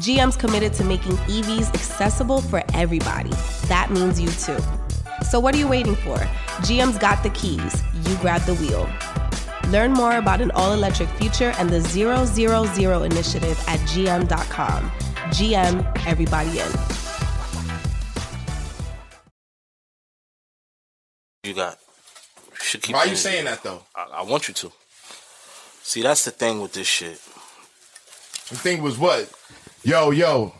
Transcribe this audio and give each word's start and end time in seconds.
GM's 0.00 0.36
committed 0.36 0.74
to 0.74 0.84
making 0.84 1.12
EVs 1.12 1.72
accessible 1.74 2.42
for 2.42 2.62
everybody. 2.74 3.30
That 3.68 3.90
means 3.90 4.20
you 4.20 4.28
too. 4.28 4.58
So, 5.24 5.40
what 5.40 5.54
are 5.54 5.58
you 5.58 5.68
waiting 5.68 5.94
for? 5.96 6.16
GM's 6.66 6.98
got 6.98 7.22
the 7.22 7.30
keys. 7.30 7.82
You 8.06 8.14
grab 8.16 8.42
the 8.42 8.54
wheel. 8.54 8.88
Learn 9.70 9.92
more 9.92 10.18
about 10.18 10.42
an 10.42 10.50
all 10.52 10.72
electric 10.72 11.08
future 11.10 11.54
and 11.58 11.70
the 11.70 11.80
000 11.80 13.02
initiative 13.04 13.58
at 13.66 13.80
gm.com. 13.80 14.90
GM, 15.30 16.06
everybody 16.06 16.50
in. 16.60 16.70
You 21.42 21.54
got. 21.54 21.78
You 22.50 22.56
should 22.60 22.82
keep 22.82 22.94
Why 22.94 23.02
are 23.02 23.06
you 23.06 23.16
saying 23.16 23.46
that 23.46 23.62
though? 23.62 23.82
I, 23.94 24.08
I 24.16 24.22
want 24.24 24.48
you 24.48 24.54
to. 24.54 24.72
See, 25.82 26.02
that's 26.02 26.24
the 26.24 26.32
thing 26.32 26.60
with 26.60 26.74
this 26.74 26.86
shit. 26.86 27.20
The 28.48 28.56
thing 28.56 28.82
was 28.82 28.98
what? 28.98 29.32
Yo, 29.86 30.10
yo, 30.10 30.52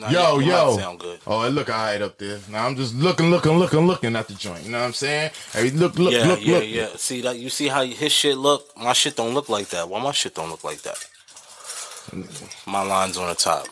Nah, 0.00 0.08
yo, 0.10 0.38
you- 0.38 0.46
you 0.46 0.52
yo. 0.52 0.76
sound 0.78 0.98
good. 0.98 1.20
Oh, 1.26 1.42
it 1.42 1.50
look 1.50 1.68
alright 1.68 2.00
up 2.00 2.16
there. 2.18 2.40
Now 2.48 2.66
I'm 2.66 2.74
just 2.76 2.94
looking, 2.94 3.30
looking, 3.30 3.58
looking, 3.58 3.86
looking 3.86 4.16
at 4.16 4.26
the 4.26 4.32
joint. 4.34 4.64
You 4.64 4.70
know 4.72 4.78
what 4.80 4.86
I'm 4.86 4.92
saying? 4.94 5.30
Hey, 5.52 5.70
look, 5.70 5.98
look, 5.98 6.12
yeah, 6.14 6.26
look, 6.26 6.40
yeah, 6.42 6.54
look. 6.56 6.64
yeah. 6.66 6.88
See 6.96 7.20
that? 7.20 7.36
You 7.38 7.50
see 7.50 7.68
how 7.68 7.84
his 7.84 8.10
shit 8.10 8.38
look? 8.38 8.62
My 8.76 8.94
shit 8.94 9.16
don't 9.16 9.34
look 9.34 9.50
like 9.50 9.68
that. 9.68 9.86
Why 9.88 10.02
my 10.02 10.12
shit 10.12 10.34
don't 10.34 10.48
look 10.48 10.64
like 10.64 10.80
that? 10.82 10.96
My 12.66 12.82
lines 12.82 13.18
on 13.18 13.28
the 13.28 13.34
top. 13.34 13.66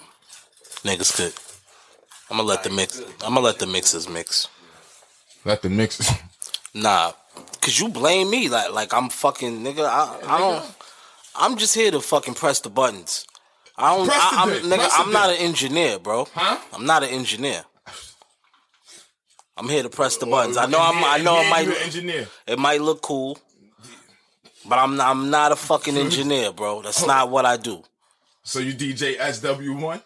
Niggas 0.84 1.16
could. 1.16 1.32
I'm 2.30 2.36
gonna 2.36 2.48
let 2.48 2.62
the 2.62 2.70
mix. 2.70 2.98
I'm 3.24 3.34
gonna 3.34 3.40
let 3.40 3.58
the 3.58 3.66
mixers 3.66 4.08
mix. 4.08 4.48
Let 5.44 5.62
the 5.62 5.70
mix. 5.70 6.12
Nah, 6.74 7.12
cause 7.60 7.78
you 7.78 7.90
blame 7.90 8.30
me 8.30 8.48
like 8.48 8.72
like 8.72 8.94
I'm 8.94 9.10
fucking 9.10 9.62
nigga. 9.62 9.84
I, 9.84 10.18
I 10.26 10.38
don't. 10.38 10.64
I'm 11.36 11.58
just 11.58 11.74
here 11.74 11.90
to 11.90 12.00
fucking 12.00 12.32
press 12.32 12.60
the 12.60 12.70
buttons. 12.70 13.26
I 13.76 13.96
don't. 13.96 14.10
I, 14.10 14.30
I'm, 14.32 14.48
dick, 14.50 14.62
nigga, 14.64 14.76
press 14.76 14.92
I'm 14.96 15.12
not 15.12 15.30
an 15.30 15.36
engineer, 15.36 15.98
bro. 15.98 16.26
Huh? 16.34 16.58
I'm 16.72 16.86
not 16.86 17.02
an 17.02 17.10
engineer. 17.10 17.62
I'm 19.56 19.68
here 19.68 19.82
to 19.82 19.88
press 19.88 20.16
the 20.16 20.26
buttons. 20.26 20.56
I 20.56 20.66
know. 20.66 20.78
I'm. 20.80 21.02
I 21.04 21.22
know. 21.22 21.40
It 21.40 21.50
might. 21.50 21.66
you 21.66 21.72
an 21.72 21.82
engineer. 21.82 22.28
It 22.46 22.58
might 22.58 22.80
look 22.80 23.02
cool, 23.02 23.38
but 24.68 24.78
I'm. 24.78 24.96
Not, 24.96 25.08
I'm 25.08 25.30
not 25.30 25.52
a 25.52 25.56
fucking 25.56 25.96
engineer, 25.96 26.52
bro. 26.52 26.82
That's 26.82 27.02
oh. 27.02 27.06
not 27.06 27.30
what 27.30 27.44
I 27.46 27.56
do. 27.56 27.82
So 28.44 28.58
you 28.58 28.72
DJ 28.72 29.16
SW1? 29.18 30.02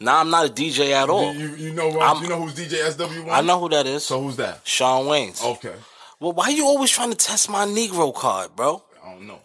Nah, 0.00 0.20
I'm 0.20 0.30
not 0.30 0.46
a 0.46 0.52
DJ 0.52 0.92
at 0.92 1.10
all. 1.10 1.34
You, 1.34 1.56
you 1.56 1.72
know 1.72 1.88
what? 1.88 2.22
You 2.22 2.28
know 2.28 2.40
who's 2.40 2.54
DJ 2.54 2.88
SW1? 2.92 3.30
I 3.30 3.40
know 3.40 3.58
who 3.58 3.68
that 3.70 3.86
is. 3.86 4.04
So 4.04 4.22
who's 4.22 4.36
that? 4.36 4.60
Sean 4.64 5.06
Wayne's. 5.06 5.42
Okay. 5.42 5.74
Well, 6.20 6.32
why 6.32 6.44
are 6.44 6.50
you 6.52 6.66
always 6.66 6.90
trying 6.90 7.10
to 7.10 7.16
test 7.16 7.50
my 7.50 7.66
Negro 7.66 8.14
card, 8.14 8.54
bro? 8.54 8.82
I 9.04 9.12
don't 9.12 9.26
know. 9.26 9.40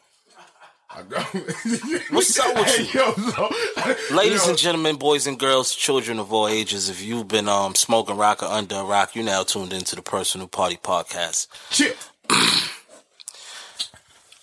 What's 0.95 2.39
up 2.39 2.55
with 2.55 2.67
Hey, 2.67 2.97
yo, 2.97 3.11
so, 3.13 4.15
Ladies 4.15 4.47
and 4.47 4.57
gentlemen, 4.57 4.95
boys 4.95 5.27
and 5.27 5.37
girls, 5.37 5.75
children 5.75 6.19
of 6.19 6.31
all 6.31 6.47
ages, 6.47 6.89
if 6.89 7.03
you've 7.03 7.27
been 7.27 7.49
um, 7.49 7.75
smoking 7.75 8.15
rock 8.15 8.41
or 8.41 8.45
under 8.45 8.75
a 8.75 8.83
rock, 8.83 9.13
you're 9.13 9.25
now 9.25 9.43
tuned 9.43 9.73
into 9.73 9.97
the 9.97 10.01
Personal 10.01 10.47
Party 10.47 10.77
Podcast. 10.77 11.47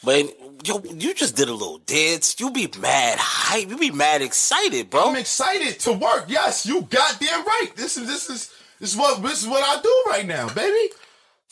But 0.05 0.37
yo, 0.67 0.83
you 0.83 1.15
just 1.15 1.37
did 1.37 1.49
a 1.49 1.55
little 1.55 1.79
dance. 1.79 2.39
You 2.39 2.51
be 2.51 2.69
mad 2.79 3.19
hype. 3.19 3.71
You 3.71 3.79
be 3.79 3.91
mad 3.91 4.21
excited, 4.21 4.91
bro. 4.91 5.09
I'm 5.09 5.17
excited 5.17 5.81
to 5.81 5.93
work. 5.95 6.27
Yes, 6.29 6.67
you 6.67 6.83
goddamn 6.83 7.47
right. 7.47 7.71
This 7.77 7.97
is 7.97 8.07
this 8.07 8.29
is 8.29 8.53
this 8.79 8.93
is 8.93 8.97
what 8.99 9.23
this 9.23 9.43
is 9.43 9.49
what 9.49 9.63
I 9.65 9.81
do 9.81 10.03
right 10.09 10.27
now, 10.27 10.53
baby. 10.53 10.93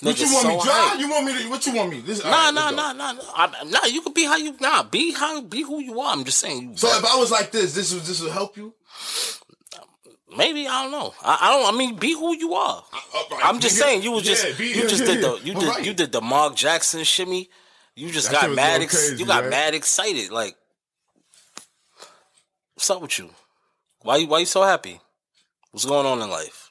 What 0.02 0.18
you 0.18 0.32
want 0.32 0.48
me 0.48 0.58
so 0.60 0.64
drive? 0.64 0.88
hype. 0.90 1.00
You 1.00 1.10
want 1.10 1.26
me 1.26 1.42
to? 1.42 1.50
What 1.50 1.66
you 1.66 1.74
want 1.74 1.90
me? 1.90 2.00
This, 2.00 2.24
Nah, 2.24 2.30
right, 2.30 2.54
nah, 2.54 2.70
nah, 2.70 2.92
nah, 2.92 3.12
nah. 3.12 3.22
I- 3.34 3.64
Nah, 3.64 3.84
you 3.84 4.00
can 4.00 4.12
be 4.14 4.24
how 4.24 4.36
you 4.36 4.56
nah. 4.60 4.82
Be 4.82 5.12
how 5.12 5.40
be 5.42 5.62
who 5.62 5.78
you 5.80 6.00
are. 6.00 6.12
I'm 6.12 6.24
just 6.24 6.38
saying. 6.38 6.76
So 6.78 6.88
if 6.96 7.04
I 7.04 7.16
was 7.16 7.30
like 7.30 7.50
this, 7.52 7.74
this 7.74 7.92
would 7.92 8.02
this 8.04 8.20
would 8.22 8.32
help 8.32 8.56
you. 8.56 8.72
maybe 10.36 10.66
I 10.66 10.82
don't 10.84 10.92
know. 10.92 11.12
I, 11.22 11.38
I 11.42 11.50
don't. 11.58 11.74
I 11.74 11.76
mean, 11.76 11.96
be 11.96 12.14
who 12.14 12.34
you 12.34 12.54
are. 12.54 12.82
Upright, 13.14 13.44
uh, 13.44 13.48
I'm 13.48 13.60
just 13.60 13.76
saying. 13.76 14.02
You 14.02 14.12
was 14.12 14.22
just 14.22 14.46
Yeah, 14.48 14.54
be- 14.56 14.68
you 14.68 14.88
just 14.88 15.00
yeah, 15.04 15.14
did 15.14 15.24
the 15.24 15.40
you 15.44 15.54
did 15.54 15.68
right. 15.68 15.84
you 15.84 15.92
did 15.92 16.12
the 16.12 16.20
Mark 16.22 16.56
Jackson 16.56 17.04
shimmy. 17.04 17.50
You 17.94 18.10
just 18.10 18.30
That 18.30 18.40
got 18.42 18.54
mad. 18.54 18.80
Ex- 18.80 18.94
crazy, 19.08 19.16
you 19.22 19.26
got 19.26 19.42
right? 19.42 19.50
mad 19.50 19.74
excited. 19.74 20.30
Like, 20.30 20.56
what's 22.74 22.88
up 22.88 23.02
with 23.02 23.18
you? 23.18 23.30
Why 24.02 24.16
you 24.16 24.28
why 24.28 24.38
you 24.38 24.46
so 24.46 24.62
happy? 24.62 24.98
What's 25.72 25.84
going 25.84 26.06
on 26.06 26.22
in 26.22 26.30
life? 26.30 26.69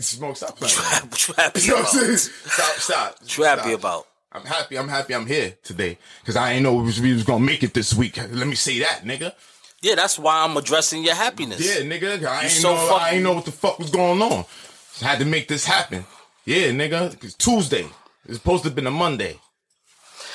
Smoke, 0.00 0.36
stop 0.36 0.56
playing. 0.56 0.74
what 1.08 1.28
you 1.28 1.34
happy 1.34 1.60
You 1.62 1.68
know 1.68 1.76
what 1.76 1.94
I'm 1.94 2.00
saying? 2.00 2.16
Stop, 2.16 2.76
stop. 2.76 3.16
What 3.20 3.38
you 3.38 3.44
happy 3.44 3.60
stop. 3.60 3.78
about? 3.78 4.06
I'm 4.32 4.44
happy. 4.44 4.76
I'm 4.76 4.88
happy. 4.88 5.14
I'm 5.14 5.26
here 5.26 5.56
today 5.62 5.96
because 6.20 6.34
I 6.34 6.52
ain't 6.52 6.64
know 6.64 6.74
we 6.74 6.82
was, 6.82 7.00
we 7.00 7.12
was 7.12 7.22
gonna 7.22 7.44
make 7.44 7.62
it 7.62 7.72
this 7.72 7.94
week. 7.94 8.16
Let 8.16 8.48
me 8.48 8.56
say 8.56 8.80
that, 8.80 9.02
nigga. 9.04 9.32
Yeah, 9.80 9.94
that's 9.94 10.18
why 10.18 10.42
I'm 10.42 10.56
addressing 10.56 11.04
your 11.04 11.14
happiness. 11.14 11.60
Yeah, 11.60 11.84
nigga. 11.84 12.24
I 12.26 12.44
ain't 12.44 12.50
so 12.50 12.74
know. 12.74 12.96
I 12.96 13.10
ain't 13.10 13.22
know 13.22 13.34
what 13.34 13.44
the 13.44 13.52
fuck 13.52 13.78
was 13.78 13.90
going 13.90 14.20
on. 14.20 14.44
So 14.92 15.06
I 15.06 15.10
had 15.10 15.18
to 15.20 15.24
make 15.24 15.46
this 15.46 15.64
happen. 15.64 16.04
Yeah, 16.44 16.70
nigga. 16.70 17.22
It's 17.22 17.34
Tuesday. 17.34 17.86
It's 18.24 18.38
supposed 18.38 18.64
to 18.64 18.70
have 18.70 18.74
been 18.74 18.86
a 18.88 18.90
Monday, 18.90 19.38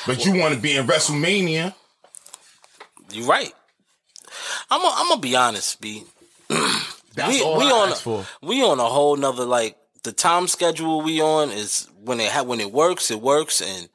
but 0.06 0.24
you 0.24 0.40
want 0.40 0.54
to 0.54 0.60
be 0.62 0.78
in 0.78 0.88
WrestleMania. 0.88 1.74
You 3.12 3.26
right. 3.26 3.52
I'm 4.70 4.82
i 4.82 4.94
I'm 4.98 5.10
gonna 5.10 5.20
be 5.20 5.36
honest, 5.36 5.82
B. 5.82 6.04
That's 7.20 7.34
we 7.34 7.42
all 7.44 7.58
we 7.58 7.66
I 7.66 7.72
on 7.72 7.90
asked 7.90 8.04
for. 8.04 8.26
we 8.42 8.64
on 8.64 8.80
a 8.80 8.86
whole 8.86 9.16
nother 9.16 9.46
like 9.46 9.78
the 10.04 10.12
time 10.12 10.48
schedule 10.48 11.02
we 11.02 11.22
on 11.22 11.50
is 11.52 11.88
when 12.04 12.20
it 12.20 12.32
ha- 12.32 12.44
when 12.44 12.60
it 12.60 12.72
works 12.72 13.12
it 13.12 13.22
works 13.22 13.62
and 13.62 13.90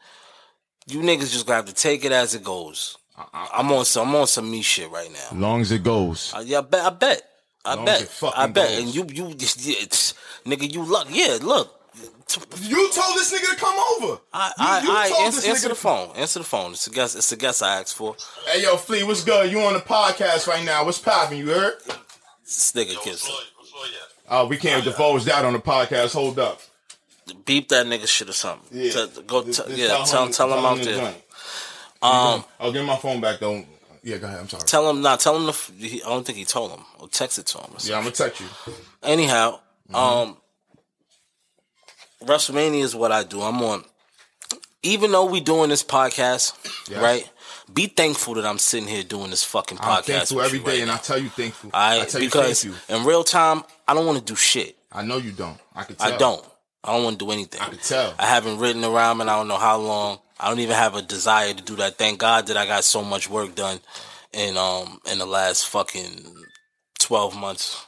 you 0.87 1.01
niggas 1.01 1.33
just 1.33 1.47
gonna 1.47 1.57
have 1.57 1.67
to 1.67 1.75
take 1.75 2.05
it 2.05 2.12
as 2.12 2.35
it 2.35 2.45
goes. 2.45 2.97
I'm 3.33 3.71
on 3.73 3.85
some 3.85 4.09
I'm 4.09 4.15
on 4.17 4.27
some 4.27 4.51
me 4.51 4.62
shit 4.62 4.91
right 4.91 5.11
now. 5.12 5.39
Long 5.39 5.61
as 5.61 5.71
it 5.73 5.83
goes. 5.83 6.33
Uh, 6.35 6.41
yeah, 6.45 6.59
I 6.59 6.62
bet 6.62 6.85
I 6.85 6.91
bet 6.91 7.23
I 7.65 7.75
Long 7.75 7.89
as 7.89 8.03
it 8.03 8.11
bet 8.21 8.33
I 8.37 8.47
bet 8.49 8.69
goes. 8.69 8.79
and 8.83 8.95
you 8.95 9.07
you 9.29 9.35
just 9.35 9.67
it's- 9.69 10.15
nigga 10.45 10.71
you 10.73 10.83
luck 10.85 11.06
yeah 11.11 11.39
look. 11.41 11.81
You 12.62 12.91
told 12.93 13.15
this 13.17 13.33
nigga 13.33 13.55
to 13.55 13.56
come 13.56 13.77
over. 14.03 14.19
I, 14.33 14.49
You- 14.49 14.53
I, 14.59 14.81
you 14.83 14.91
I 14.97 15.09
told 15.09 15.27
answer, 15.27 15.41
this 15.43 15.49
answer 15.51 15.69
the 15.69 15.75
to- 15.75 15.81
phone. 15.81 16.17
Answer 16.17 16.39
the 16.41 16.45
phone. 16.45 16.73
It's 16.73 16.87
a 16.87 16.91
guest. 16.91 17.17
It's 17.17 17.31
a 17.33 17.37
guest 17.37 17.62
I 17.62 17.79
asked 17.81 17.95
for. 17.95 18.17
Hey 18.49 18.62
yo, 18.62 18.77
Flea, 18.77 19.05
what's 19.05 19.23
good? 19.23 19.51
You 19.53 19.61
on 19.61 19.75
the 19.75 19.79
podcast 19.81 20.47
right 20.49 20.65
now? 20.65 20.85
What's 20.85 20.99
poppin'? 20.99 21.39
You 21.39 21.47
heard? 21.51 21.75
This 22.44 22.72
nigga 22.72 23.03
kiss. 23.03 23.31
Oh, 24.31 24.47
we 24.47 24.56
can't 24.56 24.84
divulge 24.84 25.25
that 25.25 25.44
on 25.44 25.53
the 25.55 25.59
podcast. 25.59 26.12
Hold 26.15 26.38
up. 26.38 26.60
Beep 27.47 27.69
that 27.71 27.87
nigga 27.87 28.06
shit 28.06 28.28
or 28.28 28.32
something. 28.32 28.78
Yeah. 28.78 28.93
Tell- 28.93 29.06
go. 29.22 29.43
Just- 29.44 29.62
T- 29.65 29.69
just 29.69 29.78
yeah. 29.81 30.05
Tell, 30.06 30.28
tell 30.28 30.53
him 30.59 30.65
out 30.65 30.78
the 30.78 30.84
there. 30.84 30.97
joint. 30.99 31.16
Um. 32.03 32.44
I'll 32.60 32.72
give 32.72 32.84
my 32.84 32.97
phone 32.97 33.21
back 33.21 33.41
though. 33.41 33.65
Yeah, 34.03 34.19
go 34.19 34.27
ahead. 34.27 34.41
I'm 34.41 34.49
sorry. 34.49 34.62
Tell 34.65 34.91
him. 34.91 35.00
Not 35.00 35.21
tell 35.21 35.34
him. 35.37 35.44
The, 35.44 35.49
f- 35.50 35.72
he, 35.78 36.03
I 36.03 36.09
don't 36.10 36.27
think 36.27 36.37
he 36.37 36.44
told 36.44 36.71
him. 36.72 36.81
Or 36.99 37.09
text 37.09 37.38
it 37.38 37.47
to 37.47 37.59
him. 37.59 37.71
Yeah, 37.81 37.97
I'm 37.97 38.03
gonna 38.03 38.15
text 38.15 38.41
you. 38.41 38.47
Anyhow, 39.03 39.61
Mm-hmm. 39.91 39.94
um, 39.97 40.37
WrestleMania 42.25 42.82
is 42.82 42.94
what 42.94 43.12
I 43.12 43.22
do. 43.25 43.41
I'm 43.43 43.61
on. 43.62 43.84
Even 44.82 45.12
though 45.12 45.25
we 45.26 45.41
doing 45.41 45.71
this 45.71 45.82
podcast, 45.82 46.53
Yes. 46.91 47.00
right? 47.03 47.31
Be 47.73 47.87
thankful 47.87 48.35
that 48.35 48.45
I'm 48.45 48.59
sitting 48.59 48.89
here 48.89 49.03
doing 49.03 49.31
this 49.31 49.43
fucking 49.43 49.79
podcast. 49.79 49.97
I'm 49.97 50.03
thankful 50.03 50.43
every 50.43 50.59
day, 50.59 50.65
right 50.65 50.79
and 50.81 50.89
now. 50.89 50.95
I 50.95 50.99
tell 50.99 51.19
you 51.19 51.29
thankful. 51.29 51.71
Tell 51.71 51.99
you 51.99 52.27
because 52.29 52.63
thank 52.63 52.75
you. 52.89 52.95
in 52.97 53.05
real 53.05 53.25
time, 53.25 53.63
I 53.89 53.95
don't 53.95 54.07
want 54.07 54.19
to 54.19 54.25
do 54.25 54.37
shit. 54.37 54.77
I 54.93 55.03
know 55.03 55.17
you 55.17 55.33
don't. 55.33 55.59
I 55.75 55.85
can 55.85 55.97
tell. 55.97 56.12
I 56.12 56.17
don't. 56.17 56.44
I 56.85 56.93
don't 56.93 57.05
want 57.05 57.19
to 57.19 57.25
do 57.25 57.31
anything. 57.31 57.61
I 57.62 57.71
can 57.71 57.79
tell. 57.79 58.15
I 58.19 58.27
haven't 58.27 58.59
written 58.59 58.85
a 58.85 58.91
rhyme, 58.91 59.21
and 59.21 59.31
I 59.31 59.37
don't 59.37 59.49
know 59.49 59.56
how 59.56 59.79
long. 59.79 60.19
I 60.38 60.49
don't 60.49 60.61
even 60.61 60.77
have 60.77 60.94
a 60.94 61.03
desire 61.03 61.55
to 61.55 61.62
do 61.62 61.77
that. 61.77 61.97
Thank 61.97 62.19
God 62.19 62.49
that 62.49 62.56
I 62.56 62.67
got 62.67 62.85
so 62.85 63.03
much 63.03 63.31
work 63.31 63.55
done 63.55 63.81
in 64.33 64.56
um 64.56 65.00
in 65.11 65.19
the 65.19 65.27
last 65.27 65.67
fucking 65.69 66.35
twelve 66.99 67.35
months. 67.37 67.87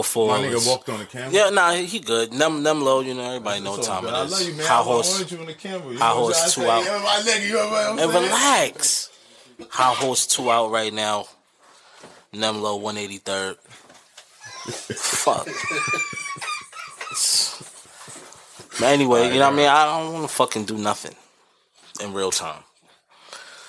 Before 0.00 0.28
My 0.28 0.38
nigga 0.44 0.66
walked 0.66 0.88
on 0.88 0.98
the 1.00 1.04
camera. 1.06 1.30
Yeah, 1.32 1.50
nah, 1.50 1.72
he 1.72 1.98
good. 2.00 2.32
Nem 2.32 2.62
Nem 2.62 2.80
low, 2.82 3.00
you 3.00 3.14
know, 3.14 3.22
everybody 3.26 3.60
know 3.60 3.76
It's 3.76 3.86
time 3.86 4.02
good. 4.04 4.10
it 4.14 4.16
I 4.16 4.24
is. 4.24 4.32
love 4.32 4.42
you, 4.48 4.54
man. 4.54 4.66
High 4.66 4.74
I 4.80 4.82
horse 4.82 5.30
you 5.32 5.38
on 5.38 5.46
the 5.46 5.54
camera. 5.54 5.92
You 5.92 5.98
High 5.98 6.10
horse 6.12 6.54
two 6.54 6.62
out. 6.70 6.84
My 6.84 7.22
nigga, 7.24 7.46
you 7.46 7.52
know 7.54 7.68
what 7.68 7.86
I'm 7.86 7.98
and 7.98 8.10
saying? 8.12 8.24
relax. 8.24 9.10
High 9.68 9.94
horse 9.94 10.26
two 10.26 10.50
out 10.50 10.70
right 10.70 10.92
now. 10.92 11.26
Nem 12.32 12.62
low 12.62 12.76
one 12.76 12.96
eighty 12.96 13.18
third. 13.18 13.56
Fuck. 14.96 15.46
But 18.78 18.86
anyway, 18.88 19.28
you 19.32 19.34
know 19.38 19.46
what 19.50 19.52
I 19.52 19.56
mean? 19.56 19.68
I 19.68 19.84
don't 20.00 20.12
want 20.14 20.28
to 20.28 20.34
fucking 20.34 20.64
do 20.64 20.78
nothing 20.78 21.14
in 22.02 22.14
real 22.14 22.30
time. 22.30 22.62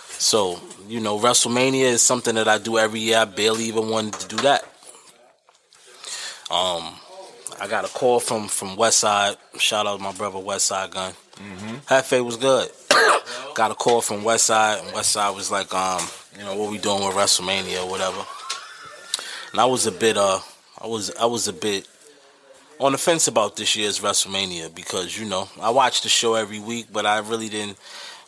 So, 0.10 0.60
you 0.88 1.00
know, 1.00 1.18
WrestleMania 1.19 1.86
is 1.86 2.01
something 2.01 2.36
that 2.36 2.48
I 2.48 2.60
do 2.60 2.78
every 2.78 3.00
year. 3.00 3.18
I 3.18 3.25
barely 3.25 3.66
even 3.66 3.89
wanted 3.89 4.13
to 4.22 4.28
do 4.28 4.38
that. 4.44 4.63
Um, 6.51 6.95
I 7.62 7.68
got 7.68 7.86
a 7.86 7.88
call 7.88 8.19
from 8.19 8.48
from 8.48 8.75
Westside. 8.75 9.38
Shout 9.57 9.88
out 9.88 9.98
to 9.98 10.03
my 10.03 10.12
brother 10.12 10.38
Westside 10.38 10.92
Gunn. 10.92 11.13
Hefe 11.88 12.24
was 12.25 12.36
good. 12.36 12.69
got 13.56 13.71
a 13.71 13.75
call 13.75 14.01
from 14.01 14.24
Westside, 14.24 14.80
and 14.81 14.89
Westside 14.89 15.33
was 15.33 15.50
like, 15.50 15.74
um, 15.74 16.01
you 16.38 16.44
know, 16.44 16.56
what 16.57 16.71
we 16.71 16.77
doing 16.77 17.06
with 17.06 17.15
WrestleMania 17.15 17.83
or 17.83 17.89
whatever. 17.89 18.24
And 19.51 19.62
I 19.62 19.65
was 19.65 19.88
a 19.88 19.92
bit, 19.92 20.18
uh, 20.18 20.39
I 20.81 20.88
was, 20.88 21.15
I 21.15 21.25
was 21.25 21.48
a 21.48 21.53
bit 21.53 21.88
on 22.80 22.92
the 22.92 22.97
fence 22.97 23.27
about 23.27 23.56
this 23.56 23.75
year's 23.75 24.00
WrestleMania 24.00 24.74
because 24.74 25.18
you 25.18 25.25
know 25.25 25.47
I 25.62 25.69
watch 25.69 26.01
the 26.01 26.09
show 26.09 26.33
every 26.36 26.59
week, 26.59 26.88
but 26.92 27.06
I 27.06 27.19
really 27.19 27.47
didn't. 27.47 27.77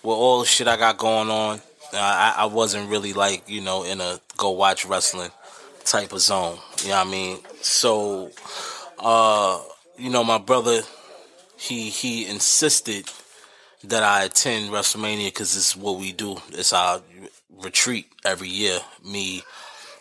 With 0.02 0.18
all 0.18 0.42
the 0.42 0.46
shit 0.46 0.68
I 0.68 0.78
got 0.78 0.98
going 0.98 1.30
on, 1.30 1.62
I, 1.94 2.36
I 2.38 2.46
wasn't 2.46 2.90
really 2.90 3.14
like 3.14 3.50
you 3.50 3.62
know 3.62 3.84
in 3.84 4.00
a 4.00 4.19
go 4.38 4.52
watch 4.52 4.86
wrestling 4.86 5.31
type 5.85 6.13
of 6.13 6.19
zone. 6.21 6.57
You 6.81 6.89
know 6.89 6.95
what 6.97 7.07
I 7.07 7.12
mean? 7.12 7.38
So, 7.62 8.31
uh, 9.00 9.62
you 9.97 10.09
know, 10.09 10.24
my 10.24 10.38
brother, 10.38 10.81
he 11.57 11.89
he 11.89 12.25
insisted 12.27 13.09
that 13.83 14.03
I 14.03 14.24
attend 14.24 14.71
WrestleMania 14.71 15.27
because 15.27 15.56
it's 15.56 15.75
what 15.75 16.00
we 16.00 16.12
do. 16.12 16.38
It's 16.51 16.74
our 16.74 17.01
retreat 17.62 18.07
every 18.25 18.50
year. 18.50 18.80
Me, 19.06 19.44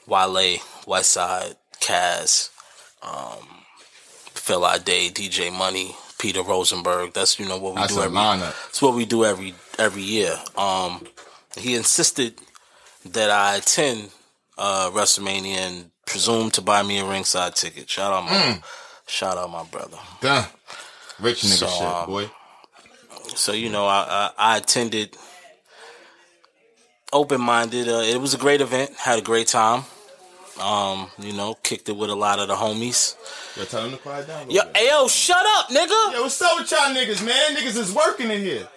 Wale, 0.07 0.59
Westside, 0.87 1.57
Kaz, 1.81 2.51
um, 3.03 3.47
Phil 4.35 4.61
Day, 4.85 5.09
DJ 5.11 5.53
Money, 5.53 5.95
Peter 6.19 6.43
Rosenberg. 6.43 7.13
That's 7.13 7.39
you 7.39 7.47
know 7.47 7.59
what 7.59 7.75
we 7.75 7.81
That's 7.81 7.95
do 7.95 8.03
every. 8.03 8.17
lineup. 8.17 8.55
It's 8.69 8.81
what 8.83 8.95
we 8.95 9.05
do 9.05 9.25
every 9.25 9.55
every 9.79 10.03
year. 10.03 10.37
Um, 10.57 11.07
he 11.57 11.75
insisted 11.75 12.35
that 13.05 13.31
I 13.31 13.57
attend 13.57 14.11
uh, 14.59 14.91
WrestleMania 14.93 15.57
and 15.57 15.91
presumed 16.07 16.55
to 16.55 16.63
buy 16.63 16.83
me 16.83 16.99
a 16.99 17.05
ringside 17.05 17.55
ticket. 17.55 17.89
Shout 17.89 18.13
out 18.13 18.25
my 18.25 18.31
Mm. 18.31 18.63
shout 19.07 19.37
out 19.39 19.51
my 19.51 19.65
brother. 19.65 19.99
Done. 20.21 20.47
Rich 21.21 21.43
nigga 21.43 21.59
So, 21.59 21.67
shit, 21.67 21.83
um, 21.87 22.07
boy. 22.07 22.31
So 23.35 23.53
you 23.53 23.69
know, 23.71 23.87
I 23.87 24.31
I, 24.39 24.55
I 24.55 24.57
attended 24.59 25.17
open 27.13 27.41
minded. 27.41 27.89
Uh, 27.89 28.01
it 28.03 28.21
was 28.21 28.35
a 28.35 28.39
great 28.39 28.61
event. 28.61 28.91
Had 28.97 29.19
a 29.19 29.23
great 29.23 29.47
time. 29.47 29.85
Um, 30.61 31.11
you 31.19 31.33
know, 31.33 31.55
kicked 31.63 31.89
it 31.89 31.97
with 31.97 32.11
a 32.11 32.15
lot 32.15 32.39
of 32.39 32.49
the 32.49 32.55
homies. 32.55 33.17
Yo, 33.57 33.65
tell 33.65 33.85
him 33.87 33.93
to 33.93 33.97
quiet 33.97 34.27
down. 34.27 34.51
Yo, 34.51 34.63
bit. 34.63 34.77
hey, 34.77 34.89
yo, 34.89 35.09
shut 35.09 35.45
up, 35.57 35.69
nigga. 35.69 36.13
Yo, 36.13 36.23
what's 36.23 36.41
up 36.43 36.59
with 36.61 36.71
y'all 36.71 36.95
niggas, 36.95 37.25
man? 37.25 37.57
Niggas 37.57 37.79
is 37.79 37.93
working 37.93 38.31
in 38.31 38.41
here. 38.43 38.69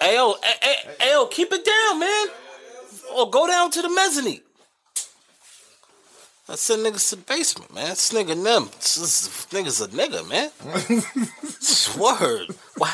Hey, 0.00 0.14
yo, 0.14 0.34
hey, 0.42 0.54
hey, 0.62 0.74
hey, 0.98 1.12
yo, 1.12 1.26
keep 1.26 1.52
it 1.52 1.64
down, 1.64 2.00
man. 2.00 2.26
Or 3.14 3.28
go 3.28 3.46
down 3.46 3.70
to 3.72 3.82
the 3.82 3.90
mezzanine. 3.90 4.40
I 6.48 6.54
send 6.56 6.84
niggas 6.84 7.10
to 7.10 7.16
the 7.16 7.22
basement, 7.22 7.72
man. 7.74 7.90
This 7.90 8.10
nigga 8.12 8.42
them. 8.42 8.70
This, 8.78 9.46
nigga's 9.50 9.80
a 9.80 9.88
nigga, 9.88 10.26
man. 10.28 10.50
Word. 12.00 12.56
Why? 12.76 12.92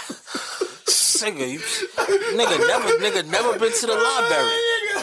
Nigga, 1.16 1.50
you, 1.50 1.60
nigga 1.60 2.58
never, 2.66 2.88
nigga 2.98 3.30
never 3.30 3.58
been 3.58 3.72
to 3.72 3.86
the 3.86 3.94
library. 3.94 4.52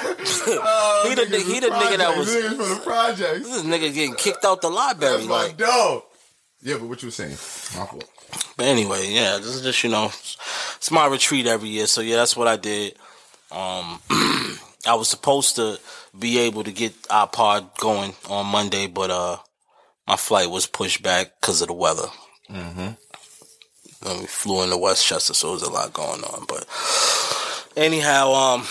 he 1.10 1.16
the, 1.16 1.38
he 1.40 1.60
the 1.60 1.68
nigga 1.68 1.98
that 1.98 2.16
was. 2.18 2.36
From 2.36 2.58
the 2.58 2.82
projects. 2.84 3.50
This 3.50 3.64
nigga 3.64 3.94
getting 3.94 4.16
kicked 4.16 4.46
out 4.46 4.62
the 4.62 4.70
library, 4.70 5.26
That's 5.26 5.28
like. 5.28 5.58
dog. 5.58 6.04
Yeah, 6.62 6.78
but 6.78 6.88
what 6.88 7.02
you 7.02 7.08
was 7.08 7.16
saying? 7.16 7.32
My 7.32 7.86
fault. 7.88 8.10
But 8.56 8.68
anyway, 8.68 9.10
yeah, 9.12 9.38
this 9.38 9.48
is 9.48 9.62
just 9.62 9.84
you 9.84 9.90
know, 9.90 10.12
it's 10.84 10.92
my 10.92 11.08
retreat 11.08 11.48
every 11.48 11.70
year. 11.70 11.88
So 11.88 12.02
yeah, 12.02 12.18
that's 12.18 12.36
what 12.36 12.50
I 12.50 12.58
did. 12.58 12.96
Um, 13.54 14.02
I 14.86 14.96
was 14.96 15.08
supposed 15.08 15.56
to 15.56 15.80
be 16.20 16.40
able 16.40 16.66
to 16.66 16.74
get 16.74 16.94
our 17.10 17.26
pod 17.26 17.70
going 17.78 18.14
on 18.30 18.48
Monday, 18.48 18.88
but 18.88 19.10
uh, 19.10 19.38
my 20.06 20.18
flight 20.18 20.50
was 20.50 20.68
pushed 20.68 21.02
back 21.02 21.40
because 21.40 21.62
of 21.62 21.70
the 21.70 21.74
weather. 21.74 22.08
Mm-hmm. 22.50 24.10
And 24.10 24.20
we 24.20 24.26
flew 24.26 24.62
into 24.62 24.76
Westchester, 24.76 25.34
so 25.34 25.48
there 25.48 25.54
was 25.54 25.64
a 25.64 25.72
lot 25.72 25.94
going 25.94 26.22
on. 26.22 26.44
But 26.50 26.68
anyhow, 27.78 28.34
um, 28.34 28.68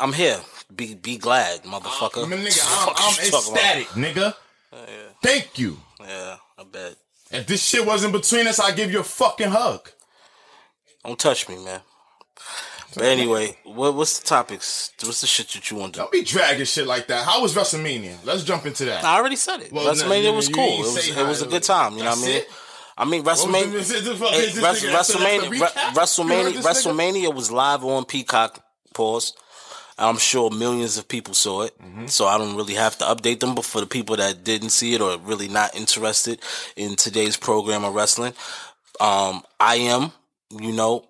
I'm 0.00 0.12
here. 0.12 0.38
Be 0.72 0.94
be 0.94 1.18
glad, 1.18 1.64
motherfucker. 1.64 2.26
I 2.26 2.28
mean, 2.28 2.46
nigga, 2.46 2.60
Fuck 2.60 2.94
I'm, 2.96 3.08
I'm 3.08 3.30
talking 3.30 3.52
about? 3.52 3.64
ecstatic, 3.64 3.86
nigga. 3.88 4.34
Thank 5.20 5.58
you. 5.58 5.78
Yeah, 6.00 6.36
I 6.56 6.62
bet. 6.62 6.94
If 7.32 7.48
this 7.48 7.64
shit 7.64 7.84
wasn't 7.84 8.12
between 8.12 8.46
us, 8.46 8.60
I'd 8.60 8.76
give 8.76 8.92
you 8.92 9.00
a 9.00 9.04
fucking 9.04 9.48
hug. 9.48 9.90
Don't 11.04 11.18
touch 11.18 11.48
me, 11.48 11.56
man. 11.64 11.80
But 12.94 13.04
anyway, 13.04 13.56
what, 13.64 13.94
what's 13.94 14.18
the 14.18 14.26
topics? 14.26 14.92
What's 15.04 15.20
the 15.20 15.26
shit 15.28 15.48
that 15.50 15.70
you 15.70 15.76
want 15.76 15.94
to 15.94 15.98
do? 15.98 16.02
Don't 16.02 16.12
be 16.12 16.24
dragging 16.24 16.64
shit 16.66 16.86
like 16.88 17.06
that. 17.06 17.24
How 17.24 17.40
was 17.40 17.54
WrestleMania? 17.54 18.16
Let's 18.24 18.42
jump 18.42 18.66
into 18.66 18.84
that. 18.86 19.04
I 19.04 19.16
already 19.16 19.36
said 19.36 19.60
it. 19.60 19.72
Well, 19.72 19.84
no, 19.84 19.92
WrestleMania 19.92 20.24
you- 20.24 20.32
was 20.32 20.48
you 20.48 20.54
cool. 20.56 20.66
didn't 20.66 20.80
It 20.80 20.94
was 20.94 21.08
it 21.18 21.26
was 21.26 21.42
a 21.42 21.46
good 21.46 21.62
time. 21.62 21.96
You 21.96 22.02
know 22.02 22.10
what 22.10 22.18
I 22.18 22.22
mean? 22.26 22.36
it? 22.38 22.48
I 22.98 23.04
mean 23.04 23.22
WrestleMania. 23.24 23.72
the- 23.72 23.78
is 23.78 23.88
this 23.88 24.02
the- 24.18 24.26
Hey, 24.26 24.38
is 24.38 24.54
this 24.56 24.64
Wres- 24.64 24.82
nigga- 24.82 24.92
that's 24.92 25.08
the- 25.08 25.18
that's 25.18 25.20
WrestleMania, 25.20 25.40
the 25.44 25.50
Re- 25.50 25.58
recap? 25.60 25.74
You 25.76 25.80
heard 25.82 25.94
WrestleMania. 25.94 26.62
WrestleMania 27.28 27.34
was 27.34 27.50
live 27.52 27.84
on 27.84 28.04
Peacock. 28.04 28.64
Pause. 28.92 29.34
I'm 29.96 30.16
sure 30.18 30.50
millions 30.50 30.96
of 30.98 31.06
people 31.06 31.34
saw 31.34 31.62
it, 31.62 31.78
Mm-hmm. 31.80 32.06
so 32.08 32.26
I 32.26 32.38
don't 32.38 32.56
really 32.56 32.74
have 32.74 32.98
to 32.98 33.04
update 33.04 33.38
them. 33.40 33.54
But 33.54 33.66
for 33.66 33.80
the 33.80 33.86
people 33.86 34.16
that 34.16 34.42
didn't 34.42 34.70
see 34.70 34.94
it 34.94 35.00
or 35.00 35.16
really 35.18 35.46
not 35.46 35.76
interested 35.76 36.40
in 36.74 36.96
today's 36.96 37.36
program 37.36 37.84
of 37.84 37.94
wrestling, 37.94 38.32
um, 38.98 39.44
I 39.60 39.76
am, 39.76 40.10
you 40.50 40.72
know, 40.72 41.06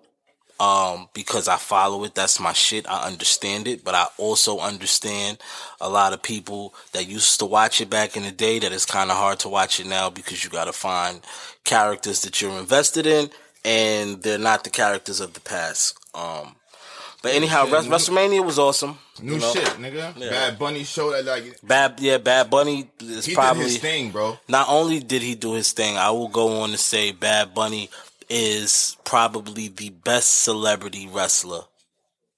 um, 0.59 1.09
because 1.13 1.47
I 1.47 1.57
follow 1.57 2.03
it. 2.03 2.13
That's 2.13 2.39
my 2.39 2.53
shit. 2.53 2.87
I 2.87 3.07
understand 3.07 3.67
it, 3.67 3.83
but 3.83 3.95
I 3.95 4.05
also 4.17 4.59
understand 4.59 5.39
a 5.79 5.89
lot 5.89 6.13
of 6.13 6.21
people 6.21 6.75
that 6.91 7.07
used 7.07 7.39
to 7.39 7.45
watch 7.45 7.81
it 7.81 7.89
back 7.89 8.15
in 8.15 8.23
the 8.23 8.31
day 8.31 8.59
that 8.59 8.71
it's 8.71 8.85
kind 8.85 9.09
of 9.09 9.17
hard 9.17 9.39
to 9.39 9.49
watch 9.49 9.79
it 9.79 9.87
now 9.87 10.11
because 10.11 10.43
you 10.43 10.51
got 10.51 10.65
to 10.65 10.73
find 10.73 11.21
characters 11.63 12.21
that 12.21 12.41
you're 12.41 12.59
invested 12.59 13.07
in 13.07 13.31
and 13.65 14.21
they're 14.21 14.37
not 14.37 14.63
the 14.63 14.69
characters 14.69 15.19
of 15.19 15.33
the 15.33 15.39
past. 15.39 15.97
Um, 16.13 16.55
but 17.23 17.33
anyhow, 17.33 17.65
Res- 17.65 17.87
WrestleMania 17.87 18.43
was 18.43 18.57
awesome. 18.57 18.97
New 19.21 19.33
you 19.33 19.39
know. 19.39 19.53
shit, 19.53 19.65
nigga. 19.65 20.19
Bad 20.19 20.57
Bunny 20.57 20.83
show 20.83 21.11
that 21.11 21.25
like 21.25 21.59
Bad, 21.61 21.99
yeah, 21.99 22.17
Bad 22.17 22.49
Bunny 22.49 22.89
is 22.99 23.25
he 23.25 23.35
probably 23.35 23.63
did 23.63 23.71
his 23.71 23.81
thing, 23.81 24.11
bro. 24.11 24.39
not 24.47 24.67
only 24.69 24.99
did 24.99 25.21
he 25.21 25.35
do 25.35 25.53
his 25.53 25.71
thing, 25.71 25.97
I 25.97 26.09
will 26.11 26.29
go 26.29 26.61
on 26.61 26.69
to 26.69 26.77
say 26.77 27.11
Bad 27.11 27.53
Bunny 27.53 27.89
is 28.31 28.95
probably 29.03 29.67
the 29.67 29.89
best 29.89 30.43
celebrity 30.43 31.09
wrestler 31.11 31.63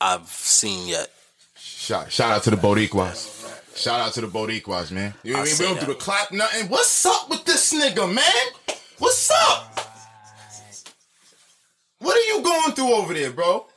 I've 0.02 0.28
seen 0.28 0.88
yet. 0.88 1.12
Shout, 1.56 2.12
shout 2.12 2.32
out 2.32 2.44
to 2.44 2.50
the 2.50 2.58
Boricuas. 2.58 3.40
Shout 3.76 4.00
out 4.00 4.14
to 4.14 4.22
the 4.22 4.28
Boricuas, 4.28 4.92
man. 4.92 5.14
You 5.24 5.34
know 5.34 5.40
what 5.40 5.48
I 5.48 5.52
mean? 5.52 5.60
We 5.60 5.66
don't 5.66 5.80
do 5.80 5.94
the 5.94 6.00
clap 6.00 6.32
nothing. 6.32 6.68
What's 6.68 7.06
up 7.06 7.30
with 7.30 7.46
this 7.46 7.72
nigga, 7.74 8.12
man? 8.12 8.76
What's 8.98 9.30
up? 9.32 9.80
What 12.00 12.18
are 12.18 12.36
you 12.36 12.44
going 12.44 12.72
through 12.74 12.92
over 12.92 13.14
there, 13.14 13.32
bro? 13.32 13.68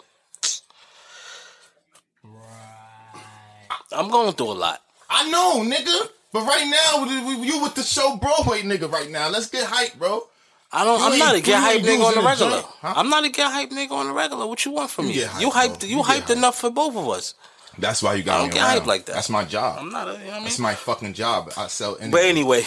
I'm 3.93 4.09
going 4.11 4.33
through 4.33 4.53
a 4.53 4.53
lot. 4.53 4.83
I 5.09 5.31
know, 5.31 5.63
nigga. 5.63 6.09
But 6.33 6.47
right 6.47 6.67
now, 6.67 7.05
you 7.05 7.63
with 7.63 7.75
the 7.75 7.83
show 7.83 8.17
Broadway 8.17 8.63
nigga 8.63 8.91
right 8.91 9.11
now. 9.11 9.29
Let's 9.29 9.49
get 9.49 9.67
hype, 9.67 9.99
bro. 9.99 10.27
I 10.73 10.85
don't. 10.85 10.99
You 10.99 11.07
I'm 11.07 11.19
not 11.19 11.35
a 11.37 11.41
get 11.41 11.61
hype 11.63 11.83
nigga 11.83 12.05
on 12.05 12.15
the 12.15 12.23
regular. 12.23 12.63
huh? 12.81 12.95
I'm 12.97 13.09
not 13.09 13.25
a 13.25 13.29
get 13.31 13.51
hype 13.51 13.71
nigga 13.71 13.93
on 13.93 14.07
the 14.09 14.13
regular. 14.13 14.47
What 14.47 14.65
you 14.65 14.73
want 14.73 14.91
from 14.91 15.07
You 15.07 15.11
me? 15.11 15.15
get 15.17 15.29
hype, 15.31 15.41
you 15.43 15.51
hyped. 15.51 15.89
You, 15.89 15.97
You 15.99 16.03
hyped 16.03 16.31
enough 16.31 16.59
for 16.59 16.71
both 16.71 16.97
of 16.97 17.09
us. 17.09 17.35
That's 17.79 18.03
why 18.03 18.15
you 18.15 18.23
got 18.23 18.37
I 18.37 18.39
don't 18.39 18.49
me 18.49 18.55
get 18.55 18.63
around. 18.63 18.71
hype 18.79 18.87
like 18.87 19.05
that. 19.07 19.15
That's 19.15 19.29
my 19.31 19.45
job. 19.45 19.77
I'm 19.81 19.91
not. 19.91 20.09
A, 20.09 20.13
you 20.13 20.19
know 20.19 20.25
what 20.25 20.33
I 20.33 20.35
mean? 20.37 20.45
That's 20.45 20.59
my 20.59 20.75
fucking 20.75 21.13
job. 21.13 21.53
I 21.57 21.67
sell 21.69 21.93
anything. 21.97 22.11
But 22.11 22.23
anyway, 22.25 22.65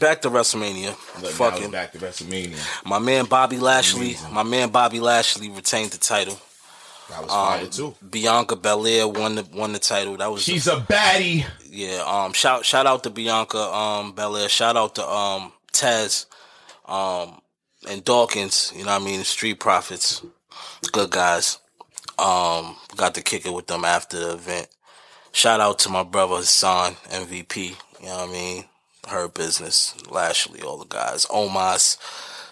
back 0.00 0.22
to 0.22 0.30
WrestleMania. 0.30 0.90
Look, 1.22 1.32
Fucking 1.32 1.70
back 1.70 1.92
to 1.92 1.98
WrestleMania. 1.98 2.58
my 2.84 2.98
man 2.98 3.24
Bobby 3.26 3.58
Lashley. 3.58 4.10
Amazing. 4.14 4.32
My 4.34 4.42
man 4.42 4.70
Bobby 4.70 5.00
Lashley 5.00 5.48
retained 5.50 5.90
the 5.90 5.98
title. 5.98 6.38
That 7.10 7.22
was 7.22 7.30
Um, 7.32 7.46
fire 7.58 7.66
too. 7.66 7.94
Bianca 8.10 8.56
Belair 8.56 9.06
won 9.06 9.36
the 9.36 9.46
won 9.54 9.72
the 9.72 9.78
title. 9.78 10.16
That 10.16 10.30
was 10.32 10.42
She's 10.42 10.66
a 10.66 10.76
baddie. 10.76 11.44
Yeah, 11.70 12.02
um 12.06 12.32
shout 12.32 12.64
shout 12.64 12.86
out 12.86 13.02
to 13.04 13.10
Bianca 13.10 13.58
um 13.58 14.12
Belair, 14.12 14.48
shout 14.48 14.76
out 14.76 14.94
to 14.96 15.08
um 15.08 15.52
Taz 15.72 16.26
um 16.88 17.40
and 17.88 18.04
Dawkins, 18.04 18.72
you 18.74 18.84
know 18.84 18.92
what 18.92 19.02
I 19.02 19.04
mean, 19.04 19.22
Street 19.24 19.60
Profits. 19.60 20.22
Good 20.92 21.10
guys. 21.10 21.58
Um 22.18 22.76
got 22.96 23.14
to 23.14 23.22
kick 23.22 23.46
it 23.46 23.52
with 23.52 23.66
them 23.66 23.84
after 23.84 24.18
the 24.18 24.32
event. 24.34 24.68
Shout 25.32 25.60
out 25.60 25.78
to 25.80 25.90
my 25.90 26.02
brother 26.02 26.36
Hassan, 26.36 26.94
MVP, 27.10 27.56
you 28.00 28.06
know 28.06 28.16
what 28.16 28.28
I 28.30 28.32
mean? 28.32 28.64
Hurt 29.06 29.34
Business, 29.34 29.94
Lashley, 30.10 30.62
all 30.62 30.78
the 30.78 30.86
guys. 30.86 31.26
Omos. 31.26 31.98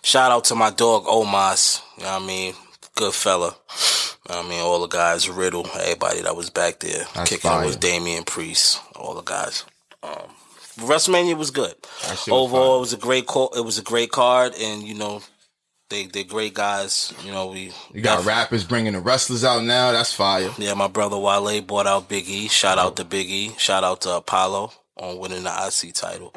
Shout 0.02 0.30
out 0.30 0.44
to 0.44 0.54
my 0.54 0.70
dog 0.70 1.06
Omos, 1.06 1.80
you 1.96 2.04
know 2.04 2.12
what 2.12 2.22
I 2.22 2.26
mean? 2.26 2.54
Good 2.94 3.14
fella. 3.14 3.56
I 4.28 4.42
mean, 4.48 4.60
all 4.60 4.80
the 4.80 4.86
guys, 4.86 5.28
Riddle, 5.28 5.66
everybody 5.74 6.22
that 6.22 6.36
was 6.36 6.48
back 6.48 6.80
there 6.80 7.04
That's 7.14 7.28
kicking 7.28 7.50
it 7.50 7.64
was 7.66 7.76
Damian 7.76 8.24
Priest, 8.24 8.80
all 8.96 9.14
the 9.14 9.22
guys. 9.22 9.64
Um, 10.02 10.30
WrestleMania 10.78 11.36
was 11.36 11.50
good. 11.50 11.74
Shit 12.00 12.10
was 12.10 12.28
Overall, 12.28 12.76
it 12.78 12.80
was 12.80 12.92
a 12.92 12.98
great 12.98 13.26
call. 13.26 13.50
It 13.56 13.64
was 13.64 13.78
a 13.78 13.82
great 13.82 14.10
card, 14.10 14.54
and 14.60 14.82
you 14.82 14.94
know, 14.94 15.22
they 15.90 16.06
they're 16.06 16.24
great 16.24 16.54
guys. 16.54 17.12
You 17.24 17.32
know, 17.32 17.48
we 17.48 17.72
You 17.92 18.00
got 18.00 18.24
rappers 18.24 18.64
bringing 18.64 18.94
the 18.94 19.00
wrestlers 19.00 19.44
out 19.44 19.62
now. 19.64 19.92
That's 19.92 20.12
fire. 20.12 20.50
yeah. 20.58 20.74
My 20.74 20.88
brother 20.88 21.18
Wale 21.18 21.60
bought 21.62 21.86
out 21.86 22.08
Big 22.08 22.28
E. 22.28 22.48
Shout 22.48 22.78
out 22.78 22.96
to 22.96 23.04
Big 23.04 23.28
E. 23.30 23.54
Shout 23.58 23.84
out 23.84 24.00
to 24.02 24.10
Apollo. 24.16 24.72
on 24.96 25.18
winning 25.18 25.42
the 25.44 25.50
IC 25.50 25.94
title. 25.94 26.34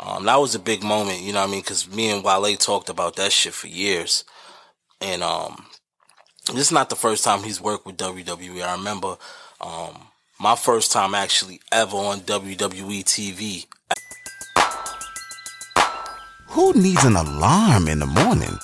Um, 0.00 0.24
that 0.26 0.36
was 0.36 0.54
a 0.54 0.60
big 0.60 0.84
moment, 0.84 1.20
you 1.22 1.32
know 1.32 1.40
what 1.40 1.48
I 1.48 1.50
mean? 1.50 1.60
Because 1.60 1.92
me 1.92 2.10
and 2.10 2.22
Wale 2.22 2.56
talked 2.56 2.88
about 2.88 3.16
that 3.16 3.32
shit 3.32 3.52
for 3.52 3.66
years, 3.66 4.24
and 5.00 5.24
um, 5.24 5.66
this 6.46 6.66
is 6.66 6.72
not 6.72 6.88
the 6.88 6.94
first 6.96 7.24
time 7.24 7.42
he's 7.42 7.60
worked 7.60 7.84
with 7.84 7.96
WWE. 7.96 8.62
I 8.62 8.76
remember 8.76 9.16
um, 9.60 10.06
my 10.40 10.54
first 10.54 10.92
time 10.92 11.14
actually 11.14 11.60
ever 11.72 11.96
on 11.96 12.20
WWE 12.20 13.02
TV. 13.04 13.66
Who 16.48 16.72
needs 16.74 17.04
an 17.04 17.16
alarm 17.16 17.88
in 17.88 17.98
the 17.98 18.06
morning 18.06 18.56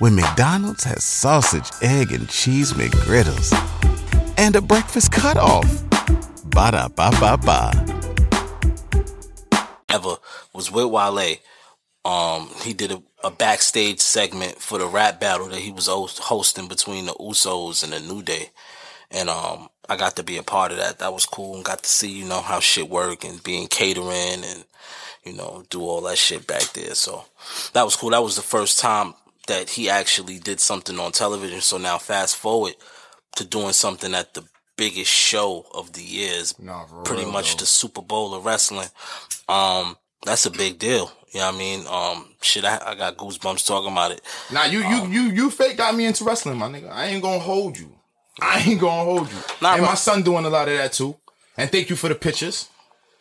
when 0.00 0.14
McDonald's 0.14 0.84
has 0.84 1.02
sausage, 1.02 1.70
egg, 1.82 2.12
and 2.12 2.28
cheese 2.28 2.74
McGriddles 2.74 3.52
and 4.38 4.54
a 4.56 4.60
breakfast 4.60 5.12
cutoff? 5.12 5.64
Ba 6.50 6.70
da 6.70 6.88
ba 6.88 7.10
ba 7.18 7.38
ba. 7.38 7.72
Ever 9.88 10.16
was 10.52 10.70
with 10.70 10.86
Wale. 10.86 11.36
Um, 12.04 12.50
he 12.62 12.74
did 12.74 12.92
a, 12.92 13.02
a 13.22 13.30
backstage 13.30 14.00
segment 14.00 14.60
for 14.60 14.78
the 14.78 14.86
rap 14.86 15.20
battle 15.20 15.48
that 15.48 15.60
he 15.60 15.72
was 15.72 15.86
host- 15.86 16.18
hosting 16.18 16.68
between 16.68 17.06
the 17.06 17.14
Usos 17.14 17.82
and 17.82 17.94
the 17.94 18.00
New 18.00 18.22
Day, 18.22 18.50
and 19.10 19.30
um, 19.30 19.68
I 19.88 19.96
got 19.96 20.16
to 20.16 20.22
be 20.22 20.36
a 20.38 20.42
part 20.42 20.72
of 20.72 20.78
that. 20.78 20.98
That 20.98 21.12
was 21.12 21.26
cool, 21.26 21.56
and 21.56 21.64
got 21.64 21.82
to 21.82 21.88
see 21.88 22.10
you 22.10 22.24
know 22.24 22.40
how 22.40 22.60
shit 22.60 22.88
work 22.88 23.24
and 23.24 23.42
being 23.42 23.66
catering 23.68 24.42
and 24.44 24.64
you 25.24 25.32
know 25.34 25.64
do 25.70 25.82
all 25.82 26.00
that 26.02 26.18
shit 26.18 26.46
back 26.46 26.72
there. 26.72 26.94
So 26.94 27.24
that 27.72 27.84
was 27.84 27.96
cool. 27.96 28.10
That 28.10 28.22
was 28.22 28.36
the 28.36 28.42
first 28.42 28.78
time 28.80 29.14
that 29.46 29.68
he 29.70 29.90
actually 29.90 30.38
did 30.38 30.58
something 30.60 30.98
on 30.98 31.12
television. 31.12 31.60
So 31.60 31.76
now 31.78 31.98
fast 31.98 32.36
forward 32.36 32.74
to 33.36 33.44
doing 33.44 33.72
something 33.74 34.14
at 34.14 34.32
the 34.34 34.44
biggest 34.76 35.10
show 35.10 35.66
of 35.74 35.92
the 35.92 36.02
years, 36.02 36.58
Nah, 36.58 36.84
pretty 37.04 37.22
real, 37.24 37.32
much 37.32 37.56
though. 37.56 37.60
the 37.60 37.66
Super 37.66 38.02
Bowl 38.02 38.34
of 38.34 38.44
wrestling. 38.44 38.88
Um, 39.48 39.96
that's 40.24 40.46
a 40.46 40.50
big 40.50 40.78
deal. 40.78 41.12
You 41.32 41.40
know 41.40 41.46
what 41.46 41.54
I 41.54 41.58
mean? 41.58 41.86
Um, 41.88 42.28
shit, 42.40 42.64
I, 42.64 42.80
I 42.84 42.94
got 42.94 43.16
goosebumps 43.16 43.66
talking 43.66 43.90
about 43.92 44.12
it. 44.12 44.20
Now 44.52 44.64
you 44.64 44.80
you 44.86 45.06
you 45.08 45.22
you 45.32 45.50
fake 45.50 45.76
got 45.76 45.94
me 45.94 46.06
into 46.06 46.24
wrestling, 46.24 46.56
my 46.58 46.68
nigga. 46.68 46.90
I 46.90 47.06
ain't 47.06 47.22
gonna 47.22 47.38
hold 47.40 47.78
you. 47.78 47.92
I 48.40 48.60
ain't 48.60 48.80
gonna 48.80 49.04
hold 49.04 49.30
you. 49.30 49.38
Nah, 49.62 49.74
and 49.74 49.80
bro. 49.80 49.90
my 49.90 49.94
son 49.94 50.22
doing 50.22 50.44
a 50.44 50.50
lot 50.50 50.68
of 50.68 50.76
that 50.76 50.92
too. 50.92 51.16
And 51.56 51.70
thank 51.70 51.90
you 51.90 51.96
for 51.96 52.08
the 52.08 52.14
pictures. 52.14 52.68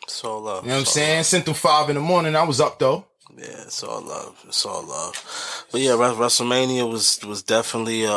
It's 0.03 0.24
all 0.24 0.41
love. 0.41 0.63
You 0.63 0.70
know 0.70 0.75
what 0.75 0.79
I'm 0.82 0.86
saying? 0.86 1.24
Sent 1.24 1.46
them 1.46 1.53
five 1.53 1.89
in 1.89 1.96
the 1.96 2.01
morning. 2.01 2.36
I 2.36 2.43
was 2.43 2.60
up 2.60 2.79
though. 2.79 3.05
Yeah, 3.38 3.63
it's 3.65 3.84
all 3.84 4.01
love. 4.01 4.43
It's 4.48 4.65
all 4.65 4.84
love. 4.86 5.65
But 5.72 5.82
yeah, 5.82 5.91
WrestleMania 5.91 6.89
was 6.89 7.24
was 7.25 7.41
definitely 7.43 8.05
uh, 8.05 8.12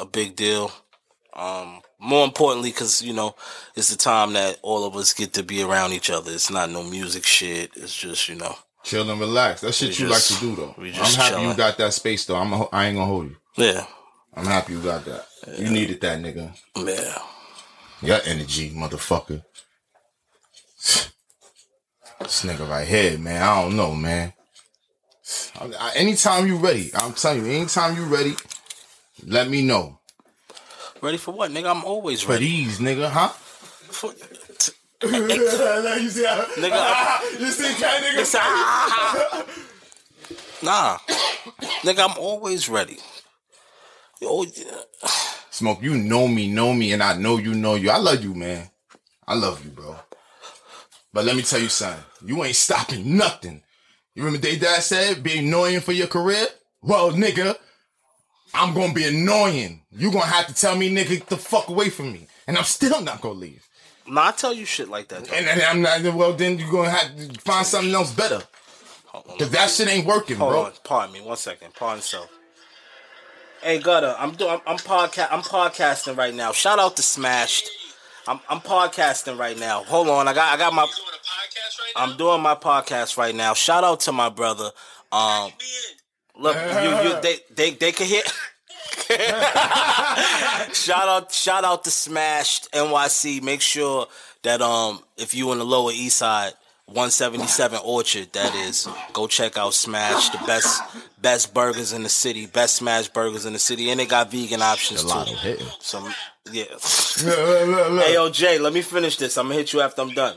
a 0.00 0.06
big 0.10 0.36
deal. 0.36 0.72
Um, 1.34 1.80
more 2.00 2.24
importantly, 2.24 2.70
because 2.70 3.02
you 3.02 3.12
know 3.12 3.34
it's 3.76 3.90
the 3.90 3.96
time 3.96 4.32
that 4.32 4.58
all 4.62 4.84
of 4.84 4.96
us 4.96 5.12
get 5.12 5.32
to 5.34 5.42
be 5.42 5.62
around 5.62 5.92
each 5.92 6.10
other. 6.10 6.32
It's 6.32 6.50
not 6.50 6.70
no 6.70 6.82
music 6.82 7.24
shit. 7.24 7.70
It's 7.76 7.96
just 7.96 8.28
you 8.28 8.34
know. 8.34 8.54
Chill 8.84 9.08
and 9.10 9.20
relax. 9.20 9.60
That 9.60 9.74
shit 9.74 9.98
you 9.98 10.08
just- 10.08 10.30
like 10.30 10.40
to 10.40 10.46
do 10.46 10.56
though. 10.56 10.74
I'm 10.78 11.14
happy 11.14 11.42
you 11.42 11.54
got 11.54 11.78
that 11.78 11.92
space 11.92 12.24
though. 12.24 12.36
I'm 12.36 12.52
a, 12.52 12.68
I 12.72 12.86
ain't 12.86 12.96
gonna 12.96 13.06
hold 13.06 13.30
you. 13.30 13.36
Yeah, 13.56 13.86
I'm 14.34 14.46
happy 14.46 14.72
you 14.72 14.80
got 14.80 15.04
that. 15.04 15.27
You 15.56 15.70
needed 15.70 16.00
that 16.00 16.18
nigga. 16.20 16.52
yeah. 16.76 17.18
Your 18.00 18.18
energy, 18.24 18.70
motherfucker. 18.70 19.42
This 22.20 22.44
nigga 22.44 22.68
right 22.68 22.86
here, 22.86 23.18
man. 23.18 23.42
I 23.42 23.62
don't 23.62 23.76
know, 23.76 23.94
man. 23.94 24.32
I- 25.60 25.92
anytime 25.96 26.46
you 26.46 26.56
ready, 26.56 26.90
I'm 26.94 27.12
telling 27.14 27.44
you, 27.46 27.52
anytime 27.52 27.96
you 27.96 28.04
ready, 28.04 28.34
let 29.26 29.48
me 29.48 29.62
know. 29.62 29.98
Ready 31.00 31.16
for 31.18 31.32
what, 31.32 31.50
nigga? 31.50 31.70
I'm 31.70 31.84
always 31.84 32.26
ready. 32.26 32.44
For 32.44 32.48
these, 32.50 32.78
nigga, 32.78 33.10
huh? 33.10 33.28
For- 33.28 34.12
eh, 35.02 35.06
eh. 35.06 35.96
you 36.00 36.10
see 36.10 36.24
how, 36.24 36.42
Nigga, 36.56 37.30
you 37.40 37.50
see 37.50 37.80
that 37.80 38.02
nigga? 38.02 38.16
Listen, 38.16 38.40
ah. 38.42 38.88
ah, 38.90 39.28
ah. 39.32 39.46
nah, 40.62 40.98
nigga, 41.82 42.08
I'm 42.10 42.18
always 42.18 42.68
ready. 42.68 42.98
Yo, 44.20 44.42
yeah. 44.42 44.64
Smoke, 45.58 45.82
you 45.82 45.96
know 45.96 46.28
me, 46.28 46.46
know 46.46 46.72
me, 46.72 46.92
and 46.92 47.02
I 47.02 47.16
know 47.16 47.36
you 47.36 47.52
know 47.52 47.74
you. 47.74 47.90
I 47.90 47.96
love 47.96 48.22
you, 48.22 48.32
man. 48.32 48.70
I 49.26 49.34
love 49.34 49.64
you, 49.64 49.72
bro. 49.72 49.96
But 51.12 51.24
let 51.24 51.34
me 51.34 51.42
tell 51.42 51.58
you 51.58 51.68
something. 51.68 52.04
You 52.24 52.44
ain't 52.44 52.54
stopping 52.54 53.16
nothing. 53.16 53.64
You 54.14 54.22
remember 54.22 54.46
they 54.46 54.56
dad 54.56 54.84
said 54.84 55.24
be 55.24 55.38
annoying 55.38 55.80
for 55.80 55.90
your 55.90 56.06
career? 56.06 56.46
Well, 56.80 57.10
nigga, 57.10 57.56
I'm 58.54 58.72
gonna 58.72 58.92
be 58.92 59.02
annoying. 59.08 59.82
You 59.90 60.12
gonna 60.12 60.26
have 60.26 60.46
to 60.46 60.54
tell 60.54 60.76
me, 60.76 60.94
nigga, 60.94 61.08
get 61.08 61.26
the 61.26 61.36
fuck 61.36 61.68
away 61.68 61.90
from 61.90 62.12
me. 62.12 62.28
And 62.46 62.56
I'm 62.56 62.62
still 62.62 63.02
not 63.02 63.20
gonna 63.20 63.34
leave. 63.34 63.66
Nah, 64.06 64.28
I 64.28 64.30
tell 64.30 64.52
you 64.52 64.64
shit 64.64 64.88
like 64.88 65.08
that. 65.08 65.28
And 65.32 65.44
then 65.44 65.60
I'm 65.68 65.82
not 65.82 66.14
well 66.14 66.34
then 66.34 66.60
you're 66.60 66.70
gonna 66.70 66.90
have 66.90 67.16
to 67.16 67.40
find 67.40 67.66
something 67.66 67.92
else 67.92 68.14
better. 68.14 68.44
Hold 69.06 69.26
on. 69.28 69.38
Cause 69.38 69.50
that 69.50 69.70
shit 69.70 69.88
ain't 69.88 70.06
working, 70.06 70.36
Hold 70.36 70.52
bro. 70.52 70.62
on, 70.66 70.72
pardon 70.84 71.14
me, 71.14 71.20
one 71.20 71.36
second. 71.36 71.74
Pardon 71.74 72.00
self. 72.00 72.30
Hey 73.62 73.80
Gutter, 73.80 74.14
I'm 74.18 74.32
doing. 74.32 74.52
I'm, 74.52 74.60
I'm 74.66 74.76
podcast. 74.76 75.28
I'm 75.32 75.42
podcasting 75.42 76.16
right 76.16 76.32
now. 76.32 76.52
Shout 76.52 76.78
out 76.78 76.96
to 76.96 77.02
Smashed. 77.02 77.68
I'm 78.26 78.38
I'm 78.48 78.60
podcasting 78.60 79.36
right 79.36 79.58
now. 79.58 79.82
Hold 79.82 80.08
on, 80.08 80.28
I 80.28 80.34
got 80.34 80.54
I 80.54 80.56
got 80.58 80.72
my. 80.72 80.86
I'm 81.96 82.16
doing 82.16 82.40
my 82.40 82.54
podcast 82.54 83.16
right 83.16 83.34
now. 83.34 83.54
Shout 83.54 83.82
out 83.82 84.00
to 84.00 84.12
my 84.12 84.28
brother. 84.28 84.70
Um, 85.10 85.50
look, 86.38 86.56
you 86.56 87.10
you 87.10 87.20
they 87.20 87.38
they 87.52 87.70
they 87.70 87.92
can 87.92 88.06
hear. 88.06 88.22
shout 90.72 91.08
out 91.08 91.32
shout 91.32 91.64
out 91.64 91.82
to 91.84 91.90
Smashed 91.90 92.70
NYC. 92.72 93.42
Make 93.42 93.60
sure 93.60 94.06
that 94.44 94.62
um 94.62 95.00
if 95.16 95.34
you 95.34 95.50
in 95.50 95.58
the 95.58 95.64
Lower 95.64 95.90
East 95.92 96.18
Side, 96.18 96.52
177 96.88 97.80
Orchard, 97.84 98.32
that 98.32 98.54
is, 98.54 98.88
go 99.12 99.26
check 99.26 99.58
out 99.58 99.74
Smash, 99.74 100.30
the 100.30 100.38
best 100.46 100.82
best 101.20 101.52
burgers 101.52 101.92
in 101.92 102.02
the 102.02 102.08
city, 102.08 102.46
best 102.46 102.76
smash 102.76 103.08
burgers 103.08 103.44
in 103.44 103.52
the 103.52 103.58
city, 103.58 103.90
and 103.90 104.00
they 104.00 104.06
got 104.06 104.30
vegan 104.30 104.62
options 104.62 105.04
Gelato 105.04 105.28
too. 105.28 105.36
hitting. 105.36 105.66
Some 105.80 106.14
yeah. 106.50 106.64
Look, 106.72 107.24
look, 107.24 107.68
look, 107.68 107.90
look. 107.90 108.04
Hey 108.04 108.14
yo 108.14 108.30
Jay, 108.30 108.58
let 108.58 108.72
me 108.72 108.80
finish 108.80 109.18
this. 109.18 109.36
I'm 109.36 109.46
gonna 109.46 109.56
hit 109.56 109.74
you 109.74 109.82
after 109.82 110.00
I'm 110.00 110.14
done. 110.14 110.36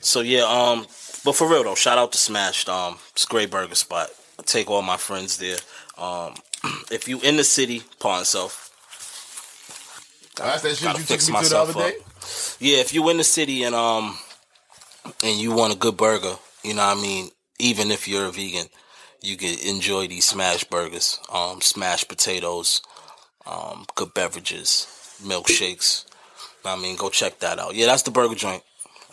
So 0.00 0.20
yeah, 0.20 0.44
um, 0.44 0.86
but 1.22 1.34
for 1.34 1.50
real 1.50 1.64
though, 1.64 1.74
shout 1.74 1.98
out 1.98 2.12
to 2.12 2.18
Smash. 2.18 2.66
Um, 2.66 2.98
it's 3.10 3.24
a 3.24 3.28
great 3.28 3.50
burger 3.50 3.74
spot. 3.74 4.08
I 4.38 4.42
take 4.42 4.70
all 4.70 4.80
my 4.80 4.96
friends 4.96 5.36
there. 5.36 5.58
Um, 5.98 6.34
if 6.90 7.08
you 7.08 7.20
in 7.20 7.36
the 7.36 7.44
city, 7.44 7.82
pawn 7.98 8.24
self. 8.24 8.64
That's 10.36 10.62
that 10.62 10.76
shit 10.76 10.96
you 10.96 11.04
fix 11.04 11.26
took 11.26 11.34
me 11.34 11.42
to 11.42 11.48
the 11.50 11.58
other 11.58 11.72
myself 11.74 11.92
day? 11.92 11.98
up. 12.00 12.07
Yeah, 12.60 12.78
if 12.78 12.92
you 12.94 13.08
in 13.10 13.16
the 13.18 13.24
city 13.24 13.62
and 13.64 13.74
um, 13.74 14.16
and 15.22 15.38
you 15.40 15.52
want 15.52 15.72
a 15.74 15.76
good 15.76 15.96
burger, 15.96 16.34
you 16.62 16.74
know 16.74 16.86
what 16.86 16.98
I 16.98 17.00
mean. 17.00 17.30
Even 17.60 17.90
if 17.90 18.06
you're 18.06 18.26
a 18.26 18.30
vegan, 18.30 18.66
you 19.22 19.36
can 19.36 19.58
enjoy 19.66 20.06
these 20.06 20.24
smash 20.26 20.64
burgers, 20.64 21.18
um, 21.32 21.60
smashed 21.60 22.08
potatoes, 22.08 22.82
um, 23.46 23.84
good 23.96 24.14
beverages, 24.14 24.86
milkshakes. 25.22 26.04
I 26.64 26.76
mean, 26.76 26.96
go 26.96 27.08
check 27.08 27.38
that 27.40 27.58
out. 27.58 27.74
Yeah, 27.74 27.86
that's 27.86 28.02
the 28.02 28.10
burger 28.10 28.34
joint. 28.34 28.62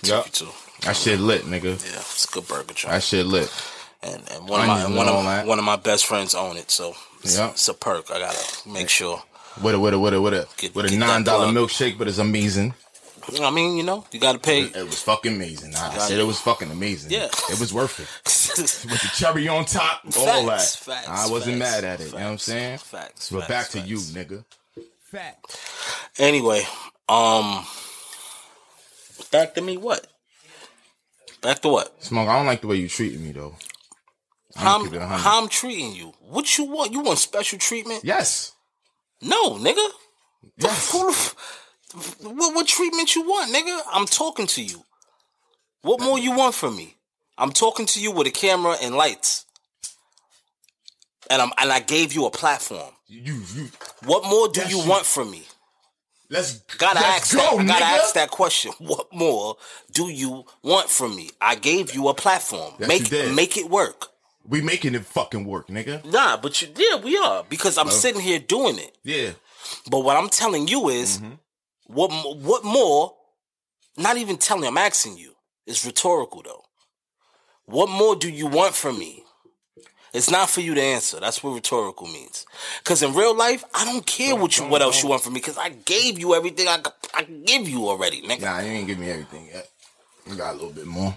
Took 0.03 0.41
you. 0.41 0.47
That 0.81 0.95
shit 0.95 1.19
lit, 1.19 1.43
nigga. 1.43 1.63
Yeah, 1.83 1.99
it's 1.99 2.25
a 2.25 2.31
good 2.33 2.47
burger 2.47 2.73
joint. 2.73 2.91
That 2.93 3.03
shit 3.03 3.25
lit. 3.25 3.49
and 4.03 4.21
and 4.31 4.47
one 4.47 4.61
of 4.61 4.67
my 4.67 4.83
one 4.95 5.07
of 5.07 5.23
that. 5.23 5.47
one 5.47 5.57
of 5.59 5.65
my 5.65 5.77
best 5.77 6.05
friends 6.05 6.35
own 6.35 6.57
it, 6.57 6.69
so 6.69 6.93
it's, 7.23 7.37
Yeah. 7.37 7.49
it's 7.51 7.67
a 7.67 7.73
perk. 7.73 8.11
I 8.11 8.19
gotta 8.19 8.69
make 8.69 8.89
sure. 8.89 9.23
With 9.63 9.73
a 9.73 9.79
with 9.79 9.93
a 9.93 9.99
with 9.99 10.13
a 10.13 10.21
with 10.21 10.33
a 10.33 10.47
Get- 10.57 10.75
with 10.75 10.91
a 10.91 10.97
nine 10.97 11.23
dollar 11.23 11.47
milkshake, 11.47 11.97
but 11.97 12.07
it's 12.07 12.17
amazing. 12.19 12.73
I 13.41 13.49
mean, 13.51 13.77
you 13.77 13.83
know, 13.83 14.05
you 14.11 14.19
gotta 14.19 14.39
pay. 14.39 14.61
It 14.63 14.83
was 14.85 15.01
fucking 15.01 15.35
amazing. 15.35 15.75
I 15.75 15.97
said 15.97 16.19
it. 16.19 16.23
was 16.23 16.39
fucking 16.39 16.69
amazing. 16.71 17.11
Yeah. 17.11 17.25
it 17.49 17.59
was 17.59 17.73
worth 17.73 17.99
it. 17.99 18.07
With 18.89 19.01
the 19.01 19.11
cherry 19.15 19.47
on 19.47 19.65
top, 19.65 20.01
all 20.05 20.11
Facts, 20.47 20.85
that. 20.85 20.93
facts, 20.93 21.07
I 21.09 21.29
wasn't 21.29 21.59
facts, 21.59 21.81
mad 21.81 21.83
at 21.83 21.99
it. 22.01 22.05
You 22.05 22.11
know 22.11 22.17
what 22.17 22.31
I'm 22.31 22.37
saying? 22.37 22.77
Facts. 22.77 23.29
But 23.31 23.47
back 23.47 23.69
to 23.69 23.79
you, 23.79 23.97
nigga. 23.97 24.45
Facts. 25.01 26.09
Anyway, 26.19 26.63
um, 27.09 27.65
back 29.31 29.55
to 29.55 29.61
me. 29.61 29.77
What? 29.77 30.07
Back 31.41 31.59
to 31.61 31.69
what? 31.69 32.03
Smoke. 32.03 32.29
I 32.29 32.37
don't 32.37 32.45
like 32.45 32.61
the 32.61 32.67
way 32.67 32.75
you 32.77 32.87
treated 32.87 33.19
me 33.21 33.31
though. 33.31 33.55
How 34.55 34.75
I'm 34.77 34.81
I'm, 34.83 34.87
gonna 34.87 34.89
keep 34.89 34.95
it 34.95 35.03
a 35.03 35.07
hundred. 35.07 35.21
how 35.23 35.41
I'm 35.41 35.49
treating 35.49 35.93
you? 35.95 36.13
What 36.21 36.57
you 36.57 36.65
want? 36.65 36.91
You 36.93 37.01
want 37.01 37.19
special 37.19 37.59
treatment? 37.59 38.01
Yes. 38.03 38.53
No, 39.21 39.55
nigga. 39.55 39.85
Yes. 40.57 40.91
Who 41.95 42.01
the 42.01 42.29
f- 42.29 42.35
what, 42.37 42.55
what 42.55 42.67
treatment 42.67 43.15
you 43.15 43.23
want, 43.23 43.53
nigga? 43.53 43.79
I'm 43.91 44.05
talking 44.05 44.47
to 44.47 44.63
you. 44.63 44.83
What 45.81 46.01
more 46.01 46.19
you 46.19 46.31
want 46.35 46.55
from 46.55 46.75
me? 46.75 46.95
I'm 47.37 47.51
talking 47.51 47.85
to 47.87 47.99
you 48.01 48.11
with 48.11 48.27
a 48.27 48.31
camera 48.31 48.75
and 48.81 48.95
lights. 48.95 49.45
And 51.29 51.41
I'm 51.41 51.51
and 51.57 51.71
I 51.71 51.79
gave 51.79 52.13
you 52.13 52.25
a 52.25 52.31
platform. 52.31 52.91
You 53.07 53.21
you. 53.21 53.67
What 54.05 54.25
more 54.25 54.47
do 54.49 54.61
you 54.61 54.81
you- 54.81 54.89
want 54.89 55.05
from 55.05 55.31
me? 55.31 55.43
Let's 56.29 56.53
Gotta 56.79 56.99
let's 56.99 57.33
ask 57.33 57.35
go, 57.35 57.57
that. 57.57 57.67
Gotta 57.67 57.85
ask 57.85 58.13
that 58.15 58.31
question. 58.31 58.71
What 58.79 59.07
more 59.13 59.57
do 59.91 60.09
you 60.09 60.45
want 60.63 60.89
from 60.89 61.15
me? 61.15 61.29
I 61.39 61.53
gave 61.55 61.93
you 61.93 62.07
a 62.09 62.13
platform. 62.15 62.73
Yes, 62.79 62.87
make 62.87 63.11
make 63.35 63.57
it 63.57 63.69
work. 63.69 64.07
We 64.47 64.61
making 64.61 64.95
it 64.95 65.05
fucking 65.05 65.45
work, 65.45 65.67
nigga. 65.67 66.03
Nah, 66.05 66.37
but 66.37 66.61
you 66.61 66.67
yeah, 66.77 66.95
we 66.99 67.15
are 67.17 67.43
because 67.49 67.77
I'm 67.77 67.89
sitting 67.91 68.21
here 68.21 68.39
doing 68.39 68.77
it. 68.79 68.95
Yeah. 69.03 69.31
But 69.89 69.99
what 70.03 70.15
I'm 70.17 70.29
telling 70.29 70.67
you 70.67 70.89
is, 70.89 71.17
Mm-hmm. 71.19 71.33
What 71.85 72.09
what 72.39 72.63
more 72.63 73.13
not 73.97 74.17
even 74.17 74.37
telling 74.37 74.67
I'm 74.67 74.77
asking 74.77 75.17
you. 75.17 75.33
It's 75.65 75.85
rhetorical 75.85 76.41
though. 76.43 76.63
What 77.65 77.89
more 77.89 78.15
do 78.15 78.29
you 78.29 78.47
want 78.47 78.75
from 78.75 78.99
me? 78.99 79.23
It's 80.13 80.29
not 80.31 80.49
for 80.49 80.61
you 80.61 80.73
to 80.75 80.81
answer. 80.81 81.19
That's 81.19 81.43
what 81.43 81.55
rhetorical 81.55 82.07
means. 82.07 82.45
Because 82.81 83.03
in 83.03 83.13
real 83.13 83.35
life, 83.35 83.65
I 83.73 83.83
don't 83.83 84.05
care 84.05 84.33
what 84.35 84.57
you, 84.57 84.63
what 84.65 84.81
else 84.81 85.03
you 85.03 85.09
want 85.09 85.23
from 85.23 85.33
me. 85.33 85.39
Because 85.41 85.57
I 85.57 85.69
gave 85.69 86.17
you 86.17 86.35
everything 86.35 86.69
I, 86.69 86.77
could- 86.77 86.93
I 87.13 87.23
give 87.23 87.67
you 87.67 87.89
already, 87.89 88.21
nigga. 88.21 88.41
Nah, 88.41 88.59
you 88.59 88.69
ain't 88.71 88.87
give 88.87 88.97
me 88.97 89.09
everything 89.09 89.47
yet. 89.53 89.67
You 90.25 90.35
got 90.37 90.51
a 90.51 90.53
little 90.53 90.69
bit 90.71 90.85
more. 90.85 91.13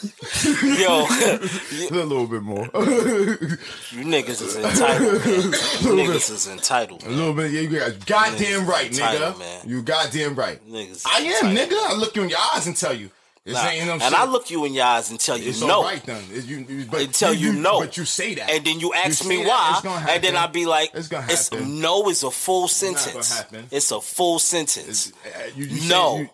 Yo, 0.64 1.06
A 1.06 2.04
little 2.04 2.26
bit 2.26 2.42
more. 2.42 2.64
you 2.74 4.04
niggas 4.04 4.40
is 4.42 4.56
entitled, 4.56 5.12
man. 5.24 5.42
You 5.82 6.04
niggas 6.04 6.30
is 6.30 6.48
entitled. 6.48 7.04
man. 7.04 7.16
little 7.16 7.34
bit. 7.34 7.50
Yeah, 7.52 7.60
you 7.60 7.78
got 7.78 8.06
goddamn 8.06 8.66
right, 8.66 8.86
entitled, 8.86 9.34
nigga. 9.34 9.38
man. 9.38 9.68
You 9.68 9.82
goddamn 9.82 10.34
right. 10.34 10.58
Niggas 10.68 11.02
I 11.06 11.18
am, 11.20 11.48
entitled. 11.56 11.70
nigga. 11.70 11.90
I 11.90 11.94
look 11.96 12.16
you 12.16 12.22
in 12.22 12.28
your 12.30 12.38
eyes 12.54 12.66
and 12.66 12.76
tell 12.76 12.94
you. 12.94 13.10
This 13.44 13.54
Nah, 13.54 13.68
ain't 13.70 13.86
no 13.86 13.92
and 13.94 14.02
shit. 14.02 14.12
I 14.12 14.24
look 14.26 14.50
you 14.50 14.64
in 14.66 14.74
your 14.74 14.84
eyes 14.84 15.10
and 15.10 15.18
tell 15.18 15.38
you 15.38 15.48
It's 15.48 15.62
no. 15.62 15.76
all 15.76 15.82
right 15.84 16.02
then. 16.04 16.22
It's 16.30 16.46
you, 16.46 16.58
you, 16.68 16.84
but 16.84 17.00
Until 17.00 17.32
you, 17.32 17.54
know. 17.54 17.80
But 17.80 17.96
you 17.96 18.04
say 18.04 18.34
that. 18.34 18.50
And 18.50 18.64
then 18.66 18.80
you 18.80 18.92
ask 18.92 19.22
say 19.22 19.28
me 19.28 19.46
why. 19.46 19.80
And 20.10 20.22
then. 20.22 20.36
I'll 20.36 20.48
be 20.48 20.66
like, 20.66 20.90
It's 20.94 21.08
gonna 21.08 21.22
happen. 21.22 21.80
no 21.80 22.08
is 22.10 22.22
a 22.22 22.30
full 22.30 22.68
sentence. 22.68 23.34
happen. 23.38 23.66
It's 23.70 23.90
a 23.92 24.00
full 24.00 24.38
sentence. 24.38 25.12
Uh, 25.24 25.28
you- 25.56 25.64
you 25.66 25.88
No. 25.88 26.18
you- 26.18 26.28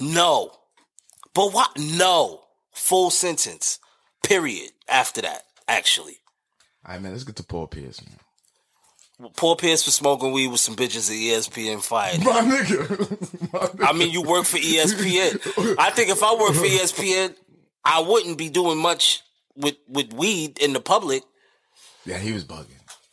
No. 0.00 0.52
But 1.36 1.52
what? 1.52 1.78
No. 1.78 2.40
Full 2.72 3.10
sentence. 3.10 3.78
Period. 4.24 4.70
After 4.88 5.20
that, 5.22 5.42
actually. 5.68 6.16
All 6.86 6.94
right, 6.94 7.02
man. 7.02 7.12
Let's 7.12 7.24
get 7.24 7.36
to 7.36 7.42
Paul 7.42 7.66
Pierce, 7.66 8.00
man. 8.02 9.30
Paul 9.36 9.56
Pierce 9.56 9.82
for 9.84 9.90
smoking 9.90 10.32
weed 10.32 10.48
with 10.48 10.60
some 10.60 10.76
bitches 10.76 11.10
at 11.10 11.16
ESPN 11.16 11.82
fired. 11.82 12.20
My 12.24 12.40
nigga. 12.40 13.52
My 13.52 13.58
nigga. 13.60 13.88
I 13.88 13.92
mean, 13.92 14.10
you 14.10 14.22
work 14.22 14.44
for 14.46 14.56
ESPN. 14.58 15.76
I 15.78 15.90
think 15.90 16.10
if 16.10 16.22
I 16.22 16.34
worked 16.34 16.56
for 16.56 16.64
ESPN, 16.64 17.34
I 17.84 18.00
wouldn't 18.00 18.38
be 18.38 18.48
doing 18.48 18.78
much 18.78 19.22
with, 19.56 19.76
with 19.88 20.12
weed 20.14 20.58
in 20.58 20.72
the 20.72 20.80
public 20.80 21.22
Yeah, 22.04 22.18
he 22.18 22.32
was 22.32 22.44
bugging. 22.44 22.66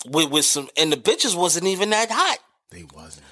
with, 0.10 0.30
with 0.30 0.46
some, 0.46 0.70
and 0.78 0.92
the 0.92 0.98
bitches 0.98 1.36
wasn't 1.36 1.68
even 1.68 1.90
that 1.92 2.10
hot. 2.12 2.38
They 2.72 2.84
wasn't. 2.94 3.26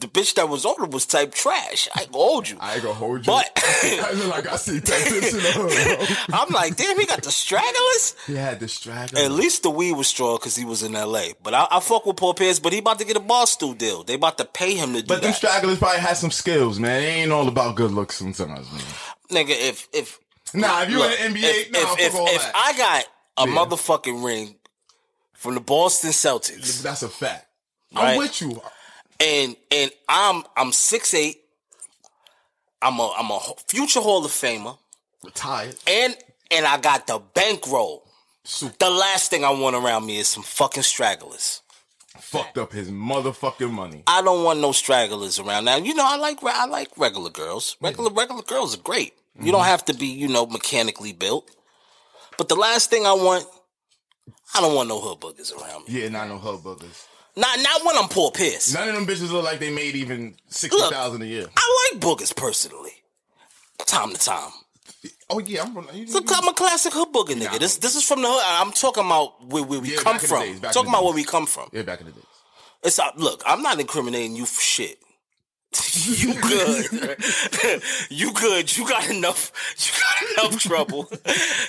The 0.00 0.08
bitch 0.08 0.34
that 0.34 0.48
was 0.48 0.66
older 0.66 0.86
was 0.86 1.06
type 1.06 1.32
trash. 1.34 1.88
I 1.94 2.06
hold 2.12 2.48
you. 2.48 2.56
I 2.60 2.74
ain't 2.74 2.82
gonna 2.82 2.94
hold 2.94 3.18
you. 3.18 3.32
But 3.32 3.48
I 3.56 4.10
look 4.14 4.28
like 4.28 4.46
I 4.48 4.56
see 4.56 4.80
that 4.80 5.08
picture 5.08 5.38
of 5.38 5.54
her, 5.54 5.96
bro. 5.96 6.36
I'm 6.36 6.48
like, 6.52 6.74
damn, 6.76 6.98
he 6.98 7.06
got 7.06 7.22
the 7.22 7.30
stragglers. 7.30 8.16
He 8.26 8.34
had 8.34 8.58
the 8.58 8.66
stragglers. 8.66 9.22
At 9.22 9.30
least 9.30 9.62
the 9.62 9.70
weed 9.70 9.92
was 9.92 10.08
strong 10.08 10.36
because 10.36 10.56
he 10.56 10.64
was 10.64 10.82
in 10.82 10.96
L.A. 10.96 11.34
But 11.44 11.54
I, 11.54 11.68
I 11.70 11.78
fuck 11.78 12.06
with 12.06 12.16
Paul 12.16 12.34
Pierce, 12.34 12.58
but 12.58 12.72
he 12.72 12.80
about 12.80 12.98
to 12.98 13.04
get 13.04 13.16
a 13.16 13.20
Barstool 13.20 13.78
deal. 13.78 14.02
They 14.02 14.14
about 14.14 14.36
to 14.38 14.44
pay 14.44 14.74
him 14.74 14.94
to 14.94 15.00
do 15.00 15.02
that. 15.02 15.08
But 15.08 15.22
them 15.22 15.32
stragglers 15.32 15.78
probably 15.78 16.00
had 16.00 16.16
some 16.16 16.32
skills, 16.32 16.80
man. 16.80 17.00
It 17.00 17.06
ain't 17.06 17.30
all 17.32 17.46
about 17.46 17.76
good 17.76 17.92
looks 17.92 18.16
sometimes, 18.16 18.70
man. 18.72 18.82
Nigga, 19.30 19.50
if 19.50 19.88
if 19.92 20.18
Nah, 20.52 20.82
if 20.82 20.90
you 20.90 20.98
look, 20.98 21.20
in 21.20 21.32
the 21.34 21.38
NBA, 21.38 21.42
if, 21.44 21.70
nah, 21.72 21.78
if, 21.78 22.00
if, 22.00 22.14
all 22.16 22.28
if 22.28 22.42
that. 22.42 22.52
I 22.56 22.76
got 22.76 23.04
a 23.36 23.48
Yeah. 23.48 23.64
motherfucking 23.64 24.24
ring 24.24 24.56
from 25.34 25.54
the 25.54 25.60
Boston 25.60 26.10
Celtics, 26.10 26.82
That's 26.82 27.02
a 27.04 27.08
fact. 27.08 27.46
Right. 27.94 28.10
I'm 28.12 28.18
with 28.18 28.40
you. 28.40 28.60
And 29.24 29.56
and 29.70 29.90
I'm 30.08 30.44
I'm 30.56 30.70
six 30.72 31.14
eight, 31.14 31.38
I'm 32.82 32.98
a 33.00 33.12
I'm 33.18 33.30
a 33.30 33.40
future 33.68 34.00
Hall 34.00 34.24
of 34.24 34.30
Famer, 34.30 34.76
Retired. 35.24 35.76
and 35.86 36.16
and 36.50 36.66
I 36.66 36.78
got 36.78 37.06
the 37.06 37.20
bankroll. 37.34 38.02
Super 38.44 38.74
The 38.78 38.90
last 38.90 39.30
thing 39.30 39.42
I 39.44 39.50
want 39.50 39.74
around 39.74 40.04
me 40.04 40.18
is 40.18 40.28
some 40.28 40.42
fucking 40.42 40.82
stragglers. 40.82 41.62
fucked 42.18 42.58
up 42.58 42.72
his 42.72 42.90
motherfucking 42.90 43.70
money. 43.70 44.02
I 44.06 44.20
don't 44.20 44.44
want 44.44 44.60
no 44.60 44.72
stragglers 44.72 45.38
around. 45.38 45.64
Now, 45.64 45.76
you 45.76 45.94
know, 45.94 46.04
I 46.06 46.16
like 46.18 46.38
I 46.44 46.66
like 46.66 46.90
regular 46.98 47.30
girls. 47.30 47.76
Regular 47.80 48.10
regular 48.12 48.42
girls 48.42 48.76
are 48.76 48.82
great. 48.82 49.14
You 49.40 49.50
don't 49.50 49.64
have 49.64 49.84
to 49.86 49.94
be, 49.94 50.06
you 50.06 50.28
know, 50.28 50.46
mechanically 50.46 51.12
built. 51.12 51.50
But 52.38 52.48
the 52.48 52.54
last 52.54 52.88
thing 52.90 53.04
I 53.06 53.14
want, 53.14 53.46
I 54.54 54.60
don't 54.60 54.74
want 54.76 54.88
no 54.88 55.00
hood 55.00 55.18
boogers 55.20 55.52
around 55.52 55.88
me. 55.88 56.02
Yeah, 56.02 56.08
not 56.10 56.28
no 56.28 56.38
hub 56.38 56.62
buggers. 56.62 57.04
Not 57.36 57.58
not 57.60 57.84
when 57.84 57.96
I'm 57.96 58.08
Paul 58.08 58.30
Pierce. 58.30 58.72
None 58.72 58.88
of 58.88 58.94
them 58.94 59.06
bitches 59.06 59.30
look 59.32 59.44
like 59.44 59.58
they 59.58 59.70
made 59.72 59.96
even 59.96 60.36
sixty 60.48 60.80
thousand 60.80 61.22
a 61.22 61.26
year. 61.26 61.46
I 61.56 61.88
like 61.92 62.00
boogers 62.00 62.34
personally. 62.34 62.92
Time 63.78 64.12
to 64.12 64.18
time. 64.18 64.50
Oh 65.30 65.40
yeah, 65.40 65.62
I'm. 65.62 65.74
You, 65.94 66.06
So 66.06 66.20
I'm 66.28 66.48
a 66.48 66.54
classic 66.54 66.92
hood 66.92 67.08
booger 67.12 67.34
nigga. 67.34 67.58
This 67.58 67.78
this 67.78 67.96
is 67.96 68.04
from 68.04 68.22
the 68.22 68.28
hood. 68.30 68.42
I'm 68.46 68.72
talking 68.72 69.04
about 69.04 69.44
where, 69.46 69.62
where 69.64 69.80
we 69.80 69.90
Yeah, 69.90 69.96
come 69.98 70.14
back 70.16 70.22
in 70.24 70.28
the 70.30 70.34
from. 70.36 70.40
days, 70.44 70.60
talking 70.60 70.88
about 70.90 71.04
where 71.04 71.14
we 71.14 71.24
come 71.24 71.46
from. 71.46 71.68
yeah, 71.72 71.82
back 71.82 72.00
in 72.00 72.06
the 72.06 72.12
days. 72.12 72.24
It's 72.84 72.98
uh, 72.98 73.10
look, 73.16 73.42
I'm 73.46 73.62
not 73.62 73.80
incriminating 73.80 74.36
you 74.36 74.46
for 74.46 74.60
shit. 74.60 74.98
you 75.94 76.34
good. 76.34 77.82
you 78.10 78.32
good. 78.32 78.76
You 78.76 78.88
got 78.88 79.08
enough. 79.10 79.52
You 79.78 79.92
got 80.00 80.46
enough 80.50 80.62
trouble. 80.62 81.10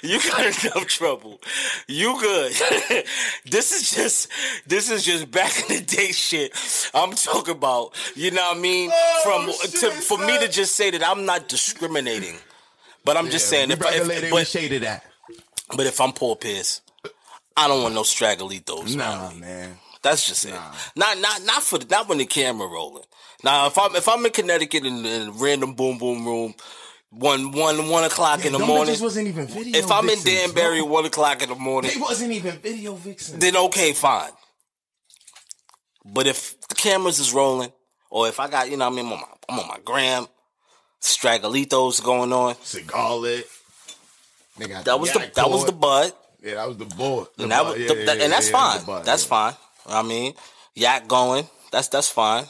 You 0.03 0.19
got 0.19 0.41
enough 0.41 0.87
trouble. 0.87 1.41
You 1.87 2.19
good. 2.19 2.51
this 3.45 3.71
is 3.71 3.91
just 3.91 4.29
this 4.67 4.91
is 4.91 5.03
just 5.03 5.31
back 5.31 5.51
in 5.61 5.77
the 5.77 5.83
day 5.83 6.11
shit. 6.11 6.51
I'm 6.93 7.11
talking 7.13 7.55
about. 7.55 7.95
You 8.15 8.31
know 8.31 8.41
what 8.41 8.57
I 8.57 8.59
mean? 8.59 8.91
Oh, 8.93 9.21
From 9.23 9.49
Oh, 9.49 9.51
shit, 9.51 9.79
to, 9.81 9.91
for 9.91 10.17
me 10.19 10.37
to 10.39 10.47
just 10.47 10.75
say 10.75 10.91
that 10.91 11.03
I'm 11.03 11.25
not 11.25 11.47
discriminating. 11.47 12.35
But 13.03 13.17
I'm 13.17 13.29
just 13.29 13.49
saying 13.49 13.71
if, 13.71 13.79
if 13.81 14.31
but, 14.31 14.47
shaded 14.47 14.83
that. 14.83 15.03
but 15.75 15.85
if 15.85 16.01
I'm 16.01 16.11
Paul 16.11 16.35
Pierce, 16.35 16.81
I 17.55 17.67
don't 17.67 17.83
want 17.83 17.95
no 17.95 18.01
straggleitos. 18.01 18.95
Nah, 18.95 19.31
man. 19.31 19.77
That's 20.01 20.27
just 20.27 20.45
it. 20.45 20.53
Not 20.95 21.17
not 21.19 21.43
not 21.45 21.63
for 21.63 21.79
the, 21.79 21.87
not 21.87 22.07
when 22.07 22.19
the 22.19 22.25
camera 22.25 22.67
rolling. 22.67 23.03
Now 23.45 23.67
if 23.67 23.77
I'm 23.77 23.95
if 23.95 24.09
I'm 24.09 24.25
in 24.25 24.31
Connecticut 24.31 24.85
in, 24.87 25.05
in 25.05 25.27
a 25.27 25.31
random 25.31 25.75
boom 25.75 25.99
boom 25.99 26.25
room, 26.25 26.55
one 27.11 27.51
one 27.51 27.89
one 27.89 28.03
o'clock 28.03 28.43
in 28.43 28.53
the 28.53 28.59
morning. 28.59 28.95
bitches 28.95 29.03
wasn't 29.03 29.27
even 29.27 29.45
video. 29.45 29.77
If 29.77 29.91
I'm 29.91 30.09
in 30.09 30.19
Danbury 30.23 30.81
bro. 30.81 30.89
one 30.89 31.05
o'clock 31.05 31.43
in 31.43 31.49
the 31.49 31.55
morning, 31.55 31.91
they 31.93 32.01
wasn't 32.01 32.31
even 32.31 32.57
video 32.57 32.95
vixen. 32.95 33.39
then 33.39 33.55
okay, 33.55 33.93
fine. 33.93 34.31
But 36.03 36.25
if 36.25 36.59
the 36.69 36.73
cameras 36.73 37.19
is 37.19 37.33
rolling, 37.33 37.71
or 38.09 38.27
if 38.27 38.39
I 38.39 38.49
got 38.49 38.71
you 38.71 38.77
know 38.77 38.87
I 38.87 38.89
mean 38.89 39.05
I'm 39.05 39.13
on 39.13 39.19
my, 39.19 39.27
I'm 39.47 39.59
on 39.59 39.67
my 39.67 39.79
gram, 39.85 40.25
straggleitos 40.99 42.03
going 42.03 42.33
on. 42.33 42.55
Cigar 42.63 43.15
lit. 43.15 43.47
That 44.57 44.99
was 44.99 45.13
the 45.13 45.31
that 45.35 45.51
was 45.51 45.65
the 45.65 45.71
bud. 45.71 46.11
yeah, 46.41 46.55
that 46.55 46.67
was 46.67 46.77
the. 46.77 46.85
The 46.85 47.43
And 47.43 47.51
that, 47.51 47.63
was 47.63 47.77
yeah, 47.77 47.87
the, 47.89 47.95
yeah, 47.95 48.13
yeah, 48.13 48.23
and 48.23 48.33
that's 48.33 48.49
yeah, 48.49 48.73
fine. 48.73 48.85
bud, 48.85 49.05
that's 49.05 49.23
yeah. 49.23 49.29
fine. 49.29 49.53
I 49.85 50.01
mean, 50.01 50.33
yak 50.73 51.07
going. 51.07 51.47
That's 51.71 51.89
that's 51.89 52.09
fine. 52.09 52.45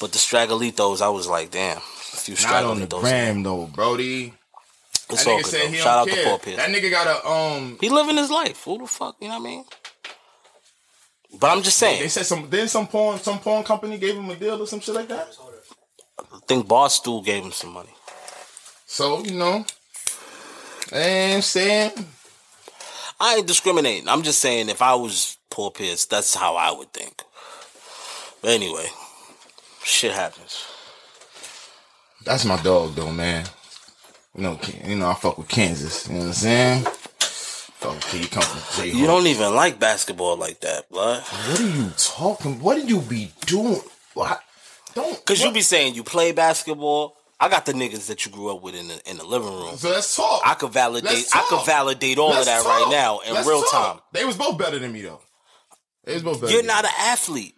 But 0.00 0.12
the 0.12 0.18
straggleitos, 0.18 1.00
I 1.02 1.08
was 1.08 1.26
like, 1.26 1.50
damn. 1.50 1.78
A 1.78 1.80
few 1.80 2.34
Not 2.34 2.64
on 2.64 2.80
the 2.80 2.86
straggleitos. 2.86 3.00
gram 3.00 3.42
though, 3.42 3.66
Brody. 3.66 4.34
It's 5.10 5.24
That 5.24 5.30
all 5.30 5.38
nigga 5.38 5.42
good, 5.44 5.50
said 5.50 5.62
though. 5.62 5.68
he 5.72 5.76
Shout 5.78 5.86
out 5.86 6.06
don't 6.06 6.08
to 6.08 6.14
care. 6.22 6.24
Paul 6.30 6.38
Pierce. 6.38 6.56
That 6.56 6.70
nigga 6.70 6.90
got 6.90 7.06
a 7.24 7.28
um. 7.28 7.78
He 7.80 7.88
living 7.88 8.16
his 8.16 8.30
life. 8.30 8.62
Who 8.64 8.78
the 8.78 8.86
fuck? 8.86 9.16
You 9.20 9.28
know 9.28 9.38
what 9.38 9.46
I 9.46 9.50
mean? 9.50 9.64
But 11.40 11.50
I'm 11.50 11.62
just 11.62 11.78
saying. 11.78 12.00
They 12.02 12.08
saying. 12.08 12.24
said 12.24 12.26
some. 12.26 12.50
Then 12.50 12.68
some 12.68 12.86
porn, 12.86 13.18
some 13.18 13.38
porn 13.38 13.64
company 13.64 13.98
gave 13.98 14.16
him 14.16 14.28
a 14.30 14.34
deal 14.36 14.60
or 14.62 14.66
some 14.66 14.80
shit 14.80 14.94
like 14.94 15.08
that. 15.08 15.28
I 16.18 16.38
think 16.46 16.66
Barstool 16.66 17.24
gave 17.24 17.42
him 17.44 17.52
some 17.52 17.72
money. 17.72 17.94
So 18.86 19.22
you 19.24 19.32
know, 19.38 19.64
and 20.92 21.42
saying 21.44 21.90
I 23.20 23.36
ain't 23.36 23.46
discriminating. 23.46 24.08
I'm 24.08 24.22
just 24.22 24.40
saying 24.40 24.68
if 24.68 24.80
I 24.82 24.94
was 24.94 25.36
Paul 25.50 25.70
Pierce, 25.70 26.06
that's 26.06 26.34
how 26.34 26.56
I 26.56 26.70
would 26.72 26.92
think. 26.92 27.22
But 28.40 28.50
anyway, 28.52 28.86
shit 29.88 30.12
happens. 30.12 30.66
that's 32.24 32.44
my 32.44 32.60
dog 32.62 32.94
though, 32.94 33.10
man. 33.12 33.46
You 34.36 34.42
know, 34.42 34.60
you 34.84 34.94
know, 34.96 35.08
I 35.08 35.14
fuck 35.14 35.38
with 35.38 35.48
Kansas. 35.48 36.06
You 36.06 36.14
know 36.14 36.20
what 36.20 36.26
I'm 36.28 36.32
saying? 36.34 36.82
Fuck 36.84 37.94
with 38.12 38.30
come 38.30 38.42
from 38.42 38.82
J. 38.84 38.90
You 38.96 39.06
don't 39.06 39.26
even 39.26 39.54
like 39.54 39.78
basketball 39.78 40.36
like 40.36 40.60
that, 40.60 40.88
blood. 40.90 41.22
What 41.22 41.60
are 41.60 41.68
you 41.70 41.90
talking? 41.96 42.60
What 42.60 42.74
did 42.76 42.88
you 42.90 43.00
be 43.00 43.32
doing? 43.46 43.80
What? 44.14 44.40
Don't. 44.94 45.24
Cause 45.24 45.40
you 45.42 45.52
be 45.52 45.60
saying 45.62 45.94
you 45.94 46.02
play 46.04 46.32
basketball. 46.32 47.16
I 47.40 47.48
got 47.48 47.66
the 47.66 47.72
niggas 47.72 48.08
that 48.08 48.26
you 48.26 48.32
grew 48.32 48.48
up 48.54 48.62
with 48.62 48.74
in 48.74 48.88
the 48.88 49.00
in 49.10 49.16
the 49.16 49.24
living 49.24 49.48
room. 49.48 49.76
So 49.76 49.90
let's 49.90 50.14
talk. 50.16 50.42
I 50.44 50.54
could 50.54 50.72
validate. 50.72 51.26
I 51.32 51.46
could 51.48 51.64
validate 51.64 52.18
all 52.18 52.30
Let's 52.30 52.40
of 52.40 52.46
that 52.46 52.62
talk. 52.64 52.66
right 52.66 52.90
now 52.90 53.20
in 53.20 53.32
Let's 53.32 53.46
real 53.46 53.62
talk. 53.62 53.92
time. 53.94 54.02
They 54.12 54.24
was 54.24 54.36
both 54.36 54.58
better 54.58 54.78
than 54.80 54.92
me 54.92 55.02
though. 55.02 55.20
They 56.04 56.14
was 56.14 56.22
both 56.24 56.40
better. 56.40 56.52
You're 56.52 56.62
than 56.62 56.66
me. 56.68 56.74
not 56.74 56.84
an 56.84 56.90
athlete. 56.98 57.54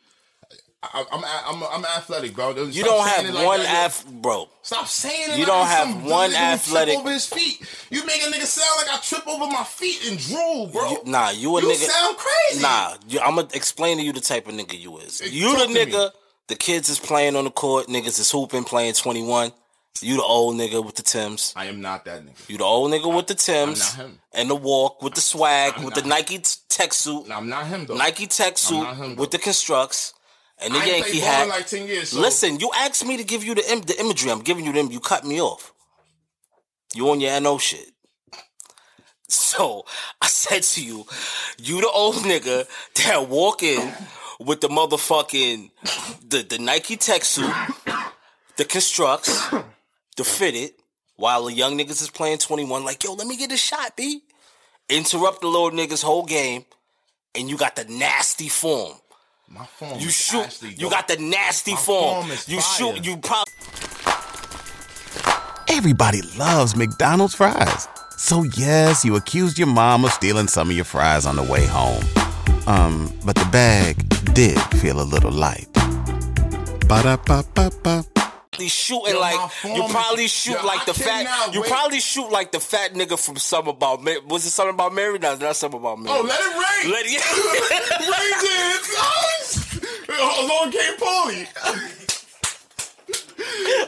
I, 0.83 1.05
I'm, 1.13 1.23
I'm, 1.23 1.63
I'm 1.63 1.85
athletic, 1.85 2.35
bro. 2.35 2.53
Stop 2.55 2.75
You 2.75 2.85
don't 2.85 3.07
have 3.07 3.35
like 3.35 3.45
one 3.47 3.61
ath, 3.61 4.07
bro. 4.11 4.49
Stop 4.63 4.87
saying 4.87 5.33
it. 5.33 5.39
You 5.39 5.45
like 5.45 5.47
don't 5.47 5.67
have 5.67 6.05
one 6.11 6.31
nigga 6.31 6.55
athletic- 6.55 6.99
over 6.99 7.11
his 7.11 7.27
feet. 7.27 7.61
You 7.91 8.05
make 8.07 8.23
a 8.23 8.31
nigga 8.31 8.47
sound 8.47 8.87
like 8.89 8.99
I 8.99 9.03
trip 9.03 9.27
over 9.29 9.47
my 9.47 9.63
feet 9.65 10.09
and 10.11 10.19
drool, 10.19 10.69
bro. 10.69 10.91
You- 10.91 11.03
nah, 11.05 11.31
you 11.31 11.55
a 11.59 11.61
you 11.61 11.69
nigga. 11.69 11.87
sound 11.87 12.17
crazy. 12.17 12.63
Nah, 12.63 12.95
you, 13.09 13.21
I'm 13.21 13.35
gonna 13.37 13.49
explain 13.53 13.99
to 13.99 14.03
you 14.03 14.15
the 14.15 14.21
type 14.23 14.49
of 14.49 14.55
nigga 14.55 14.79
you 14.81 14.97
is. 14.99 15.21
Hey, 15.21 15.29
You 15.29 15.55
the 15.59 15.67
to 15.67 15.69
me. 15.73 15.85
nigga. 15.85 16.13
The 16.47 16.57
kids 16.57 16.89
is 16.89 16.99
playing 16.99 17.37
on 17.37 17.45
the 17.45 17.51
court. 17.51 17.87
Niggas 17.89 18.19
is 18.19 18.31
hooping, 18.31 18.65
playing 18.65 18.95
21. 18.95 19.53
You 20.03 20.17
the 20.17 20.23
old 20.23 20.57
nigga 20.57 20.83
with 20.85 20.95
the 20.95 21.03
Tims. 21.03 21.53
I 21.55 21.67
am 21.67 21.83
not 21.83 22.07
that 22.07 22.25
nigga. 22.25 22.49
You 22.49 22.57
the 22.57 22.65
old 22.65 22.91
nigga 22.91 23.15
with 23.15 23.27
the 23.27 23.35
Tims 23.35 23.99
not 23.99 24.07
him. 24.07 24.19
and 24.33 24.49
the 24.49 24.55
walk 24.55 25.03
with 25.03 25.15
the 25.15 25.21
swag 25.21 25.75
I'm 25.77 25.85
with 25.85 25.95
the 25.95 26.03
Nike 26.03 26.41
tech 26.71 26.95
suit. 26.95 27.29
Nah, 27.29 27.37
I'm 27.37 27.51
not 27.51 27.67
him 27.67 27.85
though. 27.85 27.97
Nike 27.97 28.27
tech 28.27 28.57
suit 28.57 28.87
him, 28.95 29.17
with 29.17 29.31
the 29.31 29.39
constructs, 29.39 30.15
And 30.63 30.75
the 30.75 30.79
I 30.79 30.85
Yankee 30.85 31.21
in 31.21 31.49
like 31.49 31.67
10 31.67 31.87
years, 31.87 32.11
so- 32.11 32.21
Listen, 32.21 32.61
you 32.61 32.71
asked 32.77 33.05
me 33.07 33.17
to 33.17 33.25
give 33.25 33.43
you 33.45 33.55
the 33.55 33.73
Im- 33.73 33.81
the 33.83 33.99
imagery. 33.99 34.31
I'm 34.31 34.41
giving 34.41 34.65
you 34.65 34.73
them. 34.73 34.91
You 34.91 35.01
cut 35.01 35.25
me 35.25 35.41
off. 35.41 35.73
You 36.95 37.09
on 37.11 37.21
your 37.21 37.39
NO 37.41 37.59
shit. 37.59 37.93
So 39.29 39.85
I 40.21 40.27
said 40.27 40.63
to 40.65 40.85
you, 40.85 41.07
you 41.59 41.81
the 41.81 41.89
old 41.89 42.17
nigga 42.17 42.67
that 42.97 43.29
walk 43.29 43.63
in 43.63 43.93
with 44.41 44.61
the 44.61 44.69
motherfucking 44.69 45.71
the, 46.29 46.43
the 46.43 46.59
Nike 46.59 46.97
tech 46.97 47.25
suit, 47.25 47.53
the 48.57 48.65
constructs, 48.65 49.49
the 50.17 50.25
fitted, 50.25 50.73
while 51.17 51.45
the 51.45 51.53
young 51.53 51.79
niggas 51.79 52.03
is 52.03 52.11
playing 52.11 52.39
21, 52.39 52.85
like, 52.85 53.05
yo, 53.05 53.13
let 53.13 53.27
me 53.27 53.37
get 53.37 53.53
a 53.53 53.57
shot, 53.57 53.97
B. 53.97 54.23
Interrupt 54.89 55.43
the 55.43 55.47
little 55.47 55.71
niggas 55.71 56.03
whole 56.03 56.25
game, 56.25 56.65
and 57.35 57.49
you 57.49 57.57
got 57.57 57.77
the 57.77 57.85
nasty 57.85 58.49
form. 58.49 58.95
My 59.53 59.65
phone. 59.67 59.99
You 59.99 60.09
is 60.09 60.15
shoot. 60.17 60.43
actually 60.45 60.75
you 60.79 60.89
got 60.91 61.09
the 61.09 61.17
nasty 61.17 61.73
My 61.73 61.79
form. 61.79 62.15
form 62.23 62.31
is 62.31 62.49
You 62.49 62.61
fire. 62.61 62.77
shoot. 62.95 63.05
You 63.05 63.17
probably. 63.17 63.53
Everybody 65.69 66.23
loves 66.39 66.77
McDonald's 66.77 67.35
fries. 67.35 67.89
So 68.17 68.45
yes, 68.57 69.05
you 69.05 69.17
accused 69.17 69.59
your 69.59 69.69
mom 69.69 70.05
of 70.05 70.13
stealing 70.13 70.47
some 70.49 70.71
of 70.71 70.77
your 70.77 70.85
fries 70.85 71.27
on 71.27 71.37
the 71.37 71.43
way 71.43 71.67
home. 71.67 72.05
Um, 72.67 73.13
but 73.25 73.35
the 73.35 73.47
bag 73.51 73.97
did 74.35 74.59
feel 74.81 75.01
a 75.01 75.03
little 75.03 75.33
light. 75.33 75.67
Ba-da-ba-ba-ba. 76.87 78.05
shooting 78.69 79.15
Yo, 79.15 79.21
like 79.21 79.41
you 79.65 79.85
is- 79.85 79.91
probably 79.93 80.27
shoot 80.29 80.53
Yo, 80.61 80.67
like 80.67 80.81
I 80.83 80.85
the 80.85 80.95
fat 80.95 81.25
cannot 81.27 81.55
you 81.55 81.63
wait. 81.63 81.71
probably 81.71 82.01
shoot 82.01 82.31
like 82.31 82.53
the 82.53 82.61
fat 82.61 82.93
nigga 82.95 83.19
from 83.19 83.37
something 83.37 83.71
about 83.73 84.03
Mary. 84.03 84.21
Was 84.27 84.45
it 84.45 84.51
something 84.51 84.75
about 84.75 84.93
Mary? 84.95 85.19
No, 85.19 85.35
not 85.37 85.57
something 85.57 85.81
about 85.81 85.99
Mary. 85.99 86.19
Oh, 86.19 86.23
let 86.23 86.39
it 86.41 86.47
rain. 86.55 86.93
Let 86.93 87.07
it. 87.07 87.23
Rain 88.01 88.33
dance. 88.45 89.40
Along 90.19 90.73
came 90.73 90.97
Paulie. 90.97 91.47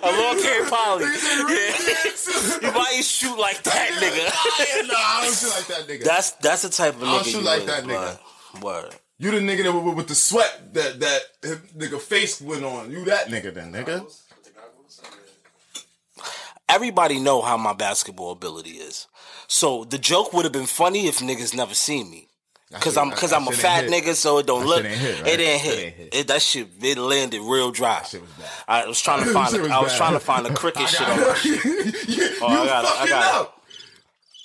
Along 0.03 0.43
came 0.43 0.67
Polly. 0.67 1.05
Dance. 1.05 2.59
You 2.63 2.73
might 2.73 2.93
shoot 3.03 3.39
like 3.39 3.63
that 3.65 3.89
nigga. 3.91 4.89
Nah, 4.89 4.95
I 4.97 5.25
don't 5.25 5.35
shoot 5.35 5.51
like 5.51 5.67
that 5.67 5.89
nigga. 5.89 6.05
That's 6.05 6.31
that's 6.33 6.63
the 6.63 6.69
type 6.69 6.95
of 6.95 7.01
nigga. 7.01 7.09
I 7.09 7.15
don't 7.15 7.27
shoot 7.27 7.39
you 7.39 7.45
like 7.45 7.61
is, 7.61 7.67
that 7.67 7.85
nigga. 7.85 8.19
blood. 8.53 8.63
Word. 8.63 8.95
you 9.19 9.31
the 9.31 9.39
nigga 9.39 9.65
that 9.65 9.73
with, 9.73 9.95
with 9.95 10.09
the 10.09 10.15
sweat 10.15 10.75
that 10.75 11.01
that 11.01 11.21
nigga 11.77 12.01
face 12.01 12.41
went 12.41 12.65
on. 12.65 12.91
You 12.91 13.05
that 13.07 13.29
nigga 13.29 13.55
then, 13.55 13.73
nigga. 13.73 14.05
Everybody 16.69 17.19
know 17.19 17.43
how 17.43 17.57
my 17.57 17.75
basketball 17.75 18.31
ability 18.31 18.71
is. 18.71 19.07
So 19.47 19.85
the 19.85 19.99
joke 19.99 20.33
would 20.33 20.45
have 20.45 20.53
been 20.53 20.67
funny 20.67 21.07
if 21.07 21.19
niggas 21.19 21.55
never 21.55 21.75
seen 21.75 22.11
me. 22.11 22.29
Cause 22.81 22.97
I'm 22.97 23.11
that- 23.11 23.19
cause 23.19 23.31
that 23.31 23.37
I'm 23.41 23.49
a 23.49 23.53
fat 23.53 23.85
nigga, 23.91 24.15
so 24.15 24.39
it 24.39 24.47
don't 24.47 24.61
That 24.63 24.67
look. 24.67 24.85
hit, 24.85 25.21
It 25.21 25.25
didn't 25.37 25.61
hit. 25.61 25.79
ain't 25.79 25.95
hit. 25.95 26.15
It, 26.15 26.27
that 26.29 26.41
shit 26.43 26.69
it 26.81 26.97
landed 26.99 27.41
real 27.43 27.71
dry. 27.71 28.03
shit 28.03 28.21
was 28.23 28.31
bad. 28.31 28.49
I 28.67 28.87
was 28.87 29.01
trying 29.01 29.25
to 29.25 29.31
find. 29.33 29.55
A, 29.55 29.61
was 29.61 29.71
I 29.71 29.79
was 29.81 29.93
bad. 29.93 29.97
trying 29.99 30.13
to 30.15 30.21
find 30.21 30.47
a 30.47 30.55
cricket 30.55 30.89
shit 30.89 31.07
on 31.07 31.21
my 31.21 31.35
shit. 31.35 31.65
you 32.09 32.15
you 32.25 32.31
Oh, 32.41 32.47
I 32.47 32.67
got 32.67 32.85
it, 32.85 32.91
I 33.01 33.09
got 33.09 33.35
it. 33.35 33.41
up. 33.43 33.63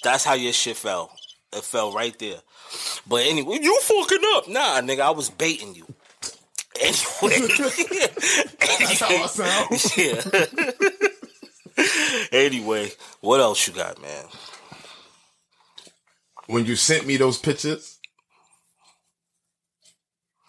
That's 0.04 0.24
how 0.26 0.34
your 0.34 0.54
shit 0.54 0.76
fell. 0.78 1.12
It 1.54 1.64
fell 1.64 1.92
right 1.94 2.18
there. 2.20 2.38
But 3.08 3.26
anyway, 3.26 3.60
you 3.62 3.80
fucking 3.82 4.20
up. 4.36 4.48
Nah, 4.50 4.82
nigga, 4.82 5.00
I 5.02 5.12
was 5.12 5.30
baiting 5.30 5.74
you. 5.76 5.86
Anyway. 6.80 7.48
That's 8.60 9.00
how 9.00 9.24
I 9.24 9.28
sound. 9.28 9.98
yeah. 9.98 10.22
anyway, 12.32 12.92
what 13.22 13.40
else 13.40 13.68
you 13.68 13.74
got, 13.74 14.00
man? 14.02 14.26
When 16.48 16.66
you 16.66 16.76
sent 16.76 17.06
me 17.08 17.18
those 17.18 17.38
pictures, 17.40 17.97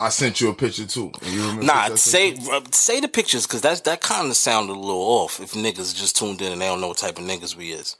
I 0.00 0.10
sent 0.10 0.40
you 0.40 0.50
a 0.50 0.54
picture 0.54 0.86
too. 0.86 1.10
You 1.24 1.40
remember 1.40 1.62
Nah, 1.64 1.94
say 1.96 2.36
uh, 2.52 2.60
say 2.70 3.00
the 3.00 3.08
pictures 3.08 3.46
because 3.46 3.62
that's 3.62 3.80
that 3.82 4.00
kind 4.00 4.28
of 4.30 4.36
sounded 4.36 4.74
a 4.74 4.78
little 4.78 5.02
off. 5.02 5.40
If 5.40 5.54
niggas 5.54 5.96
just 5.96 6.16
tuned 6.16 6.40
in 6.40 6.52
and 6.52 6.60
they 6.60 6.66
don't 6.66 6.80
know 6.80 6.88
what 6.88 6.98
type 6.98 7.18
of 7.18 7.24
niggas 7.24 7.56
we 7.56 7.70
is, 7.72 7.96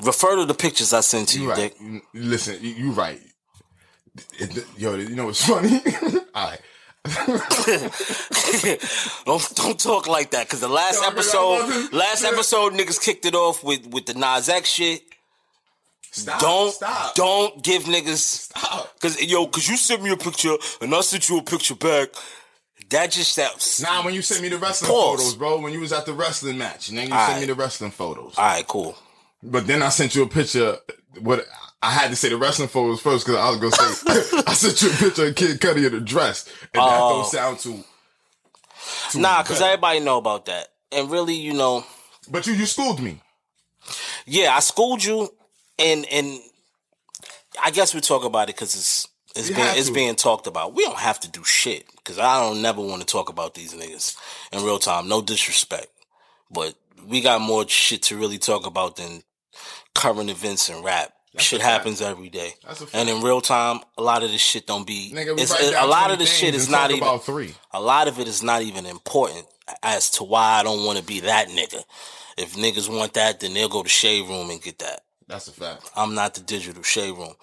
refer 0.00 0.36
to 0.36 0.44
the 0.44 0.54
pictures 0.54 0.92
I 0.92 1.00
sent 1.00 1.28
to 1.30 1.38
you, 1.38 1.44
You 1.46 1.50
right. 1.50 1.74
Dick. 1.78 2.02
Listen, 2.14 2.58
you, 2.60 2.70
you 2.70 2.90
right. 2.92 3.20
It- 4.38 4.64
yo, 4.76 4.94
you 4.94 5.16
know 5.16 5.26
what's 5.26 5.44
funny? 5.46 5.80
All 6.34 6.50
right. 6.50 6.60
don't 9.24 9.54
don't 9.56 9.80
talk 9.80 10.06
like 10.06 10.30
that 10.32 10.46
because 10.46 10.60
the 10.60 10.68
last 10.68 11.00
Yo, 11.02 11.08
episode, 11.08 11.92
last 11.92 12.24
episode, 12.24 12.74
niggas 12.74 13.02
kicked 13.02 13.24
it 13.24 13.34
off 13.34 13.64
with 13.64 13.86
with 13.88 14.06
the 14.06 14.14
Nas 14.14 14.48
X 14.48 14.68
shit. 14.68 15.02
Stop. 16.10 16.40
Don't 16.40 16.72
stop. 16.74 17.14
don't 17.14 17.62
give 17.62 17.84
niggas 17.84 18.16
Stop. 18.18 18.94
because 18.94 19.22
yo 19.22 19.46
because 19.46 19.68
you 19.68 19.76
sent 19.76 20.02
me 20.02 20.10
a 20.10 20.16
picture 20.16 20.54
and 20.80 20.94
I 20.94 21.00
sent 21.02 21.28
you 21.28 21.38
a 21.38 21.42
picture 21.42 21.74
back. 21.74 22.08
That 22.90 23.10
just 23.10 23.32
sounds 23.34 23.82
Nah, 23.82 24.02
when 24.04 24.14
you 24.14 24.22
sent 24.22 24.40
me 24.40 24.48
the 24.48 24.56
wrestling 24.56 24.90
Pause. 24.90 25.18
photos, 25.20 25.34
bro. 25.36 25.60
When 25.60 25.72
you 25.74 25.80
was 25.80 25.92
at 25.92 26.06
the 26.06 26.14
wrestling 26.14 26.56
match, 26.56 26.88
and 26.88 26.96
then 26.96 27.08
you 27.08 27.12
All 27.14 27.20
sent 27.20 27.32
right. 27.34 27.40
me 27.42 27.46
the 27.46 27.54
wrestling 27.54 27.90
photos. 27.90 28.34
all 28.38 28.44
right. 28.46 28.66
Cool. 28.66 28.96
But 29.42 29.66
then 29.66 29.82
I 29.82 29.90
sent 29.90 30.14
you 30.14 30.22
a 30.22 30.28
picture. 30.28 30.76
What 31.20 31.44
I 31.82 31.90
had 31.90 32.08
to 32.10 32.16
say 32.16 32.30
the 32.30 32.38
wrestling 32.38 32.68
photos 32.68 33.00
first 33.00 33.26
because 33.26 33.38
I 33.38 33.50
was 33.50 33.58
gonna 33.58 33.92
say 33.94 34.42
I 34.46 34.54
sent 34.54 34.80
you 34.82 34.88
a 34.90 34.92
picture 34.94 35.26
of 35.26 35.34
Kid 35.34 35.60
Cudi 35.60 35.86
in 35.86 35.94
a 35.94 36.00
dress, 36.00 36.48
and 36.74 36.82
that 36.82 37.00
Oh. 37.00 37.22
don't 37.22 37.26
sound 37.30 37.58
too. 37.58 37.84
too 39.10 39.20
Nah, 39.20 39.42
because 39.42 39.60
everybody 39.60 40.00
know 40.00 40.16
about 40.16 40.46
that, 40.46 40.68
and 40.90 41.10
really, 41.10 41.34
you 41.34 41.52
know, 41.52 41.84
But 42.30 42.46
you 42.46 42.54
you 42.54 42.64
schooled 42.66 43.00
me. 43.02 43.20
yeah, 44.26 44.56
I 44.56 44.60
schooled 44.60 45.04
you, 45.04 45.28
and 45.78 46.06
and 46.10 46.40
I 47.62 47.70
guess 47.70 47.94
we 47.94 48.00
talk 48.00 48.24
about 48.24 48.48
it 48.48 48.56
because 48.56 48.74
it's 48.74 49.08
it's 49.36 49.48
You 49.50 49.56
being 49.56 49.68
it's 49.76 49.90
being 49.90 50.14
talked 50.14 50.46
about. 50.46 50.74
We 50.74 50.84
don't 50.84 50.98
have 50.98 51.20
to 51.20 51.30
do 51.30 51.44
shit 51.44 51.84
because 51.96 52.18
I 52.18 52.40
don't 52.40 52.62
never 52.62 52.80
want 52.80 53.00
to 53.02 53.06
talk 53.06 53.28
about 53.28 53.54
these 53.54 53.74
niggas 53.74 54.16
in 54.52 54.64
real 54.64 54.78
time. 54.78 55.08
No 55.08 55.20
disrespect, 55.22 55.88
but 56.50 56.74
we 57.06 57.20
got 57.20 57.40
more 57.40 57.68
shit 57.68 58.02
to 58.04 58.16
really 58.16 58.38
talk 58.38 58.66
about 58.66 58.96
than 58.96 59.22
current 59.94 60.30
events 60.30 60.68
and 60.68 60.84
rap. 60.84 61.12
shit 61.38 61.60
happens 61.60 62.00
every 62.00 62.28
day, 62.28 62.54
That's 62.66 62.82
and 62.94 63.08
in 63.08 63.22
real 63.22 63.40
time, 63.40 63.80
a 63.96 64.02
lot 64.02 64.24
of 64.24 64.30
this 64.30 64.40
shit 64.40 64.66
don't 64.66 64.86
be. 64.86 65.12
Nigga, 65.14 65.36
we 65.36 65.42
it's, 65.42 65.60
it- 65.60 65.74
a 65.74 65.86
lot 65.86 66.10
of 66.10 66.18
this 66.18 66.32
shit 66.34 66.54
is 66.54 66.68
not 66.68 66.90
even 66.90 67.02
about 67.02 67.24
three. 67.24 67.54
a 67.72 67.80
lot 67.80 68.08
of 68.08 68.18
it 68.18 68.26
is 68.26 68.42
not 68.42 68.62
even 68.62 68.86
important 68.86 69.46
as 69.82 70.10
to 70.10 70.24
why 70.24 70.58
I 70.58 70.62
don't 70.62 70.84
want 70.84 70.98
to 70.98 71.04
be 71.04 71.20
that 71.20 71.48
nigga. 71.48 71.82
If 72.36 72.54
niggas 72.54 72.88
want 72.88 73.14
that, 73.14 73.40
then 73.40 73.54
they'll 73.54 73.68
go 73.68 73.82
to 73.82 73.88
Shade 73.88 74.26
Room 74.28 74.50
and 74.50 74.60
get 74.62 74.78
that. 74.78 75.00
That's 75.28 75.46
a 75.48 75.52
fact. 75.52 75.90
I'm 75.94 76.14
not 76.14 76.34
the 76.34 76.40
digital 76.40 76.82
Shade 76.82 77.12
Room. 77.12 77.34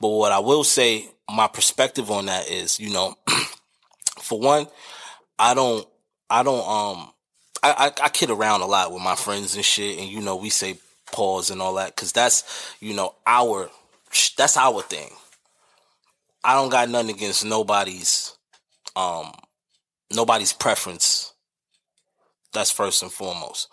But 0.00 0.08
what 0.08 0.32
I 0.32 0.38
will 0.38 0.64
say, 0.64 1.08
my 1.30 1.46
perspective 1.46 2.10
on 2.10 2.26
that 2.26 2.50
is, 2.50 2.80
you 2.80 2.90
know, 2.90 3.14
for 4.20 4.40
one, 4.40 4.66
I 5.38 5.54
don't, 5.54 5.86
I 6.30 6.42
don't, 6.42 6.66
um, 6.66 7.10
I, 7.62 7.92
I, 8.00 8.04
I 8.04 8.08
kid 8.08 8.30
around 8.30 8.62
a 8.62 8.66
lot 8.66 8.92
with 8.92 9.02
my 9.02 9.14
friends 9.14 9.54
and 9.56 9.64
shit, 9.64 9.98
and 9.98 10.08
you 10.08 10.20
know, 10.20 10.36
we 10.36 10.50
say 10.50 10.78
pause 11.12 11.50
and 11.50 11.60
all 11.60 11.74
that, 11.74 11.94
cause 11.96 12.12
that's, 12.12 12.74
you 12.80 12.94
know, 12.94 13.14
our, 13.26 13.70
that's 14.36 14.56
our 14.56 14.82
thing. 14.82 15.10
I 16.42 16.54
don't 16.54 16.70
got 16.70 16.88
nothing 16.88 17.14
against 17.14 17.44
nobody's, 17.44 18.36
um, 18.96 19.32
nobody's 20.14 20.52
preference. 20.52 21.32
That's 22.52 22.70
first 22.70 23.02
and 23.02 23.12
foremost. 23.12 23.68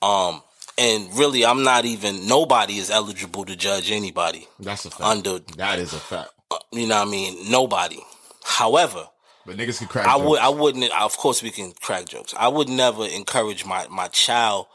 Um, 0.00 0.42
and 0.78 1.16
really, 1.18 1.44
I'm 1.44 1.62
not 1.64 1.84
even, 1.84 2.26
nobody 2.28 2.78
is 2.78 2.90
eligible 2.90 3.44
to 3.46 3.56
judge 3.56 3.90
anybody 3.90 4.46
That's 4.60 4.84
a 4.84 4.90
fact. 4.90 5.02
under, 5.02 5.38
that 5.56 5.78
is 5.78 5.92
a 5.92 5.98
fact. 5.98 6.30
you 6.72 6.86
know 6.86 6.98
what 7.00 7.08
I 7.08 7.10
mean? 7.10 7.50
Nobody. 7.50 7.98
However, 8.44 9.06
But 9.44 9.56
niggas 9.56 9.78
can 9.78 9.88
crack. 9.88 10.06
I 10.06 10.16
jokes. 10.16 10.28
would, 10.30 10.38
I 10.40 10.48
wouldn't, 10.48 10.92
of 11.00 11.16
course 11.16 11.42
we 11.42 11.50
can 11.50 11.72
crack 11.80 12.06
jokes. 12.06 12.34
I 12.38 12.48
would 12.48 12.68
never 12.68 13.04
encourage 13.06 13.64
my, 13.66 13.86
my 13.88 14.08
child 14.08 14.66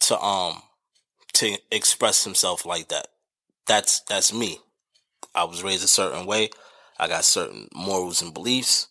to, 0.00 0.18
um, 0.20 0.62
to 1.34 1.56
express 1.72 2.24
himself 2.24 2.64
like 2.66 2.88
that. 2.88 3.08
That's, 3.66 4.00
that's 4.00 4.32
me. 4.32 4.58
I 5.34 5.44
was 5.44 5.62
raised 5.62 5.84
a 5.84 5.88
certain 5.88 6.26
way. 6.26 6.50
I 6.98 7.06
got 7.08 7.24
certain 7.24 7.68
morals 7.74 8.22
and 8.22 8.34
beliefs. 8.34 8.88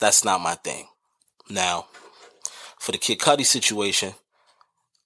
That's 0.00 0.24
not 0.24 0.40
my 0.40 0.54
thing. 0.54 0.86
Now, 1.50 1.86
for 2.78 2.92
the 2.92 2.98
Kid 2.98 3.18
Cudi 3.18 3.44
situation, 3.44 4.14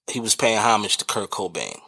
he 0.09 0.19
was 0.19 0.35
paying 0.35 0.57
homage 0.57 0.97
to 0.97 1.05
Kurt 1.05 1.29
Cobain. 1.29 1.79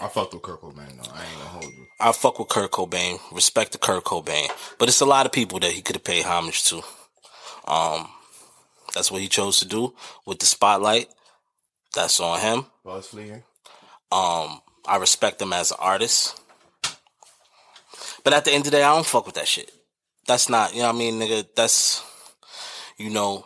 I 0.00 0.08
fucked 0.08 0.32
with 0.34 0.42
Kurt 0.42 0.60
Cobain 0.60 0.96
though. 0.96 1.10
I 1.12 1.24
ain't 1.24 1.38
gonna 1.38 1.48
hold 1.50 1.64
you. 1.64 1.86
I 2.00 2.12
fuck 2.12 2.38
with 2.38 2.48
Kurt 2.48 2.70
Cobain, 2.70 3.18
respect 3.32 3.72
to 3.72 3.78
Kurt 3.78 4.04
Cobain, 4.04 4.48
but 4.78 4.88
it's 4.88 5.00
a 5.00 5.06
lot 5.06 5.26
of 5.26 5.32
people 5.32 5.58
that 5.60 5.72
he 5.72 5.82
could 5.82 5.96
have 5.96 6.04
paid 6.04 6.24
homage 6.24 6.64
to. 6.64 6.82
Um, 7.66 8.08
that's 8.94 9.10
what 9.10 9.20
he 9.20 9.28
chose 9.28 9.58
to 9.58 9.66
do 9.66 9.94
with 10.24 10.38
the 10.38 10.46
spotlight. 10.46 11.08
That's 11.94 12.20
on 12.20 12.40
him. 12.40 12.66
Buzz. 12.84 13.12
Um, 13.14 14.60
I 14.86 14.96
respect 14.98 15.42
him 15.42 15.52
as 15.52 15.70
an 15.70 15.78
artist, 15.80 16.40
but 18.24 18.32
at 18.32 18.44
the 18.44 18.52
end 18.52 18.66
of 18.66 18.72
the 18.72 18.78
day, 18.78 18.82
I 18.82 18.94
don't 18.94 19.06
fuck 19.06 19.26
with 19.26 19.34
that 19.34 19.48
shit. 19.48 19.70
That's 20.26 20.48
not, 20.48 20.74
you 20.74 20.80
know 20.80 20.86
what 20.86 20.94
I 20.94 20.98
mean, 20.98 21.18
nigga. 21.18 21.46
That's, 21.56 22.04
you 22.98 23.10
know, 23.10 23.44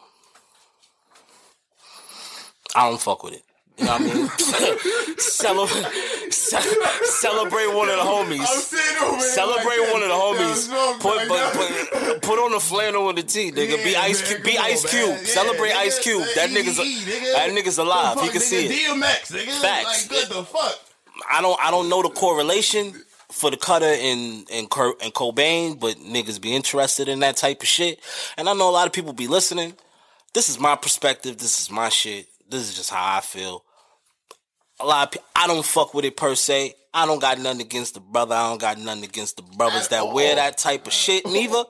I 2.74 2.88
don't 2.88 3.00
fuck 3.00 3.22
with 3.22 3.34
it. 3.34 3.42
You 3.78 3.86
know 3.86 3.92
what 3.92 4.00
I 4.00 4.04
mean? 4.04 4.28
celebrate, 5.18 6.32
celebrate 6.32 7.74
one 7.74 7.88
of 7.88 7.96
the 7.96 8.02
homies. 8.02 8.40
I'm 8.40 8.60
sitting 8.60 9.02
over 9.02 9.16
here 9.16 9.20
Celebrate 9.20 9.78
like 9.78 9.92
one 9.92 10.02
of 10.02 10.08
the 10.08 10.14
homies. 10.14 11.00
Put, 11.00 11.28
but, 11.28 11.52
put, 11.54 12.22
put 12.22 12.38
on 12.38 12.52
the 12.52 12.60
flannel 12.60 13.08
and 13.08 13.18
the 13.18 13.22
tee, 13.22 13.50
nigga. 13.50 13.82
be 13.82 13.96
Ice 13.96 14.30
man. 14.30 14.42
Be 14.42 14.58
Ice. 14.58 14.88
Cube. 14.88 15.18
Celebrate. 15.26 15.72
Ice 15.72 15.98
Cube. 16.00 16.24
That 16.36 16.50
nigga's 16.50 16.78
a, 16.78 16.82
nigga. 16.82 17.32
that 17.34 17.50
nigga's 17.50 17.78
alive. 17.78 18.16
The 18.16 18.24
He 18.24 18.28
can 18.28 18.40
see 18.40 18.66
it. 18.66 18.88
DMX, 18.88 19.32
nigga. 19.32 19.60
Facts. 19.60 20.10
Like, 20.10 20.28
the 20.28 20.44
fuck? 20.44 20.78
I 21.30 21.40
don't 21.40 21.58
I 21.62 21.70
don't 21.70 21.88
know 21.88 22.02
the 22.02 22.10
correlation 22.10 22.92
for 23.30 23.50
the 23.50 23.56
cutter 23.56 23.86
and 23.86 24.46
and 24.52 24.70
Kurt 24.70 25.02
and 25.02 25.12
Cobain, 25.14 25.78
but 25.80 25.96
niggas 25.96 26.40
be 26.40 26.54
interested 26.54 27.08
in 27.08 27.20
that 27.20 27.36
type 27.36 27.62
of 27.62 27.68
shit. 27.68 28.00
And 28.36 28.48
I 28.48 28.54
know 28.54 28.68
a 28.68 28.72
lot 28.72 28.86
of 28.86 28.92
people 28.92 29.12
be 29.12 29.28
listening. 29.28 29.74
This 30.34 30.48
is 30.48 30.58
my 30.58 30.76
perspective. 30.76 31.38
This 31.38 31.60
is 31.60 31.70
my 31.70 31.88
shit. 31.88 32.26
This 32.52 32.68
is 32.70 32.76
just 32.76 32.90
how 32.90 33.16
I 33.16 33.20
feel. 33.20 33.64
A 34.80 34.86
lot 34.86 35.08
of 35.08 35.12
people, 35.12 35.26
I 35.34 35.46
don't 35.46 35.64
fuck 35.64 35.94
with 35.94 36.04
it 36.04 36.16
per 36.16 36.34
se. 36.34 36.74
I 36.94 37.06
don't 37.06 37.20
got 37.20 37.38
nothing 37.38 37.60
against 37.62 37.94
the 37.94 38.00
brother. 38.00 38.34
I 38.34 38.50
don't 38.50 38.60
got 38.60 38.78
nothing 38.78 39.04
against 39.04 39.36
the 39.36 39.42
brothers 39.42 39.84
At 39.84 39.90
that 39.90 40.00
all. 40.02 40.14
wear 40.14 40.34
that 40.36 40.58
type 40.58 40.86
of 40.86 40.92
shit 40.92 41.24
neither. 41.26 41.64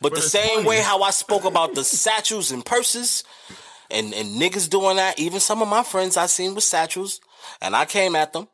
But, 0.00 0.14
the 0.14 0.22
same 0.22 0.56
funny. 0.56 0.66
way 0.68 0.80
how 0.80 1.02
I 1.02 1.10
spoke 1.10 1.44
about 1.44 1.74
the 1.74 1.84
satchels 1.84 2.50
and 2.52 2.64
purses 2.64 3.22
and, 3.90 4.14
and 4.14 4.40
niggas 4.40 4.68
doing 4.70 4.96
that, 4.96 5.18
even 5.18 5.40
some 5.40 5.60
of 5.62 5.68
my 5.68 5.82
friends 5.82 6.16
I 6.16 6.26
seen 6.26 6.54
with 6.54 6.64
satchels, 6.64 7.20
and 7.60 7.76
I 7.76 7.84
came 7.84 8.16
at 8.16 8.32
them 8.32 8.48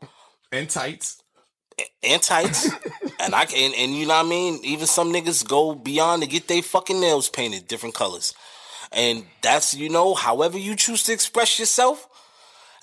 And 0.50 0.68
tights. 0.68 1.22
and 2.02 2.20
tights. 2.20 2.68
and 3.20 3.33
I 3.35 3.44
can, 3.44 3.72
and 3.79 3.94
you 3.94 4.07
know 4.07 4.14
what 4.16 4.26
I 4.26 4.29
mean? 4.29 4.59
Even 4.64 4.87
some 4.87 5.12
niggas 5.12 5.46
go 5.46 5.74
beyond 5.74 6.22
to 6.22 6.29
get 6.29 6.48
their 6.48 6.62
fucking 6.62 7.00
nails 7.00 7.29
painted 7.29 7.68
different 7.68 7.94
colors. 7.94 8.35
And 8.92 9.27
that's, 9.42 9.75
you 9.75 9.88
know, 9.88 10.14
however 10.14 10.59
you 10.59 10.77
choose 10.77 11.03
to 11.05 11.12
express 11.12 11.59
yourself, 11.59 12.09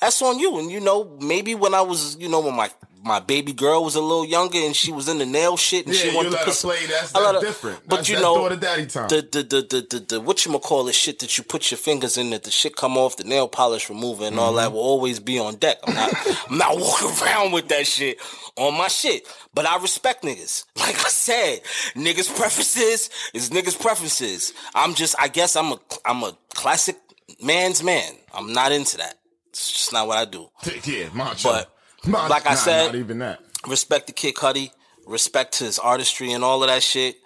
that's 0.03 0.21
on 0.21 0.39
you. 0.39 0.59
And 0.59 0.71
you 0.71 0.79
know, 0.79 1.17
maybe 1.21 1.55
when 1.55 1.73
I 1.73 1.81
was, 1.81 2.17
you 2.17 2.29
know, 2.29 2.39
when 2.41 2.55
my 2.55 2.69
my 3.05 3.19
baby 3.19 3.51
girl 3.51 3.83
was 3.83 3.95
a 3.95 4.01
little 4.01 4.23
younger 4.25 4.57
and 4.59 4.73
she 4.73 4.89
was 4.89 5.09
in 5.09 5.17
the 5.17 5.25
nail 5.25 5.57
shit 5.57 5.85
and 5.85 5.93
Yeah, 5.93 6.01
she 6.03 6.15
wanted 6.15 6.31
to 6.31 6.37
put 6.37 6.53
play. 6.53 6.85
That's, 6.85 7.11
that's 7.11 7.39
different. 7.43 7.79
But 7.81 7.97
That's- 7.97 8.07
you 8.09 8.15
that's 8.15 8.23
know, 8.23 8.55
daddy 8.55 8.85
time. 8.85 9.09
the 9.09 9.21
the 9.29 9.43
the 9.43 9.61
the 9.61 9.87
the, 9.89 10.05
the 10.11 10.21
what 10.21 10.45
you 10.45 10.57
call 10.59 10.87
it 10.87 10.95
shit 10.95 11.19
that 11.19 11.37
you 11.37 11.43
put 11.43 11.69
your 11.69 11.77
fingers 11.77 12.17
in 12.17 12.29
that 12.29 12.43
the 12.43 12.51
shit 12.51 12.77
come 12.77 12.97
off 12.97 13.17
the 13.17 13.25
nail 13.25 13.49
polish 13.49 13.89
remover 13.89 14.23
and 14.25 14.39
all 14.39 14.53
that 14.53 14.67
Mm-hmm. 14.67 14.75
will 14.75 14.83
always 14.83 15.19
be 15.19 15.37
on 15.37 15.55
deck. 15.57 15.79
I'm 15.85 15.95
not 15.95 16.13
I'm 16.49 16.57
not 16.57 16.79
walking 16.79 17.11
around 17.21 17.51
with 17.51 17.67
that 17.69 17.85
shit 17.87 18.19
on 18.55 18.77
my 18.77 18.87
shit. 18.87 19.27
But 19.53 19.65
I 19.65 19.77
respect 19.81 20.23
niggas. 20.23 20.63
Like 20.77 20.95
I 20.99 21.09
said, 21.09 21.61
niggas 21.95 22.29
preferences 22.37 23.09
is 23.33 23.49
niggas 23.49 23.77
preferences. 23.81 24.53
I'm 24.75 24.93
just 24.93 25.13
I 25.19 25.27
guess 25.27 25.55
I'm 25.57 25.73
a 25.73 25.79
I'm 26.05 26.23
a 26.23 26.37
classic 26.53 26.97
man's 27.41 27.83
man. 27.83 28.13
I'm 28.33 28.53
not 28.53 28.71
into 28.71 28.95
that. 28.97 29.15
It's 29.53 29.71
just 29.71 29.93
not 29.93 30.07
what 30.07 30.17
I 30.17 30.25
do. 30.25 30.49
yeah, 30.83 31.09
macho. 31.13 31.49
But, 31.51 31.69
Macho- 32.07 32.27
like 32.29 32.47
I 32.47 32.51
nah, 32.51 32.55
said- 32.55 32.85
not 32.87 32.95
even 32.95 33.19
that. 33.19 33.39
Respect 33.67 34.07
the 34.07 34.13
Kid 34.13 34.33
Cudi, 34.35 34.71
respect 35.05 35.59
his 35.59 35.77
artistry 35.79 36.31
and 36.33 36.43
all 36.43 36.63
of 36.63 36.69
that 36.69 36.81
shit. 36.83 37.17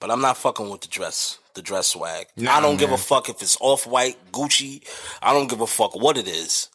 But 0.00 0.10
I'm 0.10 0.20
not 0.20 0.36
fucking 0.38 0.70
with 0.70 0.80
the 0.80 0.88
dress, 0.88 1.38
the 1.54 1.60
dress 1.62 1.88
swag. 1.88 2.26
Nah, 2.36 2.54
I 2.56 2.60
don't 2.60 2.78
give 2.78 2.92
a 2.92 2.96
fuck 2.96 3.28
if 3.28 3.42
it's 3.42 3.56
off 3.60 3.86
white, 3.86 4.16
Gucci. 4.32 4.82
I 5.20 5.32
don't 5.34 5.48
give 5.50 5.60
a 5.60 5.66
fuck 5.66 5.94
what 5.94 6.16
it 6.16 6.26
is. 6.28 6.68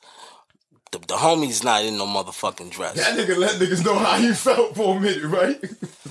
The, 0.92 1.00
the 1.00 1.16
homie's 1.16 1.64
not 1.64 1.84
in 1.84 1.98
no 1.98 2.06
motherfucking 2.06 2.70
dress. 2.72 2.96
That 2.96 3.18
nigga 3.18 3.38
let 3.38 3.60
niggas 3.60 3.84
know 3.84 3.98
how 3.98 4.18
he 4.18 4.32
felt 4.34 4.76
for 4.76 4.98
a 4.98 5.00
minute, 5.00 5.24
right? 5.24 5.60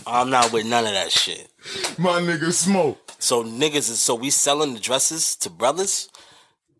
I'm 0.06 0.28
not 0.30 0.52
with 0.52 0.66
none 0.66 0.84
of 0.84 0.92
that 0.92 1.10
shit. 1.12 1.48
My 1.96 2.20
nigga 2.20 2.52
smoke. 2.52 3.12
So 3.18 3.44
niggas 3.44 3.88
is 3.90 4.00
so 4.00 4.14
we 4.14 4.30
selling 4.30 4.74
the 4.74 4.80
dresses 4.80 5.36
to 5.36 5.48
brothers. 5.50 6.08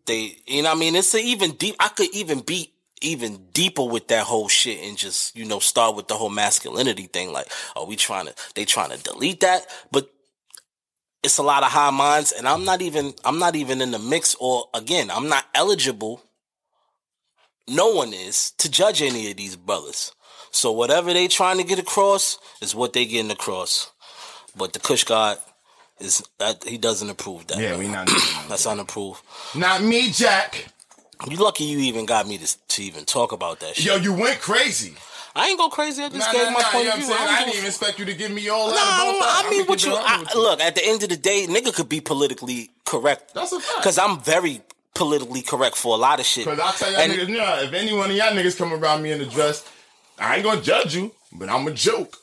They, 0.07 0.37
you 0.47 0.63
know, 0.63 0.71
I 0.71 0.75
mean, 0.75 0.95
it's 0.95 1.13
even 1.13 1.51
deep. 1.51 1.75
I 1.79 1.89
could 1.89 2.09
even 2.13 2.39
be 2.39 2.73
even 3.01 3.45
deeper 3.53 3.83
with 3.83 4.07
that 4.07 4.25
whole 4.25 4.47
shit 4.47 4.83
and 4.87 4.97
just 4.97 5.35
you 5.35 5.45
know 5.45 5.59
start 5.59 5.95
with 5.95 6.07
the 6.07 6.15
whole 6.15 6.29
masculinity 6.29 7.03
thing. 7.03 7.31
Like, 7.31 7.47
are 7.75 7.85
we 7.85 7.95
trying 7.95 8.25
to? 8.25 8.33
They 8.55 8.65
trying 8.65 8.91
to 8.91 9.03
delete 9.03 9.41
that? 9.41 9.67
But 9.91 10.09
it's 11.23 11.37
a 11.37 11.43
lot 11.43 11.63
of 11.63 11.69
high 11.69 11.91
minds, 11.91 12.31
and 12.31 12.47
I'm 12.47 12.65
not 12.65 12.81
even. 12.81 13.13
I'm 13.23 13.37
not 13.39 13.55
even 13.55 13.81
in 13.81 13.91
the 13.91 13.99
mix. 13.99 14.35
Or 14.39 14.65
again, 14.73 15.11
I'm 15.11 15.29
not 15.29 15.45
eligible. 15.53 16.23
No 17.67 17.89
one 17.93 18.13
is 18.13 18.51
to 18.59 18.71
judge 18.71 19.01
any 19.01 19.29
of 19.29 19.37
these 19.37 19.57
brothers. 19.57 20.13
So 20.51 20.71
whatever 20.71 21.13
they 21.13 21.27
trying 21.27 21.57
to 21.57 21.65
get 21.65 21.79
across 21.79 22.39
is 22.61 22.73
what 22.73 22.93
they 22.93 23.05
getting 23.05 23.29
across. 23.29 23.91
But 24.55 24.71
the 24.71 24.79
Kush 24.79 25.03
God 25.03 25.37
is 25.99 26.23
that 26.37 26.63
he 26.63 26.77
doesn't 26.77 27.09
approve 27.09 27.47
that. 27.47 27.57
Yeah, 27.59 27.77
we 27.77 27.87
not. 27.87 28.07
That's 28.49 28.65
unapproved. 28.65 29.21
Not 29.55 29.81
me, 29.83 30.09
Jack. 30.11 30.67
You 31.29 31.37
lucky 31.37 31.63
you 31.63 31.79
even 31.79 32.05
got 32.05 32.27
me 32.27 32.37
to 32.37 32.67
to 32.67 32.83
even 32.83 33.05
talk 33.05 33.31
about 33.31 33.59
that 33.61 33.75
shit. 33.75 33.85
Yo, 33.85 33.95
you 33.95 34.13
went 34.13 34.39
crazy. 34.39 34.93
I 35.35 35.49
ain't 35.49 35.59
go 35.59 35.69
crazy. 35.69 36.03
I 36.03 36.09
just 36.09 36.19
Nah, 36.19 36.31
gave 36.31 36.45
nah, 36.47 36.51
my 36.51 36.61
nah, 36.61 36.71
point 36.71 36.83
you 36.85 36.89
know 36.89 36.95
of 36.95 36.99
view. 37.01 37.07
Don't 37.09 37.21
I 37.29 37.39
didn't 37.39 37.53
even 37.55 37.65
expect 37.67 37.99
you 37.99 38.05
to 38.05 38.13
give 38.15 38.31
me 38.31 38.49
all 38.49 38.67
Nah, 38.69 38.73
that 38.73 38.81
I, 38.81 39.43
I 39.45 39.49
mean, 39.51 39.65
what 39.67 39.83
you, 39.85 39.93
I, 39.93 40.25
you. 40.33 40.41
look 40.41 40.59
at 40.61 40.73
the 40.75 40.83
end 40.83 41.03
of 41.03 41.09
the 41.09 41.17
day, 41.17 41.45
nigga 41.47 41.73
could 41.75 41.87
be 41.89 42.01
politically 42.01 42.71
correct. 42.85 43.35
That's 43.35 43.51
a 43.51 43.59
fact. 43.59 43.77
Because 43.77 43.97
I'm 43.99 44.19
very 44.21 44.61
politically 44.95 45.43
correct 45.43 45.75
for 45.77 45.93
a 45.95 45.97
lot 45.99 46.19
of 46.19 46.25
shit. 46.25 46.45
Cause 46.45 46.59
I 46.59 46.71
tell 46.71 46.91
y'all 46.91 47.01
And- 47.01 47.13
niggas, 47.13 47.37
nah, 47.37 47.59
if 47.61 47.73
any 47.73 47.93
one 47.93 48.09
of 48.09 48.15
y'all 48.15 48.31
niggas 48.33 48.57
come 48.57 48.73
around 48.73 49.03
me 49.03 49.11
in 49.11 49.21
a 49.21 49.25
dress, 49.25 49.63
I 50.17 50.35
ain't 50.37 50.43
gonna 50.43 50.61
judge 50.61 50.95
you, 50.95 51.11
but 51.31 51.49
I'm 51.49 51.67
a 51.67 51.71
joke. 51.71 52.17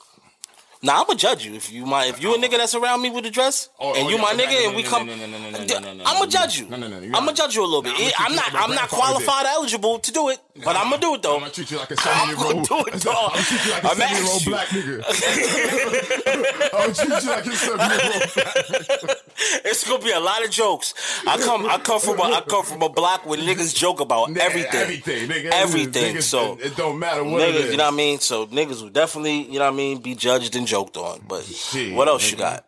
Nah, 0.84 1.00
I'm 1.00 1.06
gonna 1.06 1.18
judge 1.18 1.46
you 1.46 1.54
if 1.54 1.72
you 1.72 1.86
my 1.86 2.04
if 2.06 2.22
you 2.22 2.34
a 2.34 2.38
nigga 2.38 2.58
that's 2.58 2.74
around 2.74 3.00
me 3.00 3.08
with 3.08 3.24
a 3.24 3.30
dress 3.30 3.70
Oh, 3.80 3.94
and 3.94 4.04
oh, 4.06 4.10
you 4.10 4.16
yeah, 4.16 4.22
my 4.22 4.32
no, 4.32 4.44
nigga 4.44 4.60
no, 4.60 4.66
and 4.68 4.76
we 4.76 4.82
no, 4.82 4.88
come. 4.90 5.06
no, 5.06 5.16
no, 5.16 5.26
no, 5.26 5.38
no, 5.38 5.50
no, 5.50 5.58
I'm 5.58 5.66
no, 5.66 5.78
no, 5.80 5.92
no, 5.94 6.04
gonna 6.04 6.20
no, 6.20 6.26
judge 6.26 6.58
you. 6.58 6.68
no, 6.68 6.76
no, 6.76 6.88
no, 6.88 7.18
I'ma 7.18 7.32
judge 7.32 7.56
you 7.56 7.62
a 7.62 7.64
little 7.64 7.80
bit. 7.80 7.94
I'ma 7.96 8.12
I'm 8.18 8.36
not. 8.36 8.54
I'm 8.54 8.74
not 8.74 8.88
qualified, 8.90 9.46
eligible 9.46 9.98
to 10.00 10.12
do 10.12 10.28
it, 10.28 10.38
but 10.62 10.76
I'm 10.76 10.90
gonna 10.90 10.98
do 10.98 11.14
it 11.14 11.22
though. 11.22 11.34
I'm 11.34 11.40
gonna 11.40 11.52
treat 11.52 11.70
you 11.70 11.78
like 11.78 11.90
a 11.90 11.96
seven 11.96 12.28
year 12.28 12.38
old. 12.38 12.68
do 12.68 12.84
it, 12.86 13.02
dog. 13.02 13.32
I'm 13.34 13.34
gonna 13.34 13.42
treat 13.42 13.64
you 13.64 13.72
like 13.72 13.84
a 13.84 13.88
I'm 13.88 13.96
seven 13.96 14.16
year 14.16 14.32
old 14.32 14.44
black 14.44 14.68
nigga. 14.68 15.04
I'm 16.74 16.80
gonna 16.80 16.94
treat 16.94 17.22
you 17.22 17.30
like 17.30 17.46
a 17.46 17.56
seven 17.56 17.90
year 17.90 18.98
old. 19.02 19.16
It's 19.64 19.88
gonna 19.88 20.04
be 20.04 20.10
a 20.12 20.20
lot 20.20 20.44
of 20.44 20.50
jokes. 20.50 20.94
I 21.26 21.38
come. 21.38 21.66
I 21.66 21.78
come 21.78 22.00
from. 22.00 22.20
A, 22.20 22.22
I 22.22 22.40
come 22.42 22.64
from 22.64 22.82
a 22.82 22.88
block 22.88 23.26
where 23.26 23.38
niggas 23.38 23.74
joke 23.74 24.00
about 24.00 24.36
everything. 24.36 24.80
Everything, 24.80 25.28
nigga. 25.28 25.50
Everything. 25.52 26.14
Niggas, 26.16 26.22
so 26.22 26.56
it, 26.60 26.76
don't 26.76 26.98
matter 26.98 27.24
what 27.24 27.40
it 27.40 27.54
niggas, 27.54 27.64
is. 27.64 27.70
you 27.72 27.76
know 27.76 27.84
what 27.84 27.94
I 27.94 27.96
mean. 27.96 28.18
So 28.20 28.46
niggas 28.46 28.80
will 28.82 28.90
definitely, 28.90 29.42
you 29.50 29.58
know 29.58 29.64
what 29.66 29.74
I 29.74 29.76
mean, 29.76 30.00
be 30.00 30.14
judged 30.14 30.54
and 30.54 30.66
joked 30.66 30.96
on. 30.96 31.20
But 31.26 31.44
Shit, 31.44 31.94
what 31.94 32.06
else 32.06 32.30
you 32.30 32.36
got? 32.36 32.64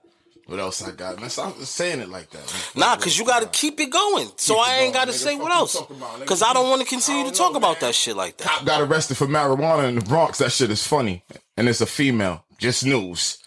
What 0.46 0.60
else 0.60 0.80
I 0.86 0.92
got? 0.92 1.18
Man, 1.20 1.28
stop 1.28 1.56
saying 1.58 1.98
it 2.00 2.08
like 2.08 2.30
that. 2.30 2.70
Nah, 2.76 2.94
cause 2.96 3.18
you 3.18 3.24
gotta 3.26 3.46
keep 3.48 3.80
it 3.80 3.90
going. 3.90 4.28
So 4.36 4.54
Keep 4.54 4.64
I 4.64 4.76
ain't 4.78 4.94
gotta 4.94 5.10
nigga. 5.10 5.14
say 5.14 5.36
what 5.36 5.50
else. 5.52 5.72
talking 5.74 5.96
about, 5.96 6.20
nigga. 6.20 6.26
Cause 6.26 6.40
I 6.42 6.52
don't 6.52 6.70
want 6.70 6.82
to 6.82 6.86
continue 6.88 7.24
to 7.28 7.32
talk 7.32 7.52
know, 7.52 7.58
about 7.58 7.80
man. 7.80 7.88
that 7.90 7.94
shit 7.96 8.16
like 8.16 8.36
that. 8.38 8.46
Cop 8.46 8.64
got 8.64 8.80
arrested 8.80 9.16
for 9.16 9.26
marijuana 9.26 9.88
in 9.88 9.96
the 9.96 10.02
Bronx. 10.02 10.38
That 10.38 10.52
shit 10.52 10.70
is 10.70 10.86
funny, 10.86 11.24
and 11.56 11.68
it's 11.68 11.80
a 11.80 11.86
female. 11.86 12.44
Just 12.58 12.86
news. 12.86 13.38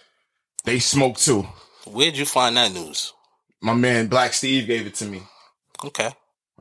They 0.65 0.79
smoke 0.79 1.15
too. 1.17 1.47
Where'd 1.87 2.17
you 2.17 2.25
find 2.25 2.57
that 2.57 2.73
news? 2.73 3.13
My 3.61 3.73
man 3.73 4.07
Black 4.07 4.33
Steve 4.33 4.67
gave 4.67 4.85
it 4.85 4.95
to 4.95 5.05
me. 5.05 5.21
Okay, 5.85 6.09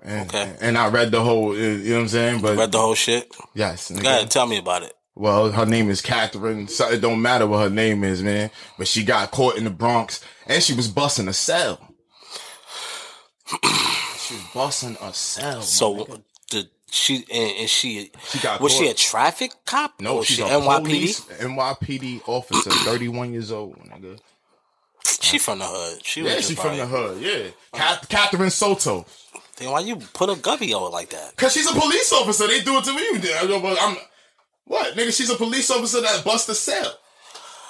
And, 0.05 0.29
Okay. 0.29 0.55
And 0.61 0.79
I 0.79 0.88
read 0.88 1.11
the 1.11 1.20
whole, 1.22 1.57
you 1.57 1.90
know 1.90 1.96
what 1.96 2.03
I'm 2.03 2.09
saying? 2.09 2.40
But 2.42 2.57
read 2.57 2.70
the 2.70 2.79
whole 2.79 2.94
shit. 2.94 3.35
yes, 3.55 3.90
nigga. 3.90 4.03
Go 4.05 4.09
ahead, 4.09 4.31
tell 4.31 4.46
me 4.46 4.59
about 4.59 4.85
it. 4.85 4.94
Well, 5.18 5.50
her 5.50 5.66
name 5.66 5.90
is 5.90 6.00
Catherine. 6.00 6.68
So 6.68 6.88
it 6.90 7.00
don't 7.00 7.20
matter 7.20 7.46
what 7.46 7.62
her 7.64 7.70
name 7.70 8.04
is, 8.04 8.22
man. 8.22 8.50
But 8.78 8.87
she 8.87 9.02
got 9.04 9.31
caught 9.33 9.57
in 9.57 9.64
the 9.64 9.70
Bronx 9.70 10.24
and 10.46 10.62
she 10.62 10.74
was 10.74 10.87
busting 10.88 11.26
a 11.28 11.33
cell. 11.33 11.81
she 13.64 14.35
was 14.35 14.44
busting 14.54 14.96
a 15.00 15.12
cell. 15.12 15.62
So 15.62 15.94
my 15.94 16.04
the 16.50 16.68
she 16.90 17.16
and, 17.33 17.52
and 17.61 17.68
she, 17.68 18.11
She 18.28 18.38
got 18.38 18.61
was 18.61 18.72
she 18.72 18.88
a 18.88 18.94
traffic 18.94 19.52
cop? 19.66 20.00
no, 20.00 20.18
or 20.18 20.24
she's 20.24 20.37
she 20.37 20.42
a 20.42 20.46
NYPD. 20.46 20.85
police 20.85 21.20
NYPD 21.20 22.22
officer, 22.28 22.70
31 22.90 23.33
years 23.33 23.50
old, 23.50 23.76
nigga. 23.78 24.18
She 25.20 25.38
from 25.38 25.59
the 25.59 25.66
hood. 25.66 26.04
She 26.07 26.22
Yeah, 26.22 26.37
just 26.37 26.48
she 26.50 26.54
from 26.54 26.76
the 26.76 26.87
hood. 26.87 27.20
Yeah, 27.20 27.31
uh-huh. 27.72 27.76
Kath- 27.76 28.09
Catherine 28.09 28.50
Soto. 28.50 29.04
Then 29.57 29.70
why 29.72 29.81
you 29.81 29.96
put 29.96 30.31
a 30.31 30.37
gubby 30.37 30.72
on 30.72 30.85
it 30.85 30.92
like 30.94 31.11
that? 31.11 31.37
Cause 31.37 31.52
she's 31.52 31.68
a 31.68 31.74
police 31.74 32.12
officer. 32.12 32.46
They 32.46 32.61
do 32.61 32.78
it 32.78 32.85
to 32.85 32.92
me. 32.94 33.76
I'm 33.81 33.96
what 34.68 34.94
nigga? 34.96 35.16
She's 35.16 35.31
a 35.31 35.35
police 35.37 35.70
officer 35.70 36.00
that 36.00 36.24
bust 36.24 36.48
a 36.48 36.54
cell. 36.54 36.98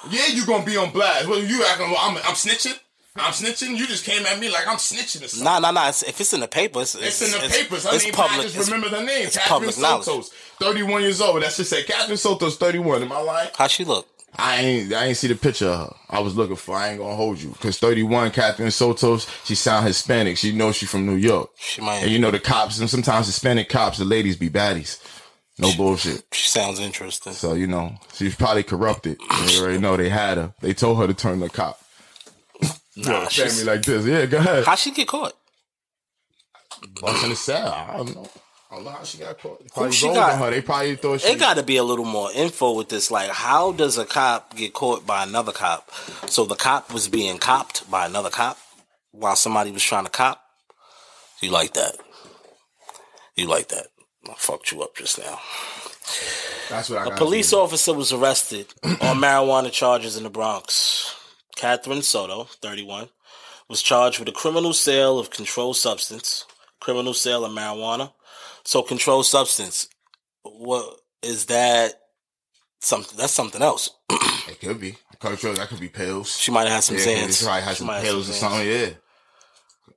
Yeah, 0.09 0.27
you 0.27 0.45
gonna 0.45 0.65
be 0.65 0.77
on 0.77 0.91
blast. 0.91 1.27
Well, 1.27 1.39
you 1.43 1.63
acting? 1.65 1.89
Well, 1.89 1.99
I'm, 1.99 2.17
I'm 2.17 2.35
snitching. 2.35 2.77
I'm 3.15 3.33
snitching. 3.33 3.75
You 3.77 3.85
just 3.87 4.05
came 4.05 4.25
at 4.25 4.39
me 4.39 4.49
like 4.49 4.65
I'm 4.67 4.77
snitching 4.77 5.25
or 5.25 5.27
something. 5.27 5.43
Nah, 5.43 5.59
nah, 5.59 5.71
nah. 5.71 5.89
It's, 5.89 6.03
if 6.03 6.21
it's 6.21 6.31
in 6.33 6.39
the 6.39 6.47
papers, 6.47 6.95
it's, 6.95 7.21
It's 7.21 7.21
in 7.21 7.31
the 7.31 7.45
it's- 7.45 7.57
papers. 7.63 7.83
Her 7.85 7.95
it's 7.95 8.05
name, 8.05 8.13
public. 8.13 8.39
I 8.39 8.43
just 8.43 8.55
it's- 8.55 8.69
remember 8.71 8.89
the 8.95 9.03
name. 9.03 9.25
it's 9.27 9.35
Catherine 9.37 9.59
public 9.71 9.77
knowledge. 9.79 10.05
Soto's 10.05 10.29
31 10.59 11.01
years 11.01 11.19
old. 11.19 11.41
That 11.43 11.51
should 11.51 11.65
say 11.67 11.83
Catherine 11.83 12.17
Soto's 12.17 12.55
31. 12.57 13.01
Am 13.01 13.11
I 13.11 13.19
lying? 13.19 13.49
How 13.57 13.67
she 13.67 13.83
look? 13.83 14.07
I 14.37 14.57
ain't 14.57 14.93
I 14.93 15.05
ain't 15.07 15.17
see 15.17 15.27
the 15.27 15.35
picture 15.35 15.67
of 15.67 15.79
her. 15.89 15.95
I 16.11 16.19
was 16.19 16.35
looking 16.37 16.55
for. 16.55 16.75
I 16.75 16.89
ain't 16.89 16.99
gonna 16.99 17.15
hold 17.15 17.41
you 17.41 17.49
because 17.49 17.79
31 17.79 18.29
Catherine 18.31 18.69
Soto's. 18.71 19.27
She 19.43 19.55
sound 19.55 19.87
Hispanic. 19.87 20.37
She 20.37 20.51
knows 20.53 20.75
she 20.77 20.85
from 20.85 21.05
New 21.07 21.15
York. 21.15 21.49
She 21.57 21.81
might. 21.81 21.95
And 22.03 22.11
you 22.11 22.19
know 22.19 22.29
the 22.31 22.39
cops. 22.39 22.79
And 22.79 22.87
sometimes 22.89 23.25
Hispanic 23.25 23.67
cops, 23.69 23.97
the 23.97 24.05
ladies 24.05 24.37
be 24.37 24.49
baddies. 24.49 24.99
No 25.59 25.75
bullshit. 25.75 26.23
she 26.31 26.47
sounds 26.47 26.79
interesting. 26.79 27.33
So 27.33 27.53
you 27.53 27.67
know 27.67 27.95
she's 28.13 28.35
probably 28.35 28.63
corrupted. 28.63 29.17
They 29.45 29.59
already 29.59 29.77
know 29.79 29.97
they 29.97 30.09
had 30.09 30.37
her. 30.37 30.53
They 30.61 30.73
told 30.73 30.97
her 30.99 31.07
to 31.07 31.13
turn 31.13 31.39
the 31.39 31.49
cop. 31.49 31.79
Nah, 32.95 33.27
Family 33.27 33.29
she's, 33.29 33.65
like 33.65 33.81
this. 33.83 34.05
Yeah, 34.05 34.25
go 34.25 34.37
ahead. 34.39 34.65
how 34.65 34.75
she 34.75 34.91
get 34.91 35.07
caught? 35.07 35.33
Busting 37.01 37.29
the 37.29 37.35
cell. 37.35 37.71
I 37.73 37.97
don't 37.97 38.15
know. 38.15 38.27
I 38.71 38.75
don't 38.75 38.83
know 38.85 38.91
how 38.91 39.03
she 39.03 39.17
got 39.17 39.39
caught. 39.39 39.59
They 39.59 39.67
Probably 39.73 39.91
she 39.91 40.07
got? 40.07 40.33
on 40.33 40.39
her. 40.39 40.51
They 40.51 40.61
probably 40.61 40.95
thought 40.95 41.21
she. 41.21 41.27
It 41.29 41.39
got 41.39 41.57
to 41.57 41.63
be 41.63 41.77
a 41.77 41.83
little 41.83 42.05
more 42.05 42.29
info 42.31 42.73
with 42.75 42.89
this. 42.89 43.09
Like, 43.09 43.29
how 43.31 43.71
does 43.71 43.97
a 43.97 44.05
cop 44.05 44.55
get 44.55 44.73
caught 44.73 45.05
by 45.07 45.23
another 45.23 45.51
cop? 45.51 45.89
So 46.27 46.45
the 46.45 46.55
cop 46.55 46.93
was 46.93 47.07
being 47.07 47.37
copped 47.37 47.89
by 47.89 48.05
another 48.05 48.29
cop 48.29 48.57
while 49.11 49.35
somebody 49.35 49.71
was 49.71 49.83
trying 49.83 50.05
to 50.05 50.11
cop. 50.11 50.41
You 51.41 51.51
like 51.51 51.73
that? 51.73 51.95
You 53.35 53.47
like 53.47 53.69
that? 53.69 53.87
I 54.29 54.35
fucked 54.37 54.71
you 54.71 54.81
up 54.81 54.95
just 54.95 55.17
now. 55.19 55.39
That's 56.69 56.89
what 56.89 56.99
I 56.99 57.03
A 57.03 57.09
got. 57.09 57.13
A 57.13 57.17
police 57.17 57.53
officer 57.53 57.93
was 57.93 58.11
arrested 58.13 58.67
on 58.83 58.91
marijuana 59.17 59.71
charges 59.71 60.17
in 60.17 60.23
the 60.23 60.29
Bronx. 60.29 61.15
Catherine 61.55 62.01
Soto, 62.01 62.45
31, 62.61 63.09
was 63.67 63.81
charged 63.81 64.19
with 64.19 64.29
a 64.29 64.33
criminal 64.33 64.73
sale 64.73 65.19
of 65.19 65.29
controlled 65.29 65.75
substance, 65.75 66.45
criminal 66.79 67.13
sale 67.13 67.43
of 67.43 67.51
marijuana. 67.51 68.13
So 68.63 68.81
controlled 68.81 69.25
substance, 69.25 69.87
what 70.43 70.99
is 71.21 71.45
that? 71.47 71.93
Something 72.81 73.17
that's 73.17 73.33
something 73.33 73.61
else. 73.61 73.89
It 74.49 74.59
could 74.61 74.79
be. 74.79 74.95
Control. 75.19 75.53
That 75.53 75.67
could 75.67 75.79
be 75.79 75.89
pills. 75.89 76.35
She 76.35 76.49
might 76.51 76.63
have 76.63 76.71
had 76.71 76.83
some 76.83 76.95
yeah. 76.95 77.27
She 77.27 77.45
probably 77.45 77.61
had 77.61 77.75
She 77.75 77.83
some 77.83 78.01
pills 78.01 78.29
or 78.29 78.33
something. 78.33 78.67
Yeah. 78.67 78.89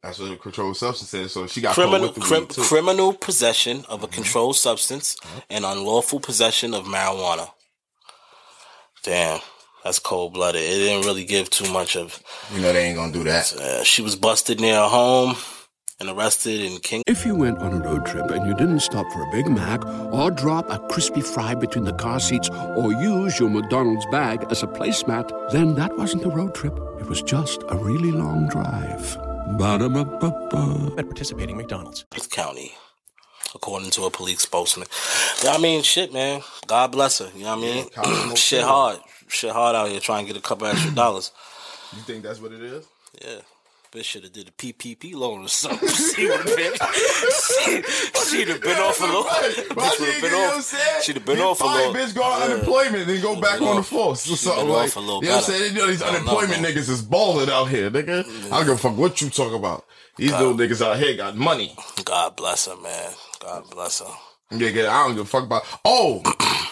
That's 0.03 0.19
what 0.19 0.31
the 0.31 0.37
controlled 0.37 0.77
substance 0.77 1.15
is. 1.15 1.33
So 1.33 1.47
she 1.47 1.61
got 1.61 1.75
Criminal 1.75 2.09
with 2.09 2.17
the 2.17 2.21
crim, 2.23 2.47
criminal 2.47 3.13
possession 3.13 3.85
of 3.89 4.03
a 4.03 4.09
controlled 4.09 4.57
substance 4.57 5.17
and 5.49 5.65
unlawful 5.65 6.19
possession 6.19 6.75
of 6.75 6.85
marijuana. 6.87 7.51
Damn, 9.05 9.41
that's 9.85 10.01
cold 10.01 10.35
blooded. 10.35 10.61
It 10.61 10.79
didn't 10.79 11.07
really 11.07 11.25
give 11.25 11.51
too 11.51 11.73
much 11.73 11.97
of. 11.97 12.21
You 12.53 12.63
know 12.63 12.73
they 12.73 12.87
ain't 12.87 12.97
gonna 12.97 13.13
do 13.13 13.23
that. 13.25 13.53
Uh, 13.55 13.85
she 13.85 14.03
was 14.03 14.17
busted 14.17 14.61
near 14.61 14.75
her 14.75 14.89
home 14.89 15.37
and 16.01 16.11
arrested 16.11 16.61
in 16.61 16.79
King. 16.79 17.05
If 17.07 17.25
you 17.25 17.37
went 17.37 17.59
on 17.59 17.81
a 17.81 17.85
road 17.85 18.05
trip 18.05 18.29
and 18.31 18.45
you 18.45 18.55
didn't 18.55 18.81
stop 18.81 19.07
for 19.13 19.23
a 19.23 19.31
Big 19.31 19.49
Mac 19.49 19.87
or 20.13 20.33
drop 20.33 20.69
a 20.69 20.81
crispy 20.89 21.21
fry 21.21 21.55
between 21.55 21.85
the 21.85 21.93
car 21.93 22.19
seats 22.19 22.49
or 22.77 22.93
use 22.93 23.39
your 23.39 23.51
McDonald's 23.51 24.07
bag 24.07 24.45
as 24.51 24.65
a 24.65 24.67
placemat, 24.67 25.53
then 25.53 25.77
that 25.77 25.97
wasn't 25.97 26.25
a 26.25 26.29
road 26.29 26.57
trip. 26.57 26.77
It 27.01 27.07
was 27.07 27.23
just 27.23 27.63
a 27.69 27.77
really 27.77 28.11
long 28.11 28.49
drive. 28.49 29.17
Ba-da-ba-ba-ba. 29.59 30.95
at 30.99 31.07
participating 31.07 31.57
McDonald's. 31.57 32.05
County, 32.31 32.73
according 33.55 33.91
to 33.91 34.05
a 34.05 34.11
police 34.11 34.41
spokesman. 34.41 34.89
Yeah, 35.45 35.53
I 35.53 35.59
mean, 35.59 35.83
shit, 35.83 36.13
man. 36.13 36.43
God 36.67 36.93
bless 36.93 37.19
her. 37.19 37.31
You 37.37 37.45
know 37.45 37.57
what 37.57 37.59
I 37.59 37.61
mean? 37.61 37.89
Cosmo 37.91 38.35
shit 38.35 38.63
hard. 38.63 38.99
Shit 39.29 39.53
hard 39.53 39.77
out 39.77 39.89
here 39.89 40.01
trying 40.01 40.27
to 40.27 40.33
get 40.33 40.39
a 40.39 40.43
couple 40.43 40.67
extra 40.67 40.91
dollars. 40.93 41.31
You 41.95 42.03
think 42.03 42.23
that's 42.23 42.41
what 42.41 42.53
it 42.53 42.63
is? 42.63 42.87
Yeah. 43.21 43.41
Bitch 43.93 44.05
should 44.05 44.23
have 44.23 44.33
did 44.33 44.49
a 44.49 44.53
PPP 44.53 45.15
loan 45.15 45.45
or 45.45 45.49
something. 45.49 45.87
she 45.87 46.27
would 46.27 46.49
have 46.49 46.57
been. 46.57 46.73
She, 46.73 47.83
she'd 48.31 48.49
have 48.49 48.63
been 48.63 48.79
off 48.79 48.99
a 49.01 49.05
little. 49.05 49.25
Bitch 49.25 50.01
would 50.01 50.09
have 50.09 50.23
been 50.23 50.33
off. 50.33 51.03
She'd 51.03 51.17
have 51.17 51.27
been 51.27 51.41
off 51.41 51.61
a 51.61 51.65
little. 51.67 51.93
Bitch 51.93 52.15
go 52.15 52.23
on 52.23 52.43
unemployment, 52.51 53.07
then 53.07 53.21
go 53.21 53.39
back 53.39 53.61
on 53.61 53.77
the 53.77 53.83
force 53.83 54.31
or 54.31 54.37
something 54.37 54.67
like. 54.67 54.95
you 54.95 55.03
know 55.03 55.17
what 55.19 55.31
I'm 55.31 55.43
saying? 55.43 55.75
You 55.75 55.79
know, 55.81 55.87
these 55.89 56.01
unemployment 56.01 56.65
niggas 56.65 56.89
is 56.89 57.03
balling 57.03 57.51
out 57.51 57.67
here, 57.67 57.91
nigga. 57.91 58.25
I 58.47 58.57
don't 58.57 58.65
give 58.65 58.75
a 58.75 58.79
fuck 58.79 58.97
what 58.97 59.21
you 59.21 59.29
talk 59.29 59.53
about. 59.53 59.85
These 60.17 60.33
little 60.33 60.55
niggas 60.55 60.81
out 60.81 60.99
here 60.99 61.15
got 61.15 61.37
money. 61.37 61.77
God 62.07 62.35
bless 62.35 62.67
her, 62.69 62.77
man. 62.81 63.13
God 63.41 63.65
bless 63.71 64.01
her. 64.01 64.07
Yeah, 64.53 64.69
yeah, 64.69 64.91
I 64.91 65.07
don't 65.07 65.17
give 65.17 65.25
a 65.25 65.29
fuck 65.29 65.45
about. 65.45 65.65
Oh, 65.85 66.23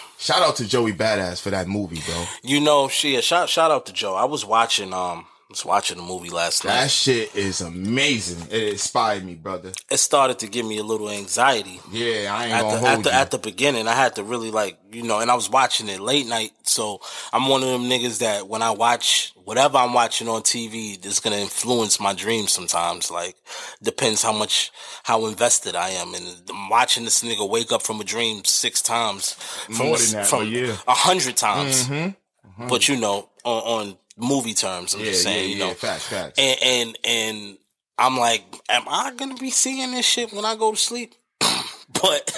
shout 0.17 0.41
out 0.41 0.55
to 0.55 0.67
Joey 0.67 0.93
Badass 0.93 1.39
for 1.39 1.51
that 1.51 1.67
movie, 1.67 2.01
bro. 2.03 2.25
You 2.41 2.59
know, 2.61 2.87
she 2.87 3.21
shout 3.21 3.47
shout 3.47 3.69
out 3.69 3.85
to 3.85 3.93
Joe. 3.93 4.15
I 4.15 4.25
was 4.25 4.43
watching 4.43 4.91
um 4.91 5.25
was 5.51 5.65
watching 5.65 5.97
the 5.97 6.03
movie 6.03 6.29
last 6.29 6.65
night. 6.65 6.81
That 6.81 6.91
shit 6.91 7.35
is 7.35 7.61
amazing. 7.61 8.47
It 8.49 8.69
inspired 8.69 9.23
me, 9.23 9.35
brother. 9.35 9.71
It 9.89 9.97
started 9.97 10.39
to 10.39 10.47
give 10.47 10.65
me 10.65 10.77
a 10.79 10.83
little 10.83 11.09
anxiety. 11.09 11.79
Yeah, 11.91 12.33
I 12.33 12.45
ain't 12.45 12.53
At 12.53 12.61
gonna 12.61 12.73
the, 12.73 12.79
hold 12.79 12.91
at 12.99 13.03
the 13.03 13.09
you. 13.09 13.15
at 13.15 13.31
the 13.31 13.37
beginning, 13.37 13.87
I 13.87 13.93
had 13.93 14.15
to 14.15 14.23
really 14.23 14.49
like 14.51 14.79
you 14.91 15.03
know, 15.03 15.19
and 15.19 15.31
I 15.31 15.35
was 15.35 15.49
watching 15.49 15.87
it 15.87 15.99
late 16.01 16.27
night, 16.27 16.51
so 16.63 16.99
I'm 17.31 17.47
one 17.47 17.63
of 17.63 17.69
them 17.69 17.83
niggas 17.83 18.19
that 18.19 18.47
when 18.47 18.61
I 18.61 18.71
watch 18.71 19.33
whatever 19.43 19.77
I'm 19.77 19.93
watching 19.93 20.27
on 20.27 20.41
TV, 20.41 21.03
it's 21.05 21.19
gonna 21.19 21.37
influence 21.37 21.99
my 21.99 22.13
dreams 22.13 22.51
sometimes. 22.51 23.11
Like 23.11 23.35
depends 23.83 24.23
how 24.23 24.33
much 24.33 24.71
how 25.03 25.25
invested 25.27 25.75
I 25.75 25.89
am, 25.89 26.13
and 26.13 26.25
I'm 26.49 26.69
watching 26.69 27.03
this 27.03 27.23
nigga 27.23 27.47
wake 27.47 27.71
up 27.71 27.81
from 27.81 28.01
a 28.01 28.03
dream 28.03 28.43
six 28.45 28.81
times, 28.81 29.33
from 29.33 29.75
More 29.87 29.97
than 29.97 30.11
that, 30.13 30.27
from 30.27 30.47
yeah. 30.47 30.77
a 30.87 30.93
hundred 30.93 31.37
times. 31.37 31.85
Mm-hmm. 31.85 31.93
Mm-hmm. 32.51 32.67
But 32.67 32.89
you 32.89 32.97
know, 32.97 33.29
on, 33.43 33.87
on 33.89 33.97
movie 34.17 34.53
terms, 34.53 34.93
I'm 34.93 34.99
yeah, 35.01 35.05
just 35.07 35.23
saying, 35.23 35.49
yeah, 35.49 35.55
you 35.55 35.59
yeah. 35.61 35.67
know, 35.69 35.73
Facts, 35.73 36.07
facts. 36.07 36.37
and 36.37 36.57
and 36.63 36.97
and 37.03 37.57
I'm 37.97 38.17
like, 38.17 38.43
am 38.69 38.83
I 38.87 39.11
gonna 39.15 39.35
be 39.35 39.51
seeing 39.51 39.91
this 39.91 40.05
shit 40.05 40.31
when 40.33 40.45
I 40.45 40.55
go 40.55 40.71
to 40.71 40.77
sleep? 40.77 41.13
but 41.39 42.31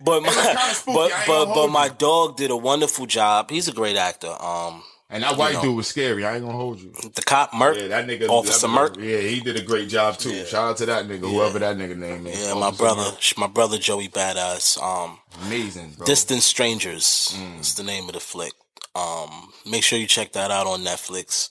but 0.00 0.22
my 0.22 0.28
kinda 0.32 0.74
but 0.86 1.12
but 1.26 1.54
but 1.54 1.68
my 1.68 1.86
you. 1.86 1.92
dog 1.98 2.36
did 2.36 2.50
a 2.50 2.56
wonderful 2.56 3.06
job. 3.06 3.50
He's 3.50 3.68
a 3.68 3.72
great 3.72 3.96
actor. 3.96 4.34
Um, 4.40 4.82
and 5.08 5.22
that 5.22 5.36
white 5.36 5.54
know. 5.54 5.62
dude 5.62 5.76
was 5.76 5.86
scary. 5.86 6.24
I 6.26 6.34
ain't 6.34 6.44
gonna 6.44 6.56
hold 6.56 6.80
you. 6.80 6.90
the 7.14 7.22
cop 7.22 7.54
Merc, 7.54 7.76
Yeah, 7.76 7.86
that 7.88 8.06
nigga, 8.08 8.28
Officer 8.28 8.66
that, 8.66 8.72
Merc. 8.72 8.96
Yeah, 8.96 9.18
he 9.18 9.38
did 9.38 9.54
a 9.56 9.62
great 9.62 9.88
job 9.88 10.18
too. 10.18 10.44
Shout 10.44 10.70
out 10.70 10.76
to 10.78 10.86
that 10.86 11.06
nigga, 11.06 11.30
whoever 11.30 11.60
that 11.60 11.76
nigga 11.76 11.96
name 11.96 12.26
is. 12.26 12.44
Yeah, 12.44 12.54
my 12.54 12.72
brother, 12.72 13.02
Merc. 13.12 13.38
my 13.38 13.46
brother 13.46 13.78
Joey 13.78 14.08
Badass. 14.08 14.82
Um, 14.82 15.20
amazing, 15.44 15.90
bro. 15.96 16.06
Distant 16.06 16.42
Strangers 16.42 17.32
Mm. 17.38 17.60
is 17.60 17.74
the 17.76 17.84
name 17.84 18.08
of 18.08 18.14
the 18.14 18.20
flick. 18.20 18.52
Um, 18.96 19.52
make 19.70 19.82
sure 19.82 19.98
you 19.98 20.06
check 20.06 20.32
that 20.32 20.50
out 20.50 20.66
on 20.66 20.80
Netflix. 20.80 21.50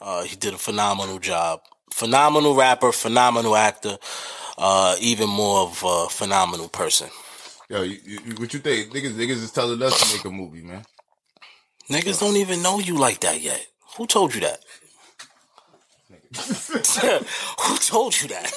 Uh, 0.00 0.24
he 0.24 0.36
did 0.36 0.54
a 0.54 0.58
phenomenal 0.58 1.18
job. 1.18 1.60
Phenomenal 1.92 2.54
rapper, 2.56 2.90
phenomenal 2.92 3.54
actor, 3.54 3.98
uh, 4.56 4.96
even 5.00 5.28
more 5.28 5.60
of 5.60 5.82
a 5.84 6.08
phenomenal 6.08 6.68
person. 6.68 7.10
Yo, 7.68 7.82
you, 7.82 7.98
you, 8.04 8.34
what 8.36 8.52
you 8.54 8.60
think? 8.60 8.92
Niggas, 8.92 9.12
niggas 9.12 9.42
is 9.42 9.52
telling 9.52 9.80
us 9.82 10.00
to 10.00 10.16
make 10.16 10.24
a 10.24 10.30
movie, 10.30 10.62
man. 10.62 10.84
Niggas 11.90 12.20
don't 12.20 12.36
even 12.36 12.62
know 12.62 12.78
you 12.78 12.96
like 12.96 13.20
that 13.20 13.40
yet. 13.42 13.66
Who 13.96 14.06
told 14.06 14.34
you 14.34 14.40
that? 14.40 14.60
Who 16.34 17.76
told 17.78 18.20
you 18.20 18.28
that? 18.28 18.50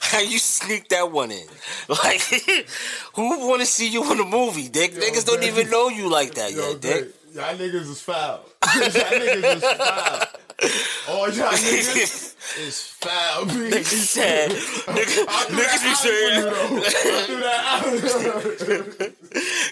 How 0.00 0.20
you 0.20 0.38
sneak 0.38 0.88
that 0.90 1.10
one 1.10 1.30
in? 1.32 1.46
Like, 1.88 2.20
who 3.14 3.48
want 3.48 3.60
to 3.60 3.66
see 3.66 3.88
you 3.88 4.10
in 4.12 4.20
a 4.20 4.24
movie, 4.24 4.68
Dick? 4.68 4.92
Niggas 4.94 5.24
don't 5.26 5.42
even 5.42 5.68
know 5.70 5.88
you 5.88 6.08
like 6.08 6.34
that 6.34 6.52
Yo, 6.52 6.70
yet, 6.70 6.80
Dick. 6.80 7.08
y'all 7.34 7.54
niggas 7.56 7.90
is 7.90 8.00
foul. 8.00 8.44
y'all 8.64 8.82
niggas 8.82 9.56
is 9.56 9.62
foul. 9.62 10.26
Oh, 10.62 11.08
All 11.08 11.30
y'all 11.30 11.48
niggas 11.52 12.58
is 12.58 12.80
foul. 13.00 13.46
B. 13.46 13.52
Niggas 13.52 13.84
said, 13.84 14.50
niggas, 14.50 15.26
niggas 15.48 15.82
be 15.82 15.94
saying, 15.94 16.44
out 16.46 16.54
for 16.54 16.74
you, 16.74 16.80
though. 16.80 16.86
I 16.86 17.22
threw 17.26 17.40
that 17.40 17.64
out. 17.70 17.84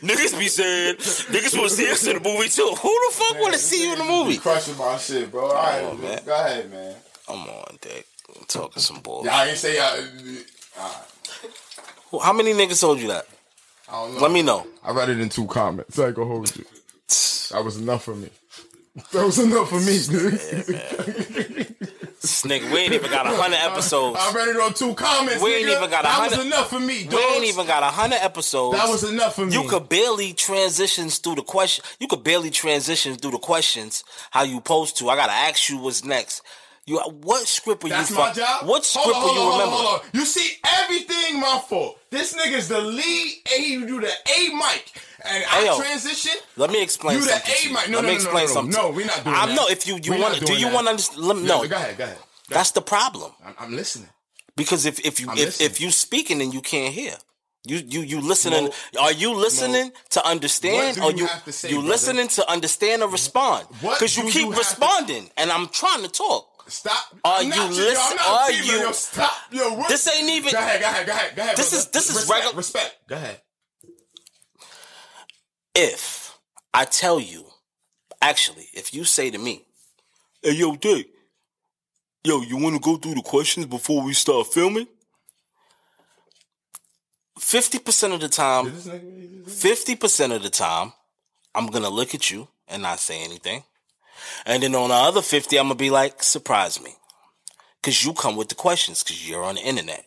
niggas 0.03 0.39
be 0.39 0.49
saying, 0.49 0.97
niggas 0.97 1.57
want 1.59 1.71
to 1.71 1.77
see 1.77 1.91
us 1.91 2.07
in 2.07 2.23
the 2.23 2.29
movie 2.29 2.49
too. 2.49 2.75
Who 2.81 2.89
the 3.09 3.15
fuck 3.15 3.41
want 3.41 3.53
to 3.55 3.59
see 3.59 3.87
you 3.87 3.93
in 3.93 3.99
the 3.99 4.05
movie? 4.05 4.39
Crushing 4.39 4.77
my 4.79 4.97
shit, 4.97 5.31
bro. 5.31 5.47
All 5.49 5.55
right, 5.55 5.85
on, 5.85 6.01
man. 6.01 6.21
go 6.25 6.35
ahead, 6.35 6.71
man. 6.71 6.95
Come 7.27 7.41
on, 7.41 7.79
Dick. 7.81 8.07
I'm 8.37 8.45
talking 8.47 8.81
some 8.83 9.01
bull. 9.01 9.25
Y'all 9.25 9.43
ain't 9.43 9.57
say 9.57 9.77
y'all. 9.77 10.05
How 12.23 12.33
many 12.33 12.53
niggas 12.53 12.81
told 12.81 13.01
you 13.01 13.09
that? 13.09 13.27
I 13.89 13.93
don't 13.93 14.15
know. 14.15 14.21
Let 14.21 14.31
me 14.33 14.43
know. 14.43 14.67
I 14.83 14.93
read 14.93 15.09
it 15.09 15.21
in 15.21 15.29
two 15.29 15.47
comments. 15.47 15.99
I 15.99 16.07
ain't 16.07 16.15
gonna 16.15 16.29
hold 16.29 16.55
you. 16.57 16.65
That 17.51 17.65
was 17.65 17.79
enough 17.79 18.05
for 18.05 18.15
me. 18.15 18.29
That 19.13 19.25
was 19.27 19.39
enough 19.39 19.69
for 19.71 19.81
me, 19.81 19.99
dude. 20.09 21.69
This 22.21 22.43
nigga, 22.43 22.71
we 22.73 22.79
ain't 22.81 22.93
even 22.95 23.11
got 23.11 23.27
a 23.27 23.31
hundred 23.37 23.59
episodes. 23.59 24.19
I 24.21 24.33
read 24.35 24.49
it 24.49 24.57
on 24.57 24.75
two 24.75 24.93
comments. 24.95 25.41
We 25.43 25.55
ain't 25.55 25.69
nigga. 25.69 25.77
even 25.79 25.91
got 25.91 26.05
a 26.05 26.09
hundred. 26.09 26.31
That 26.33 26.37
hundred- 26.37 26.37
was 26.39 26.47
enough 26.47 26.69
for 26.71 26.81
me, 26.81 27.09
We 27.11 27.17
ain't 27.37 27.45
even 27.45 27.67
got 27.67 27.83
a 27.85 27.87
hundred 27.87 28.19
episodes. 28.23 28.77
That 28.77 28.89
was 28.89 29.05
enough 29.05 29.37
for 29.37 29.47
me. 29.47 29.53
You 29.53 29.69
could 29.69 29.89
barely 29.89 30.33
transition 30.33 31.09
through 31.11 31.37
the 31.37 31.43
question. 31.43 31.85
You 32.01 32.09
could 32.09 32.25
barely 32.25 32.51
transition 32.51 33.15
through 33.17 33.31
the 33.33 33.39
questions 33.39 34.03
how 34.33 34.43
you 34.43 34.57
supposed 34.57 34.97
to. 34.99 35.09
I 35.11 35.17
gotta 35.17 35.33
ask 35.33 35.69
you 35.69 35.79
what's 35.79 36.05
next. 36.05 36.43
You 36.89 36.99
what 36.99 37.47
script 37.47 37.85
are 37.85 37.89
That's 37.89 38.11
you? 38.11 38.17
my 38.17 38.27
fuck- 38.33 38.37
job. 38.37 38.67
What 38.69 38.85
script 38.85 39.07
hold 39.07 39.17
on, 39.17 39.23
hold 39.23 39.37
you 39.37 39.43
on, 39.43 39.53
remember? 39.59 39.77
Hold 39.77 39.87
on, 39.87 39.91
hold 39.93 40.03
on. 40.05 40.11
You 40.15 40.25
see 40.25 40.57
everything 40.81 41.41
my 41.41 41.63
fault. 41.69 41.99
This 42.11 42.35
nigga's 42.35 42.69
the 42.69 42.81
lead, 42.81 43.35
and 43.55 43.65
he 43.65 43.77
do 43.87 44.01
the 44.01 44.09
A 44.09 44.39
mic, 44.55 44.85
and 45.25 45.45
I 45.51 45.65
yo. 45.67 45.79
transition. 45.79 46.33
Let 46.57 46.71
me 46.71 46.83
explain 46.83 47.19
You 47.19 47.25
the 47.25 47.31
something. 47.33 47.71
A 47.71 47.73
mic. 47.75 47.89
No, 47.91 47.97
Let 47.99 48.03
no, 48.03 48.03
me 48.03 48.09
no, 48.09 48.15
explain 48.15 48.35
no, 48.35 48.41
no, 48.49 48.55
something. 48.55 48.83
no, 48.83 48.91
we're 48.91 49.07
not 49.07 49.23
doing 49.25 49.37
I'm 49.37 49.49
that. 49.51 49.55
no. 49.57 49.69
If 49.69 49.87
you 49.87 49.99
you 50.03 50.19
want 50.21 50.35
to, 50.37 50.45
do 50.45 50.55
you 50.55 50.69
want 50.73 50.87
to 50.87 50.91
understand? 50.91 51.23
Let 51.25 51.37
me, 51.37 51.43
No, 51.45 51.67
go 51.69 51.77
ahead, 51.77 51.99
go 51.99 52.05
ahead. 52.05 52.19
that's 52.49 52.71
the 52.71 52.81
problem. 52.81 53.33
I'm, 53.45 53.55
I'm 53.59 53.77
listening. 53.77 54.09
Because 54.57 54.87
if 54.87 54.99
if 55.05 55.21
you 55.21 55.29
I'm 55.31 55.37
if, 55.37 55.45
listening. 55.47 55.71
if 55.71 55.81
you 55.81 55.91
speaking 55.91 56.41
and 56.43 56.53
you 56.55 56.61
can't 56.63 56.95
hear. 56.95 57.15
You 57.67 57.83
you 57.87 58.01
you 58.01 58.21
listening? 58.21 58.71
are 58.99 59.13
you 59.13 59.35
listening 59.35 59.93
to 60.11 60.27
understand, 60.27 60.99
or 61.01 61.11
you 61.11 61.19
you 61.19 61.27
have 61.27 61.45
to 61.45 61.53
say, 61.53 61.69
you 61.71 61.83
listening 61.83 62.29
to 62.29 62.51
understand 62.51 63.03
or 63.03 63.11
respond? 63.11 63.67
Because 63.83 64.17
you 64.17 64.23
keep 64.25 64.35
you 64.37 64.45
have 64.53 64.55
to- 64.55 64.59
responding, 64.59 65.29
and 65.37 65.51
I'm 65.53 65.67
trying 65.69 66.03
to 66.03 66.09
talk. 66.09 66.58
Stop. 66.69 67.17
Are 67.25 67.39
I'm 67.41 67.47
you 67.47 67.55
yo, 67.55 67.63
I'm 67.65 67.71
listen- 67.71 68.17
not 68.17 68.27
are 68.29 68.47
female, 68.53 68.67
you- 68.67 68.81
Yo, 68.83 68.93
stop. 68.93 69.33
Yo, 69.51 69.73
what? 69.75 69.89
This 69.89 70.07
ain't 70.09 70.29
even- 70.29 70.53
Go 70.53 70.59
ahead, 70.59 70.81
go 70.81 70.87
ahead, 70.87 71.07
go 71.07 71.13
ahead, 71.13 71.37
go 71.37 71.43
ahead. 71.43 71.57
This 71.57 71.71
brother. 71.71 71.81
is- 71.83 71.91
this 71.91 72.11
is 72.11 72.17
respect, 72.17 72.47
regu- 72.47 72.57
Respect. 72.57 73.09
Go 73.09 73.17
ahead. 73.17 73.41
If 75.75 76.39
I 76.75 76.85
tell 76.85 77.21
you, 77.21 77.47
actually, 78.21 78.69
if 78.75 78.93
you 78.93 79.05
say 79.05 79.31
to 79.31 79.39
me, 79.39 79.65
"Hey, 80.43 80.53
yo, 80.53 80.75
Dick, 80.77 81.09
yo, 82.25 82.41
you 82.43 82.57
want 82.57 82.75
to 82.77 82.81
go 82.81 82.97
through 82.97 83.15
the 83.15 83.23
questions 83.23 83.67
before 83.67 84.03
we 84.03 84.13
start 84.15 84.53
filming?" 84.53 84.89
fifty 87.39 87.79
percent 87.79 88.13
of 88.13 88.21
the 88.21 88.29
time, 88.29 88.67
Is 88.69 88.85
this 88.85 88.95
nigga 88.95 89.03
really 89.15 89.27
do 89.29 89.43
this? 89.45 89.63
fifty 89.63 89.95
percent 89.97 90.33
of 90.33 90.43
the 90.43 90.51
time, 90.51 90.93
I'm 91.55 91.69
gonna 91.69 91.89
look 91.91 92.15
at 92.15 92.31
you 92.31 92.49
and 92.67 92.83
not 92.83 92.99
say 93.01 93.23
anything, 93.23 93.65
and 94.47 94.63
then 94.63 94.75
on 94.75 94.89
the 94.89 94.95
other 94.95 95.23
fifty, 95.23 95.59
I'm 95.59 95.67
gonna 95.67 95.75
be 95.77 95.91
like, 95.91 96.23
surprise 96.23 96.83
me, 96.83 96.95
because 97.81 98.05
you 98.05 98.13
come 98.13 98.37
with 98.37 98.49
the 98.49 98.55
questions, 98.55 99.03
because 99.03 99.29
you're 99.29 99.45
on 99.45 99.57
the 99.57 99.63
internet. 99.63 100.05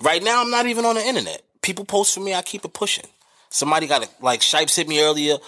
Right 0.00 0.22
now, 0.22 0.42
I'm 0.42 0.50
not 0.50 0.66
even 0.66 0.84
on 0.84 0.94
the 0.94 1.06
internet. 1.06 1.42
People 1.60 1.84
post 1.84 2.14
for 2.14 2.20
me, 2.20 2.34
I 2.34 2.42
keep 2.42 2.64
it 2.64 2.72
pushing. 2.72 3.06
Somebody 3.48 3.86
got 3.86 4.04
a, 4.04 4.08
like 4.20 4.42
Shipes 4.42 4.76
hit 4.76 4.88
me 4.88 5.02
earlier. 5.02 5.38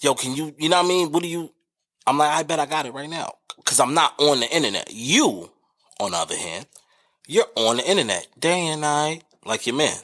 Yo, 0.00 0.14
can 0.14 0.34
you? 0.34 0.54
You 0.58 0.68
know 0.68 0.78
what 0.78 0.86
I 0.86 0.88
mean? 0.88 1.12
What 1.12 1.22
do 1.22 1.28
you? 1.28 1.52
I'm 2.06 2.18
like, 2.18 2.30
I 2.30 2.42
bet 2.42 2.58
I 2.58 2.66
got 2.66 2.86
it 2.86 2.92
right 2.92 3.08
now, 3.08 3.32
because 3.56 3.78
I'm 3.80 3.94
not 3.94 4.14
on 4.18 4.40
the 4.40 4.50
internet. 4.54 4.90
You, 4.92 5.50
on 6.00 6.10
the 6.10 6.16
other 6.16 6.36
hand, 6.36 6.66
you're 7.26 7.46
on 7.54 7.76
the 7.76 7.88
internet 7.88 8.26
day 8.38 8.66
and 8.66 8.80
night, 8.80 9.22
like 9.44 9.66
your 9.66 9.76
man. 9.76 9.96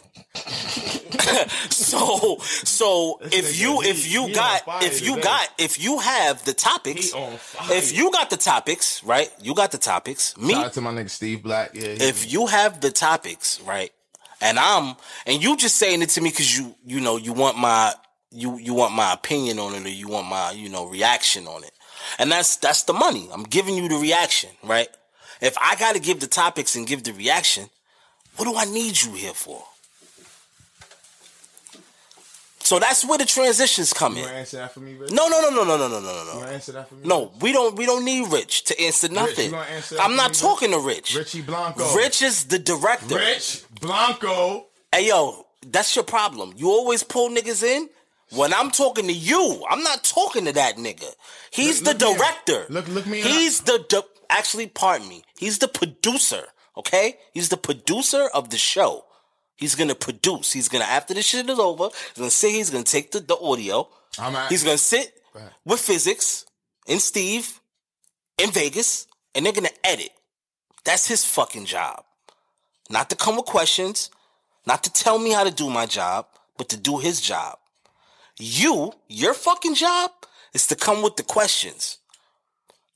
so, 1.70 2.38
so 2.40 3.18
if 3.22 3.61
you 3.61 3.82
if 3.82 4.11
you 4.11 4.32
got 4.34 4.62
if 4.82 5.04
you 5.04 5.20
got 5.20 5.48
if 5.59 5.82
you 5.82 5.98
have 5.98 6.44
the 6.44 6.52
topics, 6.52 7.12
He 7.12 7.18
on 7.18 7.36
fire. 7.38 7.76
if 7.76 7.96
you 7.96 8.11
got 8.12 8.30
the 8.30 8.36
topics, 8.36 9.02
right? 9.04 9.30
You 9.40 9.54
got 9.54 9.70
the 9.70 9.78
topics. 9.78 10.36
Me, 10.36 10.54
Shout 10.54 10.66
out 10.66 10.72
to 10.74 10.80
my 10.80 10.92
nigga 10.92 11.11
Steve 11.11 11.42
Black. 11.42 11.70
Yeah, 11.74 11.82
if 12.00 12.30
you 12.32 12.46
have 12.46 12.80
the 12.80 12.90
topics, 12.90 13.61
right? 13.62 13.90
And 14.40 14.59
I'm 14.59 14.94
and 15.26 15.42
you 15.42 15.56
just 15.56 15.76
saying 15.76 16.02
it 16.02 16.11
to 16.11 16.20
me 16.20 16.30
because 16.30 16.56
you 16.56 16.74
you 16.84 17.00
know 17.00 17.16
you 17.16 17.32
want 17.32 17.59
my 17.59 17.92
you 18.30 18.59
you 18.59 18.74
want 18.74 18.94
my 18.94 19.12
opinion 19.12 19.59
on 19.59 19.74
it 19.74 19.84
or 19.84 19.88
you 19.88 20.09
want 20.09 20.28
my 20.28 20.52
you 20.52 20.68
know 20.68 20.86
reaction 20.86 21.46
on 21.46 21.64
it, 21.64 21.72
and 22.18 22.30
that's 22.30 22.56
that's 22.56 22.84
the 22.84 22.92
money. 22.92 23.28
I'm 23.32 23.42
giving 23.44 23.76
you 23.76 23.88
the 23.88 23.96
reaction, 23.96 24.50
right? 24.62 24.88
If 25.40 25.56
I 25.59 25.76
got 25.76 25.94
to 25.94 26.00
give 26.00 26.20
the 26.20 26.26
topics 26.26 26.74
and 26.76 26.86
give 26.86 27.04
the 27.04 27.12
reaction, 27.12 27.70
what 28.36 28.44
do 28.46 28.56
I 28.56 28.64
need 28.64 29.00
you 29.00 29.12
here 29.12 29.34
for? 29.34 29.62
So 32.68 32.78
that's 32.78 33.02
where 33.02 33.16
the 33.16 33.24
transitions 33.24 33.94
come 33.94 34.14
you 34.18 34.24
in. 34.24 34.28
answer 34.28 34.58
that 34.58 34.74
for 34.74 34.80
me, 34.80 34.92
Rich? 34.94 35.10
No, 35.10 35.26
no, 35.28 35.40
no, 35.40 35.48
no, 35.48 35.64
no, 35.64 35.78
no, 35.78 35.88
no, 35.88 36.00
no, 36.00 36.24
no, 36.34 36.38
You 36.40 36.44
answer 36.52 36.72
that 36.72 36.86
for 36.86 36.96
me? 36.96 37.08
No, 37.08 37.32
we 37.40 37.50
don't. 37.50 37.74
We 37.76 37.86
don't 37.86 38.04
need 38.04 38.30
Rich 38.30 38.64
to 38.64 38.78
answer 38.78 39.08
nothing. 39.08 39.52
gonna 39.52 39.62
answer 39.64 39.94
that 39.94 40.04
I'm 40.04 40.10
for 40.10 40.16
not 40.18 40.24
me, 40.24 40.28
Rich? 40.32 40.40
talking 40.40 40.70
to 40.72 40.78
Rich. 40.80 41.14
Richie 41.16 41.40
Blanco. 41.40 41.94
Rich 41.96 42.20
is 42.20 42.44
the 42.44 42.58
director. 42.58 43.14
Rich 43.16 43.64
Blanco. 43.80 44.66
Hey 44.94 45.08
yo, 45.08 45.46
that's 45.66 45.96
your 45.96 46.04
problem. 46.04 46.52
You 46.58 46.68
always 46.68 47.02
pull 47.02 47.30
niggas 47.30 47.62
in. 47.62 47.88
When 48.32 48.52
I'm 48.52 48.70
talking 48.70 49.06
to 49.06 49.14
you, 49.14 49.64
I'm 49.70 49.82
not 49.82 50.04
talking 50.04 50.44
to 50.44 50.52
that 50.52 50.76
nigga. 50.76 51.10
He's 51.50 51.80
Look- 51.80 51.96
the 51.98 52.04
look 52.04 52.18
me- 52.18 52.18
director. 52.18 52.66
look- 52.68 52.88
look 52.88 53.06
me 53.06 53.22
in 53.22 53.26
He's 53.26 53.60
the, 53.62 53.82
the 53.88 54.04
actually, 54.28 54.66
pardon 54.66 55.08
me. 55.08 55.24
He's 55.38 55.56
the 55.58 55.68
producer. 55.68 56.48
Okay, 56.76 57.16
he's 57.32 57.48
the 57.48 57.56
producer 57.56 58.28
of 58.34 58.50
the 58.50 58.58
show. 58.58 59.06
He's 59.59 59.74
gonna 59.74 59.94
produce. 59.94 60.52
He's 60.52 60.68
gonna 60.68 60.84
after 60.84 61.12
this 61.14 61.26
shit 61.26 61.50
is 61.50 61.59
over. 61.59 61.88
He's 62.14 62.16
gonna 62.18 62.30
sit. 62.30 62.52
He's 62.52 62.70
gonna 62.70 62.84
take 62.84 63.11
the, 63.11 63.20
the 63.20 63.36
audio. 63.38 63.88
At- 64.18 64.48
He's 64.50 64.64
gonna 64.64 64.78
sit 64.78 65.20
ahead. 65.34 65.52
with 65.64 65.80
physics 65.80 66.46
and 66.88 67.00
Steve 67.02 67.61
in 68.38 68.50
Vegas, 68.52 69.06
and 69.34 69.44
they're 69.44 69.52
gonna 69.52 69.68
edit. 69.84 70.11
That's 70.84 71.06
his 71.06 71.24
fucking 71.24 71.66
job. 71.66 72.04
Not 72.88 73.11
to 73.11 73.16
come 73.16 73.36
with 73.36 73.44
questions, 73.44 74.11
not 74.66 74.82
to 74.84 74.92
tell 74.92 75.18
me 75.18 75.32
how 75.32 75.44
to 75.44 75.50
do 75.50 75.68
my 75.68 75.84
job, 75.86 76.26
but 76.56 76.68
to 76.70 76.76
do 76.76 76.98
his 76.98 77.20
job. 77.20 77.59
You, 78.38 78.92
your 79.09 79.34
fucking 79.34 79.74
job 79.74 80.12
is 80.54 80.66
to 80.68 80.76
come 80.76 81.02
with 81.02 81.16
the 81.16 81.24
questions. 81.24 81.98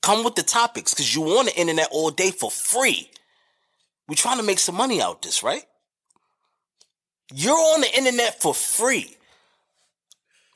Come 0.01 0.23
with 0.23 0.35
the 0.35 0.43
topics, 0.43 0.93
because 0.93 1.13
you 1.13 1.21
want 1.21 1.49
the 1.49 1.59
internet 1.59 1.89
all 1.91 2.09
day 2.09 2.31
for 2.31 2.49
free. 2.49 3.09
We're 4.07 4.15
trying 4.15 4.37
to 4.37 4.43
make 4.43 4.59
some 4.59 4.75
money 4.75 5.01
out 5.01 5.21
this, 5.21 5.43
right? 5.43 5.63
You're 7.35 7.57
on 7.57 7.81
the 7.81 7.97
internet 7.97 8.39
for 8.39 8.53
free. 8.53 9.17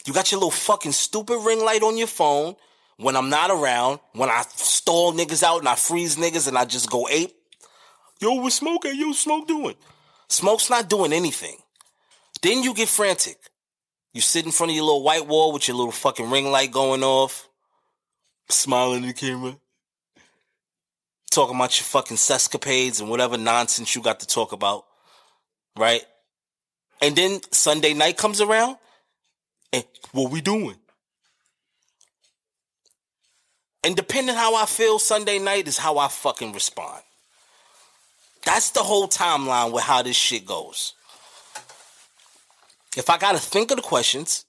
You 0.05 0.13
got 0.13 0.31
your 0.31 0.37
little 0.37 0.51
fucking 0.51 0.91
stupid 0.91 1.39
ring 1.43 1.65
light 1.65 1.81
on 1.81 1.97
your 1.97 2.05
phone 2.05 2.55
when 2.97 3.15
I'm 3.15 3.31
not 3.31 3.49
around, 3.49 3.99
when 4.13 4.29
I 4.29 4.43
stall 4.47 5.11
niggas 5.11 5.41
out 5.41 5.59
and 5.59 5.67
I 5.67 5.73
freeze 5.73 6.17
niggas 6.17 6.47
and 6.47 6.55
I 6.55 6.65
just 6.65 6.91
go 6.91 7.07
ape. 7.09 7.35
Yo, 8.19 8.33
what 8.33 8.53
Smoke 8.53 8.85
at? 8.85 8.95
Yo, 8.95 9.11
Smoke 9.11 9.47
doing? 9.47 9.73
Smoke's 10.29 10.69
not 10.69 10.87
doing 10.87 11.13
anything. 11.13 11.57
Then 12.43 12.61
you 12.61 12.75
get 12.75 12.89
frantic. 12.89 13.39
You 14.13 14.21
sit 14.21 14.45
in 14.45 14.51
front 14.51 14.71
of 14.71 14.75
your 14.75 14.85
little 14.85 15.03
white 15.03 15.25
wall 15.25 15.53
with 15.53 15.67
your 15.67 15.77
little 15.77 15.91
fucking 15.91 16.29
ring 16.29 16.51
light 16.51 16.71
going 16.71 17.03
off, 17.03 17.49
smiling 18.49 19.03
at 19.03 19.07
the 19.07 19.13
camera, 19.13 19.57
talking 21.31 21.55
about 21.55 21.79
your 21.79 21.85
fucking 21.85 22.17
sescapades 22.17 23.01
and 23.01 23.09
whatever 23.09 23.35
nonsense 23.35 23.95
you 23.95 24.03
got 24.03 24.19
to 24.19 24.27
talk 24.27 24.51
about, 24.51 24.85
right? 25.75 26.03
And 27.01 27.15
then 27.15 27.41
Sunday 27.51 27.93
night 27.93 28.17
comes 28.17 28.41
around, 28.41 28.77
and 29.71 29.85
what 30.11 30.31
we 30.31 30.41
doing? 30.41 30.77
And 33.83 33.95
depending 33.95 34.35
how 34.35 34.55
I 34.55 34.65
feel 34.65 34.99
Sunday 34.99 35.39
night 35.39 35.67
is 35.67 35.77
how 35.77 35.97
I 35.97 36.07
fucking 36.07 36.53
respond. 36.53 37.03
That's 38.43 38.71
the 38.71 38.81
whole 38.81 39.07
timeline 39.07 39.71
with 39.71 39.83
how 39.83 40.01
this 40.01 40.15
shit 40.15 40.45
goes. 40.45 40.93
If 42.95 43.09
I 43.09 43.17
gotta 43.17 43.37
think 43.37 43.71
of 43.71 43.77
the 43.77 43.83
questions 43.83 44.45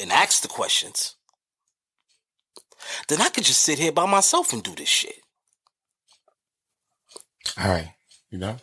and 0.00 0.10
ask 0.10 0.42
the 0.42 0.48
questions, 0.48 1.16
then 3.08 3.20
I 3.20 3.28
could 3.28 3.44
just 3.44 3.60
sit 3.60 3.78
here 3.78 3.92
by 3.92 4.06
myself 4.06 4.52
and 4.52 4.62
do 4.62 4.74
this 4.74 4.88
shit. 4.88 5.16
All 7.58 7.68
right. 7.68 7.92
You 8.30 8.38
know? 8.38 8.56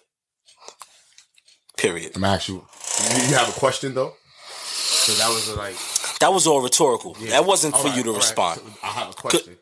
Period. 1.82 2.12
I'm 2.16 2.24
ask 2.24 2.48
you. 2.48 2.56
You 2.56 3.30
you 3.30 3.36
have 3.36 3.50
a 3.50 3.60
question 3.60 3.94
though? 3.96 4.14
So 5.04 5.14
that 5.14 5.30
was 5.30 5.56
like 5.58 5.76
That 6.20 6.32
was 6.32 6.46
all 6.46 6.62
rhetorical. 6.62 7.16
yeah. 7.20 7.32
That 7.32 7.46
wasn't 7.46 7.74
All 7.74 7.82
for 7.82 7.88
right, 7.88 7.98
you 7.98 8.04
to 8.04 8.12
right. 8.12 8.18
respond. 8.18 8.60
So 8.60 8.66
I 8.84 8.88
have 8.88 9.10
a 9.10 9.14
question. 9.14 9.58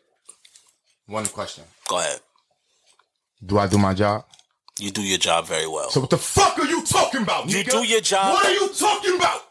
One 1.08 1.26
question. 1.28 1.64
Go 1.88 1.98
ahead. 2.00 2.20
Do 3.46 3.58
I 3.58 3.68
do 3.68 3.78
my 3.78 3.94
job? 3.94 4.26
You 4.80 4.92
do 4.92 5.02
your 5.02 5.18
job 5.18 5.46
very 5.48 5.68
well. 5.68 5.90
So 5.90 6.02
what 6.02 6.10
the 6.10 6.18
fuck 6.18 6.58
are 6.60 6.66
you 6.66 6.84
talking 6.84 7.22
about? 7.22 7.50
You 7.50 7.64
nigga? 7.64 7.72
do 7.72 7.84
your 7.84 8.02
job. 8.02 8.34
What 8.34 8.46
are 8.46 8.52
you 8.54 8.68
talking 8.74 9.16
about? 9.16 9.42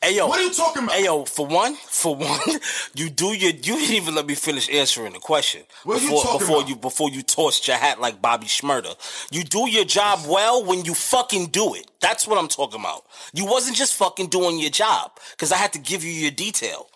Hey 0.00 0.14
yo, 0.14 0.28
What 0.28 0.38
are 0.38 0.44
you 0.44 0.52
talking 0.54 0.84
about? 0.84 0.94
Hey 0.94 1.04
yo, 1.06 1.24
for 1.24 1.44
one, 1.46 1.74
for 1.74 2.14
one, 2.14 2.38
you 2.94 3.10
do 3.10 3.26
your 3.36 3.50
you 3.50 3.76
didn't 3.76 3.94
even 3.96 4.14
let 4.14 4.26
me 4.26 4.34
finish 4.36 4.70
answering 4.70 5.12
the 5.12 5.18
question 5.18 5.62
What 5.82 6.00
you 6.00 6.08
before 6.08 6.22
talking 6.22 6.38
before 6.38 6.56
about? 6.58 6.68
you 6.68 6.76
before 6.76 7.10
you 7.10 7.22
tossed 7.22 7.66
your 7.66 7.76
hat 7.78 8.00
like 8.00 8.22
Bobby 8.22 8.46
Shmurda. 8.46 8.94
You 9.32 9.42
do 9.42 9.68
your 9.68 9.84
job 9.84 10.20
well 10.28 10.64
when 10.64 10.84
you 10.84 10.94
fucking 10.94 11.46
do 11.46 11.74
it. 11.74 11.90
That's 12.00 12.28
what 12.28 12.38
I'm 12.38 12.46
talking 12.46 12.78
about. 12.80 13.06
You 13.34 13.44
wasn't 13.46 13.76
just 13.76 13.94
fucking 13.94 14.28
doing 14.28 14.60
your 14.60 14.70
job 14.70 15.12
because 15.32 15.50
I 15.50 15.56
had 15.56 15.72
to 15.72 15.80
give 15.80 16.04
you 16.04 16.12
your 16.12 16.30
detail. 16.30 16.86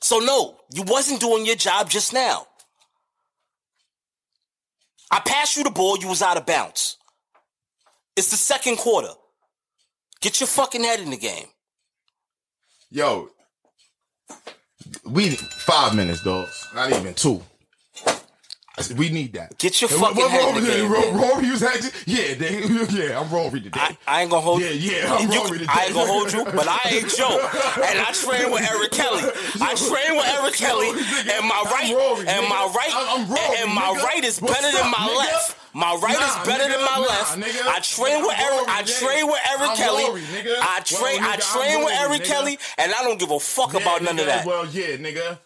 So 0.00 0.18
no, 0.18 0.56
you 0.74 0.82
wasn't 0.82 1.20
doing 1.20 1.46
your 1.46 1.56
job 1.56 1.90
just 1.90 2.12
now. 2.12 2.48
I 5.12 5.20
passed 5.20 5.56
you 5.56 5.62
the 5.62 5.70
ball, 5.70 5.96
you 5.98 6.08
was 6.08 6.22
out 6.22 6.36
of 6.36 6.44
bounds. 6.44 6.96
It's 8.16 8.30
the 8.32 8.36
second 8.36 8.78
quarter. 8.78 9.12
Get 10.20 10.40
your 10.40 10.48
fucking 10.48 10.82
head 10.82 10.98
in 10.98 11.10
the 11.10 11.16
game. 11.16 11.46
Yo, 12.94 13.28
we 15.04 15.30
five 15.30 15.96
minutes, 15.96 16.22
dog. 16.22 16.46
Not 16.76 16.92
even 16.92 17.12
two. 17.12 17.42
Said, 18.78 18.96
We 18.96 19.08
need 19.08 19.32
that. 19.32 19.58
Get 19.58 19.80
your 19.82 19.90
And 19.90 19.98
fucking 19.98 20.16
what, 20.16 20.30
head 20.30 20.48
in 20.48 20.54
Rory, 20.54 20.66
game, 20.66 20.92
Ro- 20.92 21.00
man. 21.00 21.16
Rory 21.20 21.50
was 21.50 21.62
acting. 21.64 21.90
Yeah, 22.06 22.34
they, 22.34 22.62
yeah, 22.90 23.20
I'm 23.20 23.28
Rory 23.32 23.60
today. 23.62 23.80
I, 23.80 23.96
I 24.06 24.22
ain't 24.22 24.30
gonna 24.30 24.42
hold 24.42 24.60
Yeah, 24.62 24.70
yeah, 24.70 25.12
I'm 25.12 25.28
you. 25.28 25.38
Rory 25.40 25.58
today. 25.58 25.72
I 25.74 25.84
ain't 25.86 25.94
gonna 25.94 26.06
hold 26.12 26.32
you, 26.32 26.44
but 26.44 26.68
I 26.68 26.78
ain't 26.88 27.08
Joe. 27.18 27.34
And 27.82 27.98
I 27.98 28.12
train 28.14 28.52
with 28.52 28.62
Eric 28.62 28.92
Kelly. 28.92 29.22
I 29.60 29.74
train 29.74 30.14
with 30.16 30.26
Eric 30.38 30.54
Kelly, 30.54 30.90
and 31.34 31.48
my 31.48 31.62
right, 31.66 31.92
Rory, 31.92 32.28
and 32.28 32.48
my 32.48 32.70
right, 32.76 32.94
I'm- 32.94 33.26
Rory, 33.28 33.58
and 33.58 33.74
my 33.74 33.90
right 34.06 34.22
is 34.22 34.38
better 34.38 34.70
than 34.70 34.88
my 34.88 35.06
left. 35.18 35.58
My 35.74 35.94
right 35.96 36.16
Nah, 36.18 36.26
is 36.40 36.46
better 36.46 36.68
than 36.72 36.80
my 36.80 36.94
nah, 36.96 37.00
left. 37.00 37.36
nigga. 37.38 37.66
I 37.66 37.80
train 37.80 38.22
with 38.22 38.38
Eric. 38.38 38.68
I 38.68 38.82
train 38.84 39.26
with 39.26 39.40
Eric 39.50 39.70
I'm 39.70 39.76
Kelly. 39.76 40.04
Nigga. 40.04 40.56
I 40.60 40.80
train. 40.84 41.20
Well, 41.20 41.30
I 41.30 41.36
nigga, 41.36 41.56
I'm 41.56 41.62
train 41.62 41.84
with 41.84 41.94
Eric. 41.94 42.24
Kelly, 42.24 42.58
and 42.78 42.92
I 42.92 43.02
don't 43.02 43.18
give 43.18 43.30
a 43.32 43.40
fuck 43.40 43.72
Yeah, 43.74 43.80
about 43.80 44.02
none 44.02 44.18
of 44.18 44.26
that. 44.26 44.46
Well, 44.46 44.66
yeah, 44.66 44.96
nigga. 44.96 45.38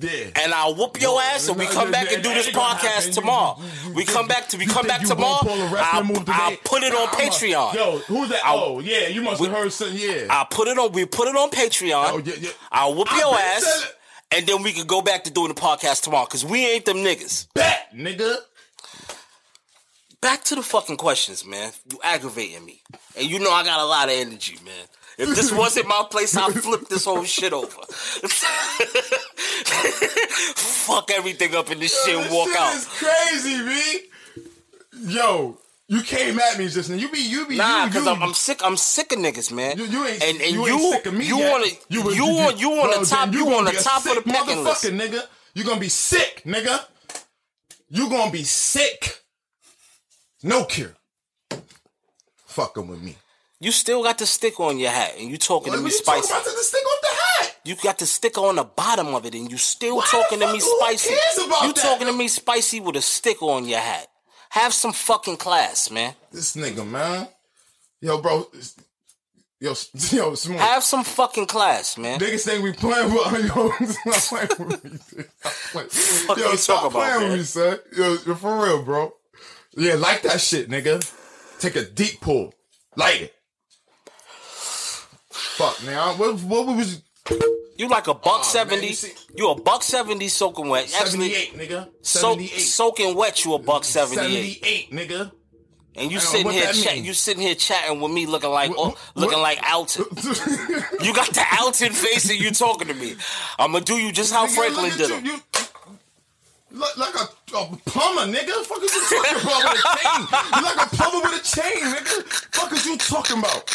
Yeah. 0.00 0.30
and 0.36 0.54
I'll 0.54 0.74
whoop 0.74 0.98
your 1.02 1.20
ass, 1.20 1.48
and 1.48 1.58
we 1.58 1.66
come 1.66 1.90
back 1.90 2.10
and 2.10 2.22
do 2.22 2.32
this 2.32 2.48
podcast 2.48 3.12
tomorrow. 3.12 3.58
We 3.94 4.04
come 4.06 4.26
back 4.26 4.48
to 4.48 4.56
we 4.56 4.64
come 4.64 4.86
back 4.86 5.02
tomorrow. 5.02 5.40
pull 5.42 5.50
a 5.60 5.68
wrestling 5.68 6.24
I'll. 6.28 6.50
I'll 6.50 6.56
put 6.64 6.82
it 6.82 6.94
on 6.94 7.08
Patreon. 7.08 7.74
Yo, 7.74 7.98
who's 8.06 8.30
that? 8.30 8.40
Oh, 8.46 8.80
yeah, 8.80 9.08
you 9.08 9.20
must 9.20 9.42
have 9.44 9.52
heard 9.52 9.70
something. 9.72 9.98
Yeah. 9.98 10.28
I'll 10.30 10.46
put 10.46 10.68
it 10.68 10.78
on. 10.78 10.92
We 10.92 11.04
put 11.04 11.28
it 11.28 11.36
on 11.36 11.50
Patreon. 11.50 12.06
Oh, 12.10 12.22
yeah, 12.24 12.34
yeah. 12.40 12.50
I'll 12.72 12.94
whoop 12.94 13.08
your 13.18 13.34
ass, 13.34 13.92
and 14.30 14.46
then 14.46 14.62
we 14.62 14.72
can 14.72 14.86
go 14.86 15.02
back 15.02 15.24
to 15.24 15.30
doing 15.30 15.48
the 15.48 15.54
podcast 15.60 16.02
tomorrow. 16.04 16.24
Cause 16.26 16.44
we 16.44 16.66
ain't 16.66 16.86
them 16.86 16.98
niggas. 16.98 17.48
Bet, 17.54 17.88
nigga. 17.94 18.36
Back 20.20 20.44
to 20.44 20.54
the 20.54 20.62
fucking 20.62 20.96
questions, 20.96 21.44
man. 21.44 21.72
You 21.90 21.98
aggravating 22.02 22.64
me, 22.64 22.82
and 23.16 23.26
you 23.28 23.38
know 23.38 23.50
I 23.52 23.62
got 23.64 23.80
a 23.80 23.84
lot 23.84 24.08
of 24.08 24.14
energy, 24.14 24.56
man. 24.64 24.74
If 25.18 25.34
this 25.34 25.52
wasn't 25.52 25.86
my 25.88 26.04
place, 26.10 26.36
I'd 26.36 26.52
flip 26.54 26.88
this 26.88 27.04
whole 27.04 27.24
shit 27.24 27.52
over. 27.52 27.68
Fuck 30.86 31.10
everything 31.10 31.54
up 31.54 31.70
in 31.70 31.80
this 31.80 32.04
shit 32.04 32.16
and 32.16 32.24
This 32.26 32.32
walk 32.32 32.48
shit 32.48 32.56
out. 32.58 32.74
is 32.74 32.86
crazy, 32.86 33.62
B. 33.62 35.12
Yo, 35.12 35.58
You 35.88 36.02
came 36.02 36.38
at 36.38 36.58
me 36.58 36.68
just 36.68 36.90
now. 36.90 36.96
You 36.96 37.08
be 37.10 37.18
you 37.20 37.46
be 37.46 37.56
Nah, 37.56 37.84
you, 37.86 37.92
cause 37.92 38.04
you, 38.04 38.10
I'm, 38.10 38.22
I'm 38.22 38.34
sick. 38.34 38.60
I'm 38.64 38.76
sick 38.76 39.12
of 39.12 39.18
niggas, 39.18 39.52
man. 39.52 39.78
You, 39.78 39.84
you 39.84 40.04
ain't 40.06 40.22
and 40.22 40.40
and 40.42 40.52
you, 40.54 40.66
you 40.66 40.78
sick 40.92 41.06
of 41.06 41.14
me 41.14 41.26
you 41.26 41.38
yet. 41.38 41.50
want 41.52 41.64
to 41.66 41.76
you 41.88 42.02
was- 42.02 42.16
you 42.16 42.24
want 42.26 42.58
you 42.60 42.72
on 42.72 42.90
bro, 42.90 43.00
the 43.00 43.06
top 43.06 43.32
you 43.32 43.54
on 43.54 43.64
the 43.64 43.72
top 43.72 44.04
of 44.06 44.14
the 44.16 44.22
pecking 44.22 44.64
list. 44.64 44.84
nigga. 44.84 45.22
You 45.54 45.64
gonna 45.64 45.80
be 45.80 45.88
sick, 45.88 46.42
nigga. 46.44 46.84
You 47.88 48.08
gonna 48.10 48.30
be 48.30 48.44
sick. 48.44 49.22
No 50.42 50.64
cure. 50.64 50.94
Fucking 52.46 52.88
with 52.88 53.02
me. 53.02 53.16
You 53.58 53.72
still 53.72 54.02
got 54.02 54.18
the 54.18 54.26
stick 54.26 54.60
on 54.60 54.78
your 54.78 54.90
hat, 54.90 55.14
and 55.18 55.30
you 55.30 55.38
talking 55.38 55.72
to 55.72 55.78
me 55.78 55.90
you 55.90 56.00
talking 56.02 56.22
spicy. 56.22 56.32
about? 56.32 56.44
The 56.44 56.50
stick 56.62 56.82
off 56.84 57.00
the 57.00 57.08
hat. 57.08 57.56
You 57.64 57.74
got 57.76 57.98
the 57.98 58.06
sticker 58.06 58.40
on 58.42 58.56
the 58.56 58.64
bottom 58.64 59.14
of 59.14 59.24
it, 59.24 59.34
and 59.34 59.50
you 59.50 59.56
still 59.56 59.96
Why 59.96 60.04
talking 60.10 60.40
to 60.40 60.52
me 60.52 60.60
spicy. 60.60 61.10
you 61.10 61.16
that? 61.72 61.76
talking 61.76 62.06
to 62.06 62.12
me 62.12 62.28
spicy 62.28 62.80
with 62.80 62.96
a 62.96 63.00
sticker 63.00 63.46
on 63.46 63.64
your 63.66 63.80
hat. 63.80 64.08
Have 64.50 64.74
some 64.74 64.92
fucking 64.92 65.38
class, 65.38 65.90
man. 65.90 66.14
This 66.32 66.54
nigga, 66.54 66.86
man. 66.86 67.28
Yo, 68.00 68.20
bro. 68.20 68.46
Yo, 69.58 69.70
yo, 70.12 70.34
smooth. 70.34 70.58
Have 70.58 70.84
some 70.84 71.02
fucking 71.02 71.46
class, 71.46 71.96
man. 71.96 72.20
Niggas 72.20 72.44
think 72.44 72.62
we 72.62 72.72
playing 72.72 73.10
with 73.12 73.22
yo, 73.46 73.70
stop 73.70 74.28
playing 74.28 74.68
with 74.68 74.84
me. 74.84 74.90
dude. 74.90 75.28
Playing. 75.72 75.88
Yo, 76.38 76.50
you 76.50 76.56
stop 76.58 76.82
talking 76.82 76.90
about, 76.90 76.92
playing 76.92 77.20
man? 77.20 77.30
with 77.30 77.38
me, 77.38 77.44
son. 77.44 77.78
Yo, 77.96 78.34
for 78.34 78.64
real, 78.64 78.82
bro. 78.82 79.12
Yeah, 79.76 79.94
like 79.94 80.22
that 80.22 80.40
shit, 80.40 80.68
nigga. 80.70 81.04
Take 81.60 81.76
a 81.76 81.84
deep 81.84 82.20
pull. 82.20 82.54
Light 82.96 83.22
it. 83.22 83.34
Fuck, 85.30 85.84
man. 85.84 86.18
What, 86.18 86.40
what 86.40 86.66
was 86.76 87.02
You 87.78 87.88
like 87.88 88.06
a 88.06 88.14
buck 88.14 88.26
Aw, 88.26 88.36
man, 88.38 88.44
seventy. 88.44 88.86
you 88.88 88.94
see- 88.94 89.12
You 89.34 89.50
a 89.50 89.60
buck 89.60 89.82
seventy 89.82 90.28
soaking 90.28 90.68
wet. 90.68 90.84
Actually, 90.98 91.30
78, 91.32 91.58
nigga? 91.58 91.88
soak, 92.02 92.38
78. 92.40 92.60
soaking 92.60 93.14
wet. 93.14 93.44
You 93.44 93.54
a 93.54 93.58
buck 93.58 93.84
seventy 93.84 94.36
eight. 94.36 94.62
78, 94.64 94.90
nigga. 94.92 95.32
And 95.98 96.10
you 96.12 96.18
I 96.18 96.20
don't 96.20 96.32
know 96.32 96.38
sitting 96.38 96.52
here, 96.52 96.64
that 96.66 96.74
chat, 96.74 96.94
mean. 96.96 97.04
you 97.06 97.12
sitting 97.14 97.42
here 97.42 97.54
chatting 97.54 98.00
with 98.02 98.12
me, 98.12 98.26
looking 98.26 98.50
like, 98.50 98.68
What- 98.70 98.78
what- 98.78 98.98
looking 99.14 99.38
what- 99.38 99.42
like 99.58 99.72
Alton. 99.72 100.04
You 101.02 101.14
got 101.14 101.28
the 101.32 101.44
Alton 101.60 101.92
face, 101.92 102.28
and 102.30 102.38
you 102.38 102.50
talking 102.50 102.88
to 102.88 102.94
me. 102.94 103.14
I'm 103.58 103.72
gonna 103.72 103.84
do 103.84 103.94
you 103.96 104.12
just 104.12 104.32
how 104.32 104.46
Nigga, 104.46 104.54
Franklin 104.54 104.90
did 104.96 105.08
you, 105.08 105.14
him. 105.16 105.24
You, 105.26 105.32
look 105.32 105.65
like 106.72 107.14
a, 107.14 107.56
a 107.56 107.76
plumber, 107.86 108.32
nigga. 108.32 108.52
Fuck 108.64 108.82
is 108.82 108.94
you 108.94 109.02
talking 109.08 109.42
about 109.42 109.72
with 109.72 109.82
a 109.84 109.98
chain? 109.98 110.26
You 110.56 110.62
like 110.62 110.86
a 110.86 110.96
plumber 110.96 111.28
with 111.28 111.40
a 111.40 111.44
chain, 111.44 111.84
nigga. 111.84 112.22
Fuck 112.54 112.72
is 112.72 112.86
you 112.86 112.96
talking 112.98 113.38
about? 113.38 113.70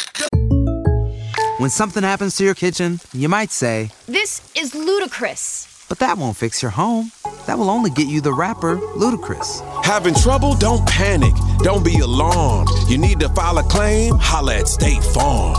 When 1.58 1.70
something 1.70 2.02
happens 2.02 2.36
to 2.36 2.44
your 2.44 2.54
kitchen, 2.54 3.00
you 3.12 3.28
might 3.28 3.50
say, 3.50 3.90
This 4.06 4.40
is 4.56 4.74
ludicrous. 4.74 5.84
but 5.88 5.98
that 6.00 6.18
won't 6.18 6.36
fix 6.36 6.60
your 6.62 6.70
home. 6.72 7.12
That 7.46 7.58
will 7.58 7.70
only 7.70 7.90
get 7.90 8.06
you 8.08 8.20
the 8.20 8.32
rapper, 8.32 8.76
Ludacris. 8.76 9.60
Having 9.84 10.14
trouble? 10.14 10.54
Don't 10.54 10.86
panic. 10.88 11.34
Don't 11.58 11.84
be 11.84 11.98
alarmed. 11.98 12.68
You 12.88 12.98
need 12.98 13.20
to 13.20 13.28
file 13.30 13.58
a 13.58 13.62
claim? 13.64 14.14
Holla 14.18 14.56
at 14.56 14.68
State 14.68 15.02
Farm. 15.02 15.56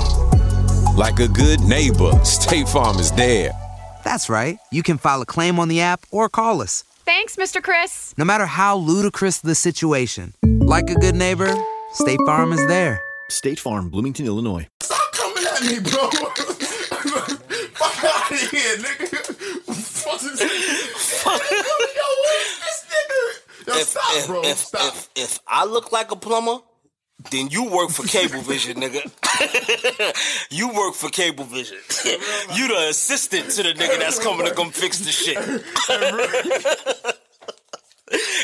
Like 0.96 1.20
a 1.20 1.28
good 1.28 1.62
neighbor, 1.62 2.12
State 2.24 2.70
Farm 2.70 3.00
is 3.00 3.12
there. 3.14 3.52
That's 4.04 4.30
right. 4.30 4.58
You 4.72 4.84
can 4.84 4.98
file 4.98 5.22
a 5.22 5.26
claim 5.26 5.60
on 5.60 5.68
the 5.70 5.82
app 5.82 6.02
or 6.12 6.30
call 6.30 6.62
us. 6.62 6.84
Thanks, 7.06 7.36
Mr. 7.36 7.62
Chris. 7.62 8.14
No 8.18 8.26
matter 8.26 8.46
how 8.46 8.78
ludicrous 8.78 9.40
the 9.40 9.56
situation, 9.56 10.34
like 10.44 10.90
a 10.90 10.96
good 10.96 11.16
neighbor, 11.16 11.54
State 11.94 12.20
Farm 12.26 12.54
is 12.54 12.66
there. 12.68 13.02
State 13.30 13.60
Farm, 13.60 13.90
Bloomington, 13.90 14.26
Illinois. 14.26 14.68
Stop 14.82 15.12
coming 15.14 15.44
at 15.46 15.62
me, 15.64 15.80
bro. 15.80 16.10
Fuck 17.74 18.04
out 18.04 18.32
of 18.32 18.40
here, 18.52 18.78
nigga. 18.78 19.08
Fuck 19.74 20.24
is 20.24 20.40
Yo, 20.40 21.32
what 21.32 22.36
is 22.42 22.60
this 22.60 22.86
nigga? 22.90 23.68
Yo, 23.68 23.74
If, 23.76 23.88
stop, 23.88 24.04
if, 24.16 24.28
bro. 24.28 24.42
if, 24.44 24.58
stop. 24.58 24.94
if, 24.96 25.10
if 25.16 25.40
I 25.48 25.66
look 25.66 25.92
like 25.92 26.12
a 26.12 26.16
plumber, 26.16 26.60
then 27.32 27.50
you 27.50 27.64
work 27.66 27.90
for 27.90 28.04
Cablevision, 28.04 28.76
nigga. 28.76 29.02
you 30.52 30.68
work 30.70 30.96
for 30.96 31.10
Cablevision. 31.10 31.80
you 32.58 32.68
the 32.68 32.88
assistant 32.90 33.50
to 33.52 33.64
the 33.64 33.74
nigga 33.74 34.00
that's 34.00 34.20
coming 34.20 34.46
to 34.46 34.54
come 34.54 34.72
fix 34.72 35.00
the 35.00 35.12
shit. 35.12 35.38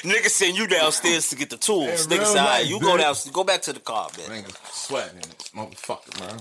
nigga 0.04 0.28
send 0.28 0.58
you 0.58 0.68
downstairs 0.68 1.30
to 1.30 1.36
get 1.36 1.50
the 1.50 1.58
tools. 1.58 2.08
Nigga 2.08 2.20
real 2.20 2.26
say, 2.26 2.40
all 2.40 2.46
right, 2.46 2.66
you 2.66 2.80
go 2.80 2.98
down, 2.98 3.16
go 3.32 3.44
back 3.44 3.62
to 3.64 3.74
the 3.74 3.80
car, 3.80 4.10
man. 4.18 4.44
Nigga, 4.44 4.56
sweating 4.72 5.18
in 5.18 5.30
this 5.38 5.52
motherfucker, 5.56 6.20
man. 6.20 6.40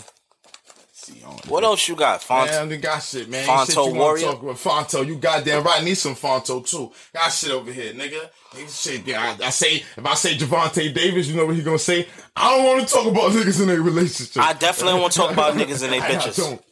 On 1.27 1.37
What 1.49 1.65
else 1.65 1.89
you 1.89 1.97
got, 1.97 2.23
Font? 2.23 2.51
Man, 2.51 2.69
they 2.69 2.77
got 2.79 3.03
shit, 3.03 3.29
man. 3.29 3.47
Fonto 3.47 3.67
shit 3.67 3.77
you 3.77 3.95
Warrior? 3.95 4.27
Talk 4.27 4.43
about. 4.43 4.57
Fonto, 4.57 5.07
you 5.07 5.17
goddamn 5.17 5.63
right. 5.65 5.83
Need 5.85 5.97
some 5.97 6.15
Fonto 6.15 6.67
too. 6.67 6.93
Got 7.15 7.31
shit 7.33 7.51
over 7.51 7.73
here, 7.73 7.93
nigga. 7.93 8.29
Shit, 8.69 9.07
yeah, 9.07 9.37
I, 9.41 9.47
I 9.47 9.51
say 9.51 9.77
if 9.97 10.07
I 10.07 10.15
say 10.15 10.35
Javante 10.37 10.93
Davis, 10.95 11.29
you 11.29 11.37
know 11.37 11.47
what 11.47 11.55
he 11.57 11.63
gonna 11.63 11.79
say? 11.79 12.07
I 12.35 12.57
don't 12.57 12.65
want 12.67 12.89
to 12.89 12.95
talk 12.95 13.07
about 13.07 13.33
niggas 13.33 13.61
in 13.61 13.69
their 13.69 13.83
relationship. 13.83 14.43
I 14.43 14.53
definitely 14.55 15.01
want 15.01 15.13
to 15.13 15.19
talk 15.19 15.33
about 15.33 15.55
niggas 15.55 15.83
and 15.83 15.93
they 15.93 16.01
I 16.01 16.11
bitches. 16.11 16.37
don't. 16.37 16.63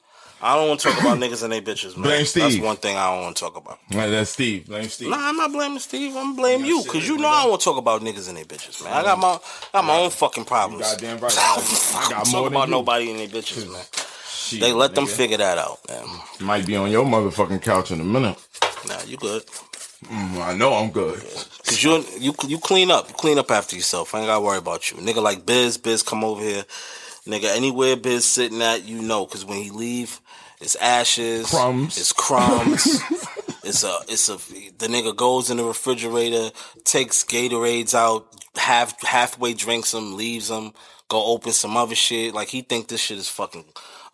I 0.41 0.55
don't 0.55 0.69
want 0.69 0.81
to 0.81 0.89
talk 0.91 1.01
about 1.01 1.19
niggas 1.19 1.43
and 1.43 1.51
their 1.53 1.63
bitches, 1.63 1.97
man. 1.97 2.03
Blame 2.05 2.27
That's 2.35 2.59
one 2.59 2.77
thing 2.77 2.95
I 2.95 3.11
don't 3.15 3.23
want 3.25 3.37
to 3.37 3.41
talk 3.43 3.57
about. 3.57 3.79
Right, 3.95 4.09
that's 4.09 4.31
Steve. 4.31 4.67
Blame 4.67 4.89
Steve. 4.91 5.09
Nah, 5.09 5.17
I'm 5.31 5.37
not 5.37 5.51
blaming 5.51 5.79
Steve. 5.79 6.15
I'm 6.15 6.37
blaming 6.37 6.67
you 6.67 6.83
because 6.85 7.09
you 7.09 7.17
know 7.17 7.27
I 7.29 7.41
don't 7.43 7.51
want 7.53 7.63
to 7.63 7.65
talk 7.65 7.79
about 7.79 8.03
niggas 8.03 8.29
and 8.29 8.37
their 8.37 8.45
bitches, 8.45 8.85
man. 8.85 8.93
I 8.93 9.03
got 9.03 9.19
my 9.19 9.39
got 9.73 9.85
my 9.85 9.97
own 9.97 10.11
fucking 10.11 10.45
problems. 10.45 10.83
Goddamn 10.83 11.21
right. 11.21 11.35
I 11.39 12.03
I 12.07 12.11
got 12.11 12.25
talk 12.27 12.33
more 12.33 12.43
than 12.45 12.53
about 12.53 12.69
you. 12.69 12.71
nobody 12.73 13.11
and 13.11 13.19
their 13.21 13.29
bitches, 13.29 13.67
man. 13.73 13.83
Shit, 14.47 14.61
They 14.61 14.73
let 14.73 14.95
them 14.95 15.07
figure 15.07 15.39
that 15.39 15.59
out, 15.59 15.81
man. 15.89 16.07
Might 16.41 16.67
be 16.67 16.77
on 16.77 16.89
your 16.89 17.05
motherfucking 17.05 17.63
couch 17.63 17.91
in 17.91 18.01
a 18.01 18.05
minute. 18.05 18.39
Nah, 18.89 19.03
you 19.05 19.17
good? 19.17 19.43
Mm, 20.05 20.41
I 20.41 20.55
know 20.55 20.75
I'm 20.75 20.91
good. 20.93 21.21
Cause 21.65 21.83
you 21.83 22.05
you 22.19 22.33
you 22.47 22.59
clean 22.59 22.93
up, 22.93 23.09
you 23.09 23.15
clean 23.15 23.39
up 23.39 23.51
after 23.51 23.75
yourself. 23.75 24.15
I 24.15 24.19
ain't 24.21 24.29
gotta 24.29 24.41
worry 24.45 24.59
about 24.59 24.89
you, 24.91 24.99
nigga. 24.99 25.21
Like 25.21 25.45
Biz, 25.47 25.79
Biz 25.79 26.05
come 26.05 26.23
over 26.23 26.41
here, 26.41 26.65
nigga. 27.27 27.57
Anywhere 27.57 27.97
Biz 27.97 28.25
sitting 28.25 28.63
at, 28.63 28.85
you 28.85 29.03
know, 29.03 29.27
cause 29.27 29.45
when 29.45 29.59
he 29.61 29.71
leave, 29.71 30.21
it's 30.61 30.77
ashes, 30.77 31.51
Crumbs. 31.51 31.99
it's 31.99 32.13
crumbs. 32.13 33.03
it's 33.65 33.83
a 33.83 33.99
it's 34.09 34.29
a 34.29 34.37
the 34.79 34.87
nigga 34.87 35.17
goes 35.17 35.51
in 35.51 35.57
the 35.57 35.65
refrigerator, 35.65 36.51
takes 36.85 37.25
Gatorades 37.25 37.95
out, 37.95 38.29
half 38.55 39.03
halfway 39.03 39.55
drinks 39.55 39.91
them, 39.91 40.17
leaves 40.17 40.47
them, 40.49 40.73
go 41.09 41.25
open 41.25 41.51
some 41.51 41.77
other 41.77 41.97
shit. 41.97 42.33
Like 42.33 42.49
he 42.49 42.63
think 42.63 42.87
this 42.87 43.01
shit 43.01 43.19
is 43.19 43.29
fucking 43.29 43.65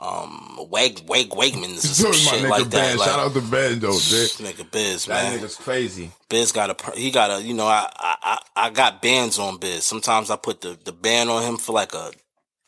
um 0.03 0.59
Wag 0.71 1.01
Wag 1.07 1.31
Wegmans 1.31 2.05
or 2.05 2.13
some 2.13 2.13
shit 2.13 2.49
like 2.49 2.65
that. 2.65 2.71
Ben. 2.71 2.97
Like, 2.99 3.09
Shout 3.09 3.21
out 3.21 3.33
to 3.35 3.41
Ben 3.41 3.79
though, 3.79 3.93
dude. 3.93 4.31
nigga 4.43 4.71
Biz, 4.71 5.07
That 5.07 5.25
man. 5.31 5.39
nigga's 5.39 5.57
crazy. 5.57 6.11
Biz 6.29 6.53
got 6.53 6.71
a 6.71 6.99
he 6.99 7.11
got 7.11 7.31
a 7.31 7.43
you 7.43 7.55
know 7.55 7.67
I 7.67 7.89
I 7.99 8.39
I 8.57 8.71
got 8.71 9.01
bands 9.01 9.39
on 9.39 9.59
Biz. 9.59 9.85
Sometimes 9.85 10.31
I 10.31 10.37
put 10.37 10.61
the 10.61 10.77
the 10.85 10.93
band 10.93 11.31
on 11.31 11.43
him 11.45 11.57
for 11.57 11.73
like 11.73 11.95
a 11.95 12.11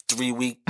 three 0.08 0.30
week 0.32 0.58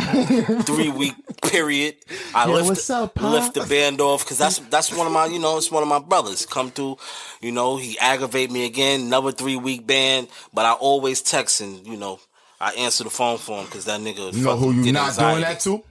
three 0.62 0.88
week 0.90 1.14
period. 1.42 1.96
I 2.34 2.48
lift 2.48 2.88
up, 2.90 3.20
lift 3.20 3.54
the 3.54 3.64
band 3.66 4.00
off 4.00 4.24
because 4.24 4.38
that's 4.38 4.58
that's 4.70 4.90
one 4.96 5.06
of 5.06 5.12
my 5.12 5.26
you 5.26 5.38
know 5.38 5.58
it's 5.58 5.70
one 5.70 5.82
of 5.82 5.88
my 5.88 5.98
brothers 5.98 6.46
come 6.46 6.70
through. 6.70 6.96
You 7.42 7.52
know 7.52 7.76
he 7.76 7.98
aggravate 7.98 8.50
me 8.50 8.64
again. 8.64 9.02
Another 9.02 9.32
three 9.32 9.56
week 9.56 9.86
band, 9.86 10.28
but 10.54 10.64
I 10.64 10.72
always 10.72 11.20
text 11.20 11.60
and 11.60 11.86
you 11.86 11.96
know. 11.98 12.20
I 12.60 12.70
answer 12.74 13.04
the 13.04 13.10
phone 13.10 13.36
for 13.36 13.58
him 13.58 13.66
because 13.66 13.84
that 13.86 14.00
nigga. 14.00 14.32
You 14.32 14.42
know 14.44 14.56
who 14.56 14.72
you 14.72 14.90
not 14.92 15.08
anxiety. 15.08 15.32
doing 15.34 15.42
that 15.42 15.60
to? 15.60 15.84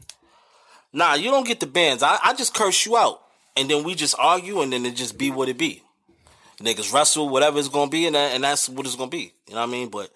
Nah, 0.93 1.15
you 1.15 1.31
don't 1.31 1.47
get 1.47 1.59
the 1.59 1.67
bands. 1.67 2.03
I, 2.03 2.19
I 2.23 2.33
just 2.33 2.53
curse 2.53 2.85
you 2.85 2.95
out, 2.95 3.19
and 3.57 3.69
then 3.69 3.83
we 3.83 3.95
just 3.95 4.15
argue, 4.19 4.61
and 4.61 4.71
then 4.71 4.85
it 4.85 4.95
just 4.95 5.17
be 5.17 5.31
what 5.31 5.49
it 5.49 5.57
be. 5.57 5.81
Niggas 6.59 6.93
wrestle, 6.93 7.29
whatever 7.29 7.57
it's 7.59 7.67
gonna 7.67 7.89
be, 7.89 8.05
and 8.05 8.15
that, 8.15 8.33
and 8.35 8.43
that's 8.43 8.69
what 8.69 8.85
it's 8.85 8.95
gonna 8.95 9.09
be. 9.09 9.33
You 9.47 9.55
know 9.55 9.61
what 9.61 9.69
I 9.69 9.71
mean? 9.71 9.89
But 9.89 10.11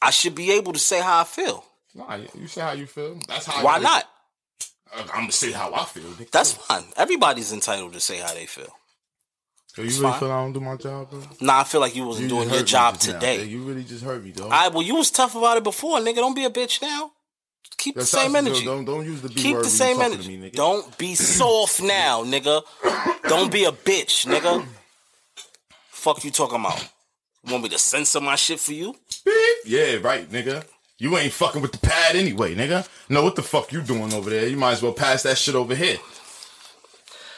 I 0.00 0.10
should 0.10 0.34
be 0.34 0.52
able 0.52 0.72
to 0.72 0.78
say 0.78 1.00
how 1.00 1.20
I 1.20 1.24
feel. 1.24 1.64
Nah, 1.94 2.16
you 2.38 2.46
say 2.46 2.60
how 2.60 2.72
you 2.72 2.86
feel. 2.86 3.18
That's 3.26 3.46
how. 3.46 3.64
Why 3.64 3.78
not? 3.78 4.08
Uh, 4.94 5.02
I'm 5.12 5.22
gonna 5.22 5.32
say 5.32 5.52
how 5.52 5.74
I 5.74 5.84
feel. 5.84 6.04
That's 6.32 6.52
fine. 6.52 6.84
Everybody's 6.96 7.52
entitled 7.52 7.92
to 7.94 8.00
say 8.00 8.18
how 8.18 8.32
they 8.32 8.46
feel. 8.46 8.72
So 9.74 9.82
you 9.82 10.00
really 10.00 10.18
feel 10.18 10.32
I 10.32 10.42
don't 10.42 10.52
do 10.52 10.60
my 10.60 10.76
job, 10.76 11.10
bro? 11.10 11.22
Nah, 11.40 11.60
I 11.60 11.64
feel 11.64 11.80
like 11.80 11.94
you 11.94 12.04
wasn't 12.04 12.24
You 12.24 12.36
doing 12.36 12.50
your 12.50 12.64
job 12.64 12.94
just 12.94 13.08
now, 13.08 13.14
today. 13.14 13.44
You 13.44 13.62
really 13.62 13.84
just 13.84 14.02
hurt 14.02 14.24
me, 14.24 14.32
though. 14.32 14.44
All 14.44 14.50
right, 14.50 14.72
well, 14.72 14.82
you 14.82 14.96
was 14.96 15.10
tough 15.12 15.36
about 15.36 15.58
it 15.58 15.64
before, 15.64 15.98
nigga. 15.98 16.16
Don't 16.16 16.34
be 16.34 16.44
a 16.44 16.50
bitch 16.50 16.82
now. 16.82 17.12
Keep 17.80 17.94
the 17.94 18.04
same 18.04 18.36
energy. 18.36 18.64
Don't, 18.64 18.84
don't 18.84 19.06
use 19.06 19.22
the 19.22 19.30
B 19.30 19.34
Keep 19.36 19.56
word 19.56 19.64
the 19.64 19.70
same 19.70 20.02
energy. 20.02 20.22
To 20.24 20.28
me, 20.28 20.50
nigga. 20.50 20.54
Don't 20.54 20.98
be 20.98 21.14
soft 21.14 21.82
now, 21.82 22.22
nigga. 22.24 22.62
Don't 23.22 23.50
be 23.50 23.64
a 23.64 23.72
bitch, 23.72 24.26
nigga. 24.26 24.66
Fuck 25.88 26.22
you 26.24 26.30
talking 26.30 26.60
about? 26.60 26.78
You 27.44 27.52
Want 27.52 27.64
me 27.64 27.68
to 27.70 27.78
censor 27.78 28.20
my 28.20 28.36
shit 28.36 28.60
for 28.60 28.74
you? 28.74 28.94
Yeah, 29.64 29.96
right, 30.02 30.28
nigga. 30.30 30.64
You 30.98 31.16
ain't 31.16 31.32
fucking 31.32 31.62
with 31.62 31.72
the 31.72 31.78
pad 31.78 32.16
anyway, 32.16 32.54
nigga. 32.54 32.86
No, 33.08 33.24
what 33.24 33.34
the 33.34 33.42
fuck 33.42 33.72
you 33.72 33.80
doing 33.80 34.12
over 34.12 34.28
there? 34.28 34.46
You 34.46 34.58
might 34.58 34.72
as 34.72 34.82
well 34.82 34.92
pass 34.92 35.22
that 35.22 35.38
shit 35.38 35.54
over 35.54 35.74
here. 35.74 35.96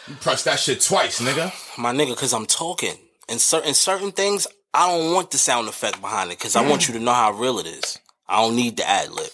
You 0.08 0.16
press 0.16 0.42
that 0.44 0.58
shit 0.58 0.80
twice, 0.80 1.20
nigga. 1.20 1.52
My 1.78 1.92
nigga, 1.92 2.16
cause 2.16 2.34
I'm 2.34 2.46
talking. 2.46 2.96
And 3.28 3.40
certain 3.40 3.74
certain 3.74 4.10
things, 4.10 4.48
I 4.74 4.88
don't 4.88 5.14
want 5.14 5.30
the 5.30 5.38
sound 5.38 5.68
effect 5.68 6.00
behind 6.00 6.32
it, 6.32 6.40
cause 6.40 6.56
I 6.56 6.68
want 6.68 6.82
mm. 6.82 6.88
you 6.88 6.94
to 6.94 7.00
know 7.04 7.12
how 7.12 7.32
real 7.32 7.60
it 7.60 7.66
is. 7.66 8.00
I 8.28 8.42
don't 8.42 8.56
need 8.56 8.76
the 8.76 8.88
ad 8.88 9.10
lib. 9.12 9.30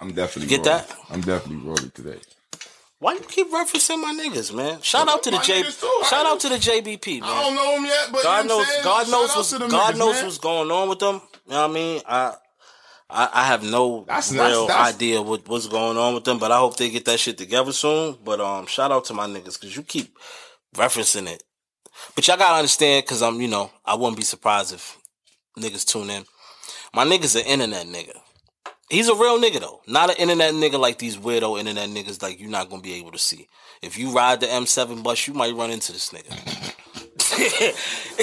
I'm 0.00 0.12
definitely 0.12 0.52
You 0.52 0.58
get 0.62 0.66
rolling. 0.66 0.84
that? 0.88 0.96
I'm 1.10 1.20
definitely 1.20 1.66
rolling 1.66 1.90
today. 1.90 2.18
Why 3.00 3.14
you 3.14 3.20
keep 3.20 3.50
referencing 3.52 4.00
my 4.02 4.12
niggas, 4.12 4.52
man? 4.54 4.80
Shout 4.82 5.08
out 5.08 5.22
to 5.22 5.30
the 5.30 5.38
J. 5.38 5.62
Shout 5.62 6.26
out 6.26 6.40
to 6.40 6.48
the 6.48 6.56
JBP, 6.56 7.22
I 7.22 7.42
don't 7.42 7.54
know 7.54 7.76
him 7.76 7.84
yet, 7.84 8.08
but 8.10 8.22
God 8.24 8.42
you 8.42 8.48
know 8.48 8.58
knows. 8.58 8.68
Saying? 8.68 8.84
God 8.84 9.10
knows 9.10 9.36
what's. 9.36 9.52
God 9.58 9.94
niggas, 9.94 9.98
knows 9.98 10.14
man. 10.16 10.24
what's 10.24 10.38
going 10.38 10.70
on 10.70 10.88
with 10.88 10.98
them. 10.98 11.20
You 11.46 11.52
know 11.52 11.60
what 11.62 11.70
I 11.70 11.74
mean? 11.74 12.00
I 12.06 12.34
I, 13.10 13.28
I 13.32 13.44
have 13.46 13.62
no 13.62 14.00
That's- 14.06 14.32
real 14.32 14.40
that's- 14.42 14.66
that's- 14.66 14.94
idea 14.94 15.22
what, 15.22 15.48
what's 15.48 15.66
going 15.68 15.96
on 15.96 16.14
with 16.14 16.24
them, 16.24 16.38
but 16.38 16.50
I 16.52 16.58
hope 16.58 16.76
they 16.76 16.90
get 16.90 17.04
that 17.06 17.20
shit 17.20 17.38
together 17.38 17.72
soon. 17.72 18.18
But 18.24 18.40
um, 18.40 18.66
shout 18.66 18.90
out 18.92 19.04
to 19.06 19.14
my 19.14 19.26
niggas 19.26 19.58
because 19.60 19.74
you 19.76 19.82
keep 19.82 20.16
referencing 20.74 21.26
it. 21.28 21.42
But 22.14 22.26
y'all 22.28 22.36
gotta 22.36 22.56
understand, 22.56 23.04
because 23.04 23.22
I'm, 23.22 23.40
you 23.40 23.48
know, 23.48 23.70
I 23.84 23.94
wouldn't 23.94 24.16
be 24.18 24.24
surprised 24.24 24.74
if 24.74 24.98
niggas 25.58 25.86
tune 25.86 26.10
in. 26.10 26.24
My 26.92 27.04
nigga's 27.04 27.34
an 27.36 27.46
internet 27.46 27.86
nigga. 27.86 28.16
He's 28.90 29.08
a 29.08 29.14
real 29.14 29.38
nigga 29.38 29.60
though, 29.60 29.80
not 29.86 30.08
an 30.08 30.16
internet 30.16 30.54
nigga 30.54 30.78
like 30.78 30.96
these 30.98 31.18
weirdo 31.18 31.58
internet 31.58 31.90
niggas 31.90 32.22
like 32.22 32.40
you're 32.40 32.48
not 32.48 32.70
gonna 32.70 32.80
be 32.80 32.94
able 32.94 33.12
to 33.12 33.18
see. 33.18 33.46
If 33.82 33.98
you 33.98 34.12
ride 34.12 34.40
the 34.40 34.46
M7 34.46 35.02
bus, 35.02 35.26
you 35.26 35.34
might 35.34 35.54
run 35.54 35.70
into 35.70 35.92
this 35.92 36.08
nigga. 36.10 36.74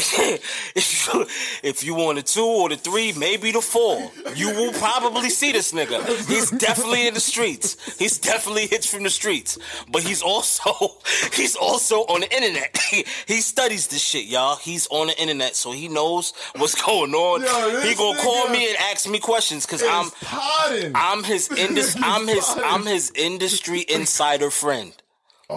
if, 0.76 1.08
you, 1.08 1.26
if 1.64 1.84
you 1.84 1.96
want 1.96 2.18
the 2.18 2.24
two 2.24 2.44
or 2.44 2.70
the 2.70 2.78
three, 2.78 3.14
maybe 3.14 3.52
the 3.52 3.62
four, 3.62 4.12
you 4.36 4.50
will 4.50 4.74
probably 4.74 5.30
see 5.30 5.52
this 5.52 5.72
nigga. 5.72 6.06
He's 6.28 6.50
definitely 6.52 7.08
in 7.08 7.14
the 7.14 7.20
streets. 7.20 7.78
He's 7.98 8.18
definitely 8.18 8.68
hits 8.68 8.86
from 8.88 9.04
the 9.04 9.10
streets. 9.10 9.58
But 9.92 10.04
he's 10.04 10.22
also 10.22 10.72
he's 11.34 11.56
also 11.56 12.02
on 12.02 12.22
the 12.22 12.34
internet. 12.34 12.78
He, 12.86 13.04
he 13.28 13.42
studies 13.42 13.88
this 13.88 14.02
shit, 14.02 14.26
y'all. 14.26 14.58
He's 14.58 14.86
on 14.88 15.08
the 15.08 15.20
internet, 15.20 15.56
so 15.56 15.72
he 15.72 15.88
knows 15.88 16.34
what's 16.56 16.80
going 16.80 17.14
on. 17.16 17.42
Yo, 17.42 17.82
he 17.82 17.96
gonna 17.96 18.20
call 18.20 18.48
me 18.50 18.70
and 18.70 18.78
ask 18.92 19.10
me 19.10 19.18
questions 19.18 19.66
because 19.66 19.82
I'm 19.82 20.12
potting. 20.22 20.92
I'm 20.94 21.24
his 21.24 21.50
indus 21.52 21.96
I'm 22.00 22.28
his 22.28 22.46
I'm 22.64 22.86
his 22.86 23.12
industry 23.16 23.86
insider 23.90 24.52
friend. 24.52 24.94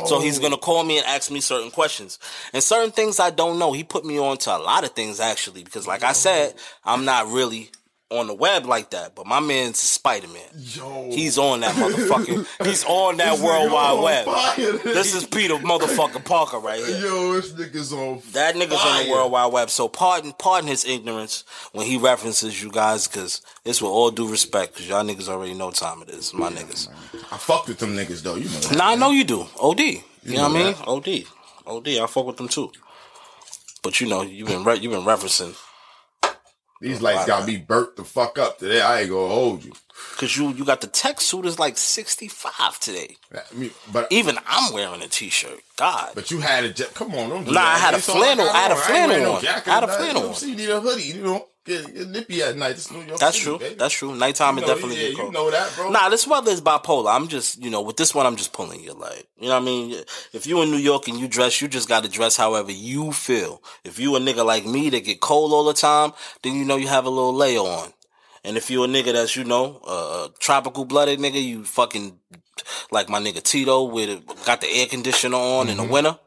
So 0.07 0.20
he's 0.20 0.39
oh. 0.39 0.43
gonna 0.43 0.59
call 0.59 0.84
me 0.84 0.99
and 0.99 1.07
ask 1.07 1.30
me 1.30 1.41
certain 1.41 1.70
questions. 1.70 2.18
And 2.53 2.62
certain 2.62 2.91
things 2.91 3.18
I 3.18 3.30
don't 3.30 3.59
know. 3.59 3.72
He 3.72 3.84
put 3.84 4.05
me 4.05 4.18
on 4.18 4.36
to 4.39 4.57
a 4.57 4.59
lot 4.59 4.84
of 4.84 4.91
things 4.91 5.20
actually, 5.20 5.64
because 5.64 5.86
like 5.86 6.03
I 6.03 6.12
said, 6.12 6.55
I'm 6.84 7.05
not 7.05 7.28
really 7.28 7.70
on 8.11 8.27
the 8.27 8.35
web 8.35 8.65
like 8.65 8.91
that. 8.91 9.15
But 9.15 9.27
my 9.27 9.41
man's 9.41 9.79
Spider 9.79 10.29
Man. 10.29 10.43
Yo. 10.57 11.11
He's 11.11 11.37
on 11.37 11.61
that 11.61 11.75
motherfucking 11.75 12.47
he's 12.67 12.85
on 12.85 13.19
that 13.19 13.39
World 13.39 13.71
Wide 13.71 14.03
Web. 14.03 14.25
fire. 14.25 14.73
This 14.95 15.15
is 15.15 15.27
Peter 15.27 15.55
motherfucking 15.55 16.25
Parker 16.25 16.59
right 16.59 16.79
here. 16.85 17.01
Yo, 17.01 17.35
this 17.35 17.53
nigga's 17.53 17.93
on 17.93 18.23
That 18.33 18.55
nigga's 18.55 18.83
on 18.85 19.05
the 19.05 19.11
World 19.11 19.33
Wide 19.33 19.53
Web. 19.53 19.71
So 19.71 19.89
pardon, 19.89 20.33
pardon 20.39 20.69
his 20.69 20.87
ignorance 20.87 21.45
when 21.73 21.87
he 21.87 21.99
references 21.99 22.63
you 22.63 22.71
guys, 22.71 23.07
because 23.07 23.43
it's 23.65 23.83
with 23.83 23.91
all 23.91 24.11
due 24.11 24.31
respect, 24.31 24.75
because 24.75 24.89
y'all 24.89 25.05
niggas 25.05 25.29
already 25.29 25.55
know 25.55 25.67
what 25.67 25.75
time 25.75 26.03
it 26.03 26.11
is. 26.11 26.33
My 26.33 26.51
niggas. 26.51 26.89
I 27.31 27.37
fucked 27.37 27.69
with 27.69 27.79
them 27.79 27.95
niggas 27.95 28.23
though. 28.23 28.37
You 28.37 28.45
know 28.45 28.51
that. 28.61 28.77
Nah, 28.77 28.89
I 28.91 28.95
know 28.95 29.11
you 29.11 29.25
do. 29.25 29.47
OD. 29.61 29.81
You, 29.81 30.03
know, 30.25 30.49
know 30.49 30.75
what 30.75 30.87
I 30.89 31.05
mean? 31.05 31.27
OD. 31.67 31.77
OD. 31.77 31.89
I 32.03 32.07
fuck 32.07 32.27
with 32.27 32.37
them 32.39 32.49
too. 32.49 32.73
But 33.83 34.01
you 34.01 34.09
know, 34.09 34.23
you've 34.23 34.49
been 34.49 34.65
re- 34.65 34.79
you've 34.79 34.93
been 34.93 35.03
referencing 35.03 35.57
These 36.81 37.01
oh, 37.01 37.05
lights 37.05 37.26
got 37.26 37.47
me 37.47 37.57
burnt 37.57 37.97
the 37.97 38.05
fuck 38.05 38.39
up 38.39 38.59
today. 38.59 38.81
I 38.81 39.01
ain't 39.01 39.11
gonna 39.11 39.29
hold 39.35 39.64
you. 39.64 39.72
because 40.12 40.37
you 40.37 40.51
you 40.51 40.64
got 40.64 40.81
the 40.81 40.87
tech 40.87 41.20
suit 41.20 41.45
is 41.47 41.59
like 41.59 41.76
sixty 41.76 42.29
five 42.29 42.79
today. 42.79 43.16
I 43.35 43.41
mean, 43.55 43.70
but 43.93 44.07
Even 44.11 44.39
I'm 44.47 44.72
wearing 44.72 45.03
a 45.03 45.09
t 45.09 45.29
shirt. 45.29 45.61
God. 45.76 46.12
but 46.14 46.31
you 46.31 46.41
had 46.41 46.64
a 46.64 46.72
come 46.95 47.14
on, 47.14 47.31
don't 47.31 47.45
do 47.45 47.53
Nah, 47.53 47.61
that. 47.61 47.74
I 47.76 47.79
had 47.79 47.95
a 47.95 47.99
flannel- 47.99 48.49
I 48.49 48.59
had 48.59 48.70
a 48.72 48.76
flannel 48.76 49.33
on. 49.37 49.47
I 49.47 49.61
had 49.64 49.85
a 49.85 49.89
flannel 49.89 50.29
on. 50.29 50.35
See, 50.35 50.51
you 50.51 50.57
need 50.57 50.70
a 50.70 50.81
hoodie. 50.81 51.03
You 51.05 51.22
know, 51.22 51.47
get, 51.69 51.95
get 51.95 52.09
nippy 52.09 52.43
at 52.43 52.57
night. 52.57 52.73
It's 52.73 52.91
New 52.91 53.03
York 53.03 53.21
That's 53.21 53.37
City, 53.37 53.45
true. 53.51 53.59
baby. 53.59 53.75
That's 53.77 53.95
true. 53.95 54.14
Nighttime 54.16 54.57
You 54.57 54.62
know, 54.62 54.66
definitely 54.66 54.97
yeah, 54.97 55.09
get 55.11 55.16
cold. 55.19 55.29
you 55.29 55.33
know 55.39 55.51
that, 55.51 55.73
bro. 55.77 55.91
Nah, 55.91 56.09
this 56.09 56.27
weather 56.27 56.51
is 56.51 56.61
bipolar. 56.61 57.14
I'm 57.14 57.29
just, 57.29 57.62
you 57.62 57.71
know, 57.71 57.83
with 57.83 57.97
this 57.97 58.14
one, 58.14 58.27
I'm 58.27 58.37
just 58.37 58.53
pulling 58.53 58.83
your 58.83 58.95
leg. 58.95 59.25
You 59.39 59.49
know 59.49 59.55
what 59.55 59.62
I 59.62 59.66
mean? 59.66 60.03
If 60.33 60.47
you 60.47 60.61
in 60.62 60.71
New 60.71 60.79
York 60.79 61.07
and 61.07 61.19
you 61.19 61.29
dress, 61.29 61.61
you 61.61 61.69
just 61.69 61.89
got 61.89 62.03
to 62.03 62.11
dress 62.11 62.37
however 62.37 62.73
you 62.73 63.12
feel. 63.12 63.62
If 63.85 63.99
you 63.99 64.16
a 64.16 64.19
nigga 64.21 64.45
like 64.45 64.66
me 64.66 64.91
that 64.91 65.05
get 65.05 65.21
cold 65.21 65.53
all 65.53 65.64
the 65.64 65.75
time, 65.75 66.12
then 66.43 66.55
you 66.55 66.64
know 66.64 66.77
you 66.77 66.89
have 66.89 67.05
a 67.05 67.11
little 67.11 67.35
layer 67.35 67.61
on. 67.61 67.93
And 68.45 68.57
if 68.57 68.71
you 68.71 68.83
a 68.85 68.89
nigga 68.89 69.12
that's, 69.12 69.37
you 69.37 69.45
know, 69.45 69.81
uh, 69.85 70.29
tropical 70.39 70.85
blooded 70.85 71.19
nigga, 71.19 71.43
you 71.43 71.64
fucking 71.64 72.19
like 72.91 73.09
my 73.09 73.19
nigga 73.21 73.43
Tito 73.43 73.85
with 73.85 74.25
got 74.45 74.61
the 74.61 74.69
air 74.69 74.87
conditioner 74.87 75.37
on 75.37 75.69
in 75.69 75.77
the 75.77 75.85
winter. 75.85 76.19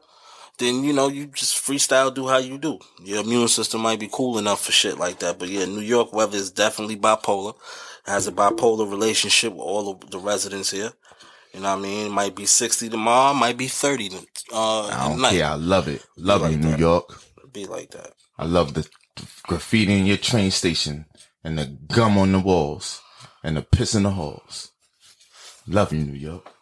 Then 0.62 0.84
you 0.84 0.94
know 0.94 1.08
you 1.08 1.26
just 1.26 1.56
freestyle, 1.56 2.14
do 2.14 2.28
how 2.28 2.38
you 2.38 2.60
do. 2.60 2.78
Your 3.04 3.24
immune 3.24 3.48
system 3.48 3.82
might 3.82 4.00
be 4.00 4.08
cool 4.12 4.38
enough 4.38 4.64
for 4.64 4.72
shit 4.72 5.00
like 5.00 5.18
that. 5.20 5.40
But 5.40 5.50
yeah, 5.50 5.66
New 5.66 5.82
York 5.82 6.14
weather 6.14 6.38
is 6.38 6.52
definitely 6.52 6.98
bipolar. 6.98 7.56
Has 8.06 8.28
a 8.28 8.32
bipolar 8.32 8.90
relationship 8.90 9.54
with 9.54 9.62
all 9.62 9.90
of 9.92 10.12
the 10.12 10.20
residents 10.20 10.70
here. 10.70 10.92
You 11.54 11.62
know 11.62 11.70
what 11.72 11.80
I 11.80 11.82
mean? 11.82 12.06
It 12.06 12.12
might 12.12 12.36
be 12.36 12.46
sixty 12.46 12.90
tomorrow, 12.90 13.34
might 13.34 13.58
be 13.58 13.68
thirty. 13.68 14.12
Uh, 14.54 14.88
I 14.88 15.08
don't 15.10 15.22
night. 15.22 15.32
care. 15.32 15.48
I 15.48 15.56
love 15.56 15.88
it. 15.88 16.06
Love 16.16 16.42
like 16.44 16.52
you, 16.52 16.58
New 16.58 16.70
that. 16.72 16.80
York. 16.80 17.22
Be 17.52 17.66
like 17.66 17.90
that. 17.92 18.14
I 18.38 18.46
love 18.46 18.76
the 18.76 18.88
graffiti 19.44 19.94
in 19.98 20.06
your 20.06 20.18
train 20.18 20.52
station 20.52 21.06
and 21.44 21.58
the 21.58 21.66
gum 21.66 22.20
on 22.20 22.32
the 22.34 22.40
walls 22.40 23.02
and 23.44 23.58
the 23.58 23.64
piss 23.64 23.96
in 23.96 24.04
the 24.04 24.12
halls. 24.12 24.72
Love 25.68 25.92
you, 25.92 26.04
New 26.06 26.18
York. 26.18 26.54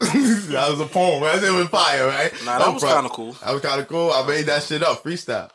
that 0.50 0.66
was 0.70 0.80
a 0.80 0.86
poem, 0.86 1.22
right? 1.22 1.42
It 1.42 1.50
was 1.50 1.68
fire, 1.68 2.06
right? 2.06 2.32
Nah, 2.44 2.58
that 2.58 2.72
was 2.74 2.82
kinda 2.82 3.10
cool. 3.10 3.32
That 3.44 3.52
was 3.52 3.62
kind 3.62 3.80
of 3.80 3.88
cool. 3.88 4.10
I 4.12 4.26
made 4.26 4.46
that 4.46 4.62
shit 4.62 4.82
up, 4.82 5.02
freestyle. 5.04 5.50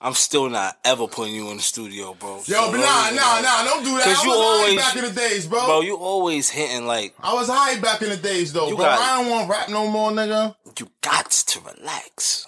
I'm 0.00 0.12
still 0.14 0.50
not 0.50 0.76
ever 0.84 1.06
putting 1.06 1.34
you 1.34 1.50
in 1.50 1.56
the 1.56 1.62
studio, 1.62 2.12
bro. 2.14 2.36
Yo, 2.36 2.42
So 2.42 2.70
but 2.72 2.78
nah, 2.78 3.10
nah, 3.10 3.40
nah, 3.40 3.64
don't 3.64 3.84
do 3.84 3.94
that. 3.96 4.02
I 4.06 4.12
Cause 4.12 4.16
was 4.16 4.24
you 4.24 4.30
high 4.32 4.36
always- 4.36 4.76
back 4.76 4.96
in 4.96 5.04
the 5.04 5.10
days, 5.12 5.46
bro. 5.46 5.64
Bro, 5.66 5.80
you 5.82 5.96
always 5.96 6.50
hitting 6.50 6.86
like 6.86 7.14
I 7.22 7.32
was 7.32 7.48
high 7.48 7.78
back 7.80 8.02
in 8.02 8.10
the 8.10 8.16
days, 8.16 8.52
though, 8.52 8.68
You 8.68 8.76
bro. 8.76 8.84
got- 8.84 9.00
I 9.00 9.22
don't 9.22 9.30
want 9.30 9.48
rap 9.48 9.68
no 9.70 9.88
more, 9.88 10.10
nigga. 10.10 10.54
you 10.78 10.88
got 11.00 11.30
to 11.30 11.60
relax. 11.60 12.46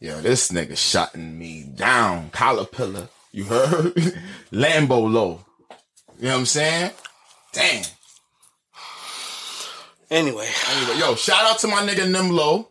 Yo, 0.00 0.20
this 0.20 0.50
nigga 0.50 0.76
shutting 0.76 1.38
me 1.38 1.62
down. 1.64 2.30
Collar 2.30 2.64
pillar. 2.64 3.08
You 3.32 3.44
heard? 3.44 3.94
Lambo 4.52 5.12
low. 5.12 5.44
You 6.18 6.24
know 6.26 6.32
what 6.34 6.38
I'm 6.40 6.46
saying? 6.46 6.90
Damn. 7.58 7.84
Anyway, 10.10 10.48
Anyway, 10.70 10.98
yo, 10.98 11.16
shout 11.16 11.44
out 11.44 11.58
to 11.58 11.66
my 11.66 11.82
nigga 11.82 12.08
Nym 12.08 12.30
Lo. 12.30 12.68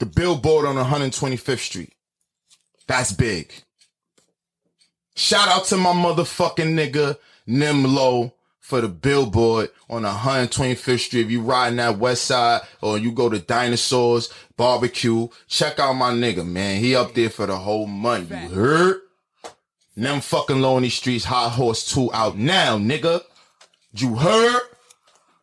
The 0.00 0.06
billboard 0.06 0.66
on 0.66 0.74
125th 0.74 1.58
Street. 1.60 1.92
That's 2.88 3.12
big. 3.12 3.52
Shout 5.14 5.46
out 5.48 5.64
to 5.66 5.76
my 5.76 5.92
motherfucking 5.92 6.74
nigga 6.74 7.18
Nym 7.46 7.84
Lo 7.84 8.34
for 8.58 8.80
the 8.80 8.88
billboard 8.88 9.70
on 9.88 10.02
125th 10.02 10.98
Street. 10.98 11.26
If 11.26 11.30
you 11.30 11.40
riding 11.42 11.76
that 11.76 11.98
west 11.98 12.24
side 12.24 12.62
or 12.80 12.98
you 12.98 13.12
go 13.12 13.28
to 13.28 13.38
Dinosaurs 13.38 14.28
Barbecue, 14.56 15.28
check 15.46 15.78
out 15.78 15.92
my 15.92 16.10
nigga, 16.12 16.44
man. 16.44 16.80
He 16.80 16.96
up 16.96 17.14
there 17.14 17.30
for 17.30 17.46
the 17.46 17.56
whole 17.56 17.86
month. 17.86 18.30
You 18.30 18.48
heard? 18.48 18.96
Them 19.96 20.20
fucking 20.20 20.60
lonely 20.60 20.88
streets, 20.88 21.24
High 21.24 21.48
Horse 21.50 21.92
2 21.94 22.12
out 22.12 22.36
now, 22.36 22.76
nigga. 22.76 23.22
You 23.94 24.14
heard? 24.16 24.62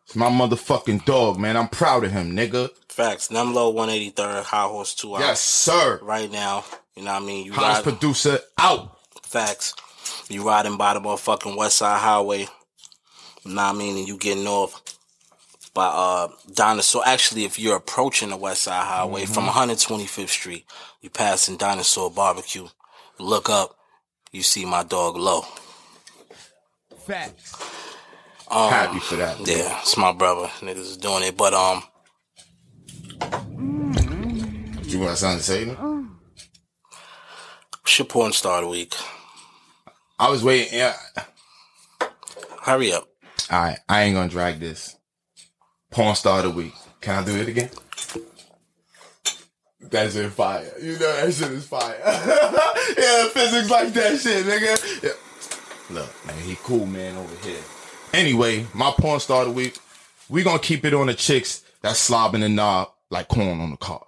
It's 0.06 0.16
my 0.16 0.28
motherfucking 0.28 1.04
dog, 1.04 1.38
man. 1.38 1.56
I'm 1.56 1.68
proud 1.68 2.04
of 2.04 2.10
him, 2.12 2.32
nigga. 2.34 2.70
facts. 2.88 3.30
Nym 3.30 3.54
Lo 3.54 3.72
183rd, 3.72 4.42
High 4.44 4.66
Horse 4.66 4.94
2 4.94 5.16
out 5.16 5.20
Yes, 5.20 5.40
sir. 5.40 6.00
right 6.02 6.30
now. 6.30 6.64
You 6.96 7.04
know 7.04 7.12
what 7.12 7.22
I 7.22 7.26
mean? 7.26 7.46
You 7.46 7.52
Hottest 7.52 7.86
ride, 7.86 7.92
producer 7.98 8.38
out. 8.58 8.98
facts. 9.22 9.74
You 10.28 10.42
riding 10.46 10.76
by 10.76 10.94
the 10.94 11.00
motherfucking 11.00 11.56
West 11.56 11.76
Side 11.76 11.98
Highway. 12.00 12.48
You 13.44 13.54
know 13.54 13.62
what 13.62 13.74
I 13.74 13.78
mean? 13.78 13.98
And 13.98 14.08
you 14.08 14.16
getting 14.18 14.46
off 14.48 14.82
by 15.72 15.86
uh 15.86 16.28
Dinosaur. 16.52 17.02
Actually, 17.06 17.44
if 17.44 17.58
you're 17.58 17.76
approaching 17.76 18.30
the 18.30 18.36
West 18.36 18.62
Side 18.62 18.84
Highway 18.84 19.26
from 19.26 19.46
125th 19.46 20.28
Street, 20.28 20.64
you 21.00 21.08
passing 21.10 21.56
Dinosaur 21.56 22.10
Barbecue. 22.10 22.66
Look 23.20 23.48
up, 23.48 23.76
you 24.32 24.42
see 24.42 24.64
my 24.64 24.82
dog 24.82 25.16
Low. 25.16 25.42
Facts. 27.06 27.54
Happy 28.50 28.98
for 28.98 29.16
that. 29.16 29.38
Yeah, 29.46 29.78
it's 29.80 29.96
my 29.96 30.12
brother. 30.12 30.48
Niggas 30.60 30.78
is 30.78 30.96
doing 30.96 31.22
it. 31.22 31.36
But 31.36 31.54
um 31.54 31.82
You 34.82 34.98
got 34.98 35.18
something 35.18 35.38
to 35.38 35.44
say? 35.44 35.76
shit 37.84 38.08
porn 38.08 38.32
star 38.32 38.58
of 38.58 38.64
the 38.64 38.70
week. 38.70 38.94
I 40.18 40.30
was 40.30 40.42
waiting. 40.42 40.78
Yeah. 40.78 40.96
Hurry 42.62 42.92
up. 42.92 43.08
All 43.50 43.60
right, 43.60 43.78
I 43.88 44.02
ain't 44.02 44.14
gonna 44.14 44.28
drag 44.28 44.60
this. 44.60 44.96
Porn 45.90 46.14
star 46.14 46.38
of 46.38 46.44
the 46.44 46.50
week. 46.50 46.74
Can 47.00 47.22
I 47.22 47.24
do 47.24 47.36
it 47.36 47.48
again? 47.48 47.70
That's 49.80 50.14
in 50.14 50.30
fire. 50.30 50.70
You 50.80 50.92
know 50.92 50.98
that 50.98 51.32
shit 51.32 51.50
is 51.50 51.66
fire. 51.66 51.98
yeah, 52.04 53.28
physics 53.28 53.70
like 53.70 53.92
that 53.94 54.20
shit, 54.20 54.44
nigga. 54.46 55.02
Yeah. 55.02 55.10
Look, 55.90 56.26
man, 56.26 56.38
he 56.44 56.56
cool, 56.62 56.86
man, 56.86 57.16
over 57.16 57.34
here. 57.48 57.60
Anyway, 58.12 58.66
my 58.74 58.90
porn 58.98 59.20
star 59.20 59.42
of 59.42 59.48
the 59.48 59.54
week. 59.54 59.78
We 60.28 60.42
gonna 60.42 60.58
keep 60.58 60.84
it 60.84 60.94
on 60.94 61.06
the 61.06 61.14
chicks 61.14 61.64
that 61.82 61.94
slobbing 61.94 62.40
the 62.40 62.48
knob 62.48 62.90
like 63.10 63.28
corn 63.28 63.60
on 63.60 63.70
the 63.70 63.76
cob. 63.76 64.06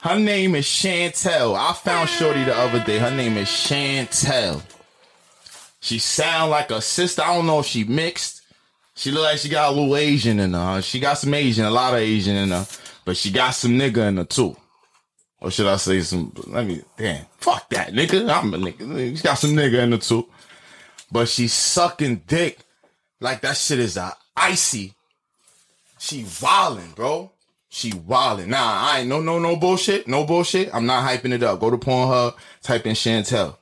Her 0.00 0.18
name 0.18 0.56
is 0.56 0.64
Chantel. 0.66 1.56
I 1.56 1.72
found 1.74 2.08
Shorty 2.08 2.42
the 2.44 2.56
other 2.56 2.82
day. 2.82 2.98
Her 2.98 3.10
name 3.10 3.36
is 3.36 3.48
Chantel. 3.48 4.62
She 5.80 5.98
sound 5.98 6.50
like 6.50 6.70
a 6.70 6.80
sister. 6.80 7.22
I 7.22 7.34
don't 7.34 7.46
know 7.46 7.60
if 7.60 7.66
she 7.66 7.84
mixed, 7.84 8.42
She 8.94 9.10
look 9.10 9.24
like 9.24 9.38
she 9.38 9.48
got 9.48 9.72
a 9.72 9.76
little 9.76 9.96
Asian 9.96 10.38
in 10.40 10.52
her. 10.52 10.82
She 10.82 11.00
got 11.00 11.18
some 11.18 11.34
Asian, 11.34 11.64
a 11.64 11.70
lot 11.70 11.94
of 11.94 12.00
Asian 12.00 12.36
in 12.36 12.50
her, 12.50 12.66
but 13.04 13.16
she 13.16 13.30
got 13.30 13.50
some 13.52 13.72
nigga 13.72 14.08
in 14.08 14.16
her 14.18 14.24
too. 14.24 14.56
Or 15.42 15.50
should 15.50 15.66
I 15.66 15.76
say 15.76 16.00
some? 16.02 16.32
Let 16.46 16.66
me. 16.66 16.82
Damn, 16.96 17.26
fuck 17.38 17.68
that 17.70 17.92
nigga. 17.92 18.32
I'm 18.32 18.54
a 18.54 18.58
nigga. 18.58 19.16
She 19.16 19.22
got 19.22 19.34
some 19.34 19.50
nigga 19.50 19.82
in 19.82 19.90
the 19.90 19.98
too, 19.98 20.28
but 21.10 21.28
she's 21.28 21.52
sucking 21.52 22.22
dick 22.28 22.58
like 23.18 23.40
that 23.40 23.56
shit 23.56 23.80
is 23.80 23.96
a 23.96 24.16
icy. 24.36 24.94
She 25.98 26.22
wildin', 26.22 26.94
bro. 26.94 27.32
She 27.68 27.90
wildin'. 27.90 28.46
Nah, 28.46 28.58
I 28.92 29.00
ain't 29.00 29.08
no 29.08 29.20
no 29.20 29.40
no 29.40 29.56
bullshit. 29.56 30.06
No 30.06 30.24
bullshit. 30.24 30.72
I'm 30.72 30.86
not 30.86 31.08
hyping 31.08 31.32
it 31.32 31.42
up. 31.42 31.58
Go 31.58 31.70
to 31.70 31.76
Pornhub, 31.76 32.34
type 32.62 32.86
in 32.86 32.94
Chantel. 32.94 33.56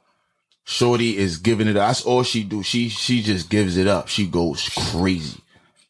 Shorty 0.64 1.16
is 1.16 1.38
giving 1.38 1.66
it 1.66 1.78
up. 1.78 1.88
That's 1.88 2.04
all 2.04 2.22
she 2.22 2.44
do. 2.44 2.62
She 2.62 2.90
she 2.90 3.22
just 3.22 3.48
gives 3.48 3.78
it 3.78 3.86
up. 3.86 4.08
She 4.08 4.26
goes 4.26 4.68
crazy. 4.92 5.40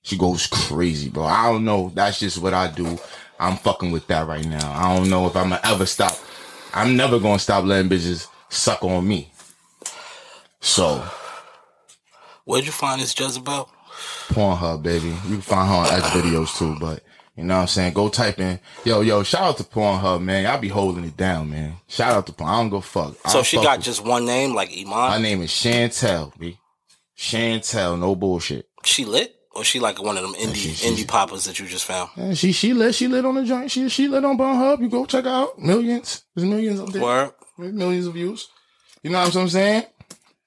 She 0.02 0.16
goes 0.16 0.46
crazy, 0.46 1.10
bro. 1.10 1.24
I 1.24 1.50
don't 1.50 1.64
know. 1.64 1.90
That's 1.96 2.20
just 2.20 2.38
what 2.40 2.54
I 2.54 2.68
do. 2.70 2.96
I'm 3.40 3.56
fucking 3.56 3.90
with 3.90 4.06
that 4.08 4.26
right 4.28 4.44
now. 4.46 4.70
I 4.72 4.94
don't 4.94 5.08
know 5.10 5.26
if 5.26 5.34
I'm 5.34 5.48
gonna 5.48 5.60
ever 5.64 5.86
stop. 5.86 6.16
I'm 6.74 6.96
never 6.96 7.18
gonna 7.18 7.38
stop 7.38 7.64
letting 7.64 7.90
bitches 7.90 8.28
suck 8.50 8.84
on 8.84 9.06
me. 9.08 9.32
So 10.60 11.02
Where'd 12.44 12.66
you 12.66 12.72
find 12.72 13.00
this 13.00 13.18
Jezebel? 13.18 13.70
Pornhub, 14.28 14.82
baby. 14.82 15.08
You 15.08 15.14
can 15.36 15.40
find 15.40 15.68
her 15.68 15.74
on 15.74 15.86
X 15.86 16.06
videos 16.10 16.56
too, 16.58 16.76
but 16.80 17.02
you 17.36 17.44
know 17.44 17.56
what 17.56 17.60
I'm 17.62 17.66
saying? 17.68 17.92
Go 17.94 18.08
type 18.08 18.38
in, 18.40 18.58
yo, 18.84 19.00
yo, 19.02 19.22
shout 19.22 19.42
out 19.42 19.56
to 19.58 19.64
Pornhub, 19.64 20.20
man. 20.22 20.44
Y'all 20.44 20.58
be 20.60 20.68
holding 20.68 21.04
it 21.04 21.16
down, 21.16 21.50
man. 21.50 21.76
Shout 21.88 22.12
out 22.12 22.26
to 22.26 22.32
Porn. 22.32 22.50
I 22.50 22.56
don't 22.60 22.68
go 22.70 22.80
fuck. 22.80 23.14
I 23.24 23.30
So 23.30 23.42
she 23.42 23.56
fuck 23.56 23.64
got 23.64 23.76
with- 23.78 23.86
just 23.86 24.04
one 24.04 24.26
name, 24.26 24.54
like 24.54 24.70
Iman. 24.72 24.86
My 24.88 25.18
name 25.18 25.42
is 25.42 25.50
Chantel, 25.50 26.36
B. 26.38 26.58
Chantel, 27.16 27.98
no 27.98 28.14
bullshit. 28.16 28.68
She 28.84 29.04
lit, 29.04 29.34
or 29.60 29.64
she 29.64 29.78
like 29.78 30.02
one 30.02 30.16
of 30.16 30.22
them 30.22 30.32
indie 30.34 30.54
she- 30.56 30.72
she- 30.72 30.88
indie 30.88 31.06
poppers 31.06 31.44
that 31.44 31.58
you 31.58 31.66
just 31.66 31.84
found? 31.84 32.10
And 32.16 32.36
she 32.36 32.50
she 32.52 32.72
lit 32.72 32.94
she 32.94 33.08
lit 33.08 33.26
on 33.26 33.34
the 33.34 33.44
joint. 33.44 33.70
She 33.70 33.88
she 33.90 34.08
lit 34.08 34.24
on 34.24 34.38
Pornhub. 34.38 34.80
You 34.80 34.88
go 34.88 35.04
check 35.04 35.26
out. 35.26 35.58
Millions. 35.58 36.24
There's 36.34 36.48
millions 36.48 36.80
up 36.80 36.88
there. 36.90 37.02
Word. 37.02 37.32
Millions 37.58 38.06
of 38.06 38.14
views. 38.14 38.48
You 39.02 39.10
know 39.10 39.20
what 39.20 39.36
I'm 39.36 39.48
saying? 39.48 39.84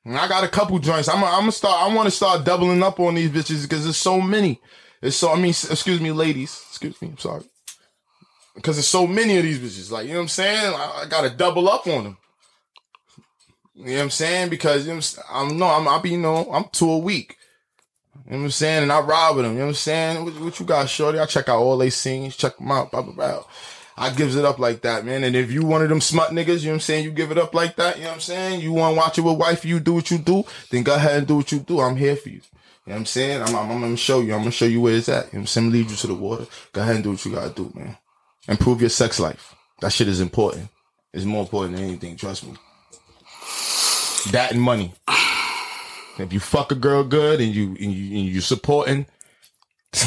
I 0.06 0.28
got 0.28 0.44
a 0.44 0.48
couple 0.50 0.78
joints. 0.80 1.08
I'm 1.08 1.24
I'm 1.24 1.42
gonna 1.42 1.52
start. 1.52 1.82
I 1.84 1.94
want 1.96 2.08
to 2.08 2.12
start 2.12 2.44
doubling 2.44 2.82
up 2.82 3.00
on 3.00 3.14
these 3.16 3.30
bitches 3.30 3.62
because 3.64 3.84
there's 3.84 3.98
so 3.98 4.20
many. 4.20 4.60
It's 5.02 5.16
so. 5.16 5.32
I 5.32 5.36
mean, 5.36 5.52
excuse 5.52 6.02
me, 6.02 6.12
ladies. 6.12 6.62
Excuse 6.70 7.00
me. 7.02 7.10
I'm 7.10 7.18
sorry. 7.20 7.44
Because 8.56 8.76
there's 8.78 8.88
so 8.88 9.06
many 9.08 9.38
of 9.38 9.44
these 9.44 9.60
bitches. 9.60 9.92
Like 9.92 10.06
you 10.08 10.14
know 10.14 10.20
what 10.20 10.24
I'm 10.24 10.28
saying. 10.30 10.74
I, 10.76 11.04
I 11.04 11.06
gotta 11.08 11.30
double 11.30 11.70
up 11.70 11.86
on 11.88 12.04
them. 12.04 12.18
You 13.76 13.86
know 13.86 13.94
what 13.94 14.02
I'm 14.04 14.10
saying? 14.10 14.50
Because 14.50 14.88
you 14.88 14.94
know, 14.96 15.02
I'm 15.32 15.58
no. 15.58 15.68
I'm 15.68 15.88
I 15.88 16.00
be 16.00 16.10
you 16.12 16.18
know 16.18 16.52
I'm 16.52 16.66
two 16.72 16.90
a 16.90 16.98
week. 16.98 17.38
You 18.26 18.32
know 18.32 18.38
what 18.38 18.44
I'm 18.46 18.52
saying? 18.52 18.84
And 18.84 18.92
I 18.92 19.00
ride 19.02 19.36
with 19.36 19.46
them. 19.46 19.54
You 19.54 19.60
know 19.60 19.66
what 19.66 19.70
I'm 19.70 19.76
saying? 19.76 20.24
What, 20.24 20.40
what 20.40 20.60
you 20.60 20.66
got, 20.66 20.90
shorty? 20.90 21.20
I 21.20 21.26
check 21.26 21.50
out 21.50 21.60
all 21.60 21.78
they 21.78 21.90
scenes. 21.90 22.38
Check 22.38 22.58
them 22.58 22.72
out. 22.72 22.92
Blah 22.92 23.02
blah 23.02 23.14
blah. 23.14 23.44
I 23.96 24.12
gives 24.12 24.36
it 24.36 24.46
up 24.46 24.60
like 24.60 24.82
that, 24.82 25.06
man. 25.06 25.24
And 25.24 25.36
if 25.36 25.52
you 25.52 25.64
one 25.66 25.84
of 25.84 25.90
them 25.90 26.02
smut 26.02 26.32
niggas, 26.32 26.62
you 26.62 26.68
know 26.68 26.72
what 26.72 26.76
I'm 26.76 26.80
saying, 26.80 27.04
you 27.04 27.12
give 27.12 27.32
it 27.32 27.38
up 27.38 27.54
like 27.54 27.76
that, 27.76 27.98
you 27.98 28.04
know 28.04 28.10
what 28.10 28.16
I'm 28.16 28.22
saying? 28.22 28.62
You 28.62 28.74
want 28.74 28.96
to 28.96 28.98
watch 28.98 29.18
it 29.20 29.22
with 29.22 29.38
wife, 29.38 29.66
you 29.66 29.80
do 29.80 29.94
what 29.94 30.10
you 30.10 30.18
do, 30.18 30.44
then 30.72 30.84
go 30.84 30.96
ahead 30.96 31.18
and 31.18 31.28
do 31.28 31.36
what 31.36 31.52
you 31.52 31.60
do. 31.60 31.80
I'm 31.80 31.96
here 31.96 32.16
for 32.16 32.30
you. 32.30 32.42
You 32.86 32.90
know 32.92 32.96
what 32.96 33.00
I'm 33.00 33.06
saying? 33.06 33.42
I'm, 33.44 33.56
I'm, 33.56 33.72
I'm 33.72 33.82
gonna 33.82 33.98
show 33.98 34.22
you. 34.22 34.34
I'm 34.34 34.40
gonna 34.40 34.52
show 34.52 34.66
you 34.66 34.82
where 34.82 34.96
it's 34.96 35.10
at. 35.10 35.28
You 35.28 35.34
know 35.34 35.38
what 35.38 35.40
I'm 35.42 35.48
saying? 35.48 35.72
Lead 35.72 35.92
you 35.92 35.96
to 35.96 36.08
the 36.08 36.16
water. 36.16 36.48
Go 36.74 36.82
ahead 36.82 36.96
and 36.96 37.04
do 37.04 37.12
what 37.12 37.24
you 37.24 37.32
gotta 37.32 37.54
do, 37.54 37.72
man. 37.76 37.98
Improve 38.48 38.82
your 38.82 38.90
sex 38.90 39.20
life. 39.20 39.56
That 39.80 39.94
shit 39.94 40.08
is 40.08 40.20
important. 40.20 40.70
It's 41.14 41.26
more 41.26 41.42
important 41.42 41.78
than 41.78 41.86
anything, 41.86 42.18
trust 42.18 42.46
me. 42.46 42.56
That 44.32 44.52
and 44.52 44.62
money. 44.62 44.94
If 46.18 46.32
you 46.32 46.40
fuck 46.40 46.72
a 46.72 46.76
girl 46.76 47.04
good 47.04 47.42
and 47.42 47.54
you 47.54 47.70
and 47.70 47.92
you, 47.92 48.18
and 48.20 48.28
you 48.28 48.42
supporting, 48.42 49.06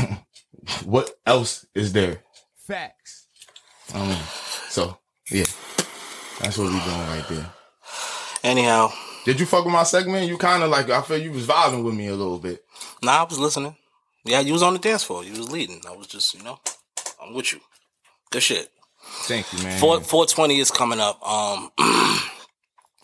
what 0.85 1.11
else 1.27 1.67
is 1.75 1.93
there? 1.93 2.23
Facts. 2.67 3.27
Um, 3.95 4.17
so 4.69 4.99
yeah, 5.31 5.45
that's 6.41 6.59
what 6.59 6.73
we 6.73 6.79
doing 6.81 7.07
right 7.09 7.25
there. 7.29 7.51
Anyhow, 8.45 8.91
Did 9.25 9.41
you 9.41 9.47
fuck 9.47 9.65
with 9.65 9.73
my 9.73 9.83
segment? 9.83 10.29
You 10.29 10.39
kind 10.39 10.63
of 10.63 10.71
like 10.71 10.89
I 10.91 11.03
feel 11.03 11.19
you 11.19 11.33
was 11.33 11.47
vibing 11.47 11.85
with 11.85 11.95
me 11.95 12.07
a 12.07 12.15
little 12.15 12.39
bit. 12.39 12.65
nah, 13.03 13.23
I 13.23 13.25
was 13.25 13.39
listening. 13.39 13.77
Yeah, 14.25 14.41
you 14.41 14.53
was 14.53 14.63
on 14.63 14.73
the 14.73 14.79
dance 14.81 15.05
floor. 15.05 15.25
You 15.25 15.33
was 15.33 15.51
leading. 15.53 15.81
I 15.89 15.95
was 15.95 16.09
just, 16.09 16.35
you 16.35 16.43
know, 16.43 16.59
I'm 17.23 17.33
with 17.33 17.53
you. 17.53 17.61
Good 18.31 18.43
shit. 18.43 18.69
Thank 19.23 19.53
you, 19.53 19.63
man. 19.63 19.79
Four 19.79 20.01
four 20.01 20.27
twenty 20.27 20.59
is 20.59 20.71
coming 20.71 20.99
up. 21.01 21.21
Um, 21.27 21.71
you 21.79 21.85
know, 21.85 22.21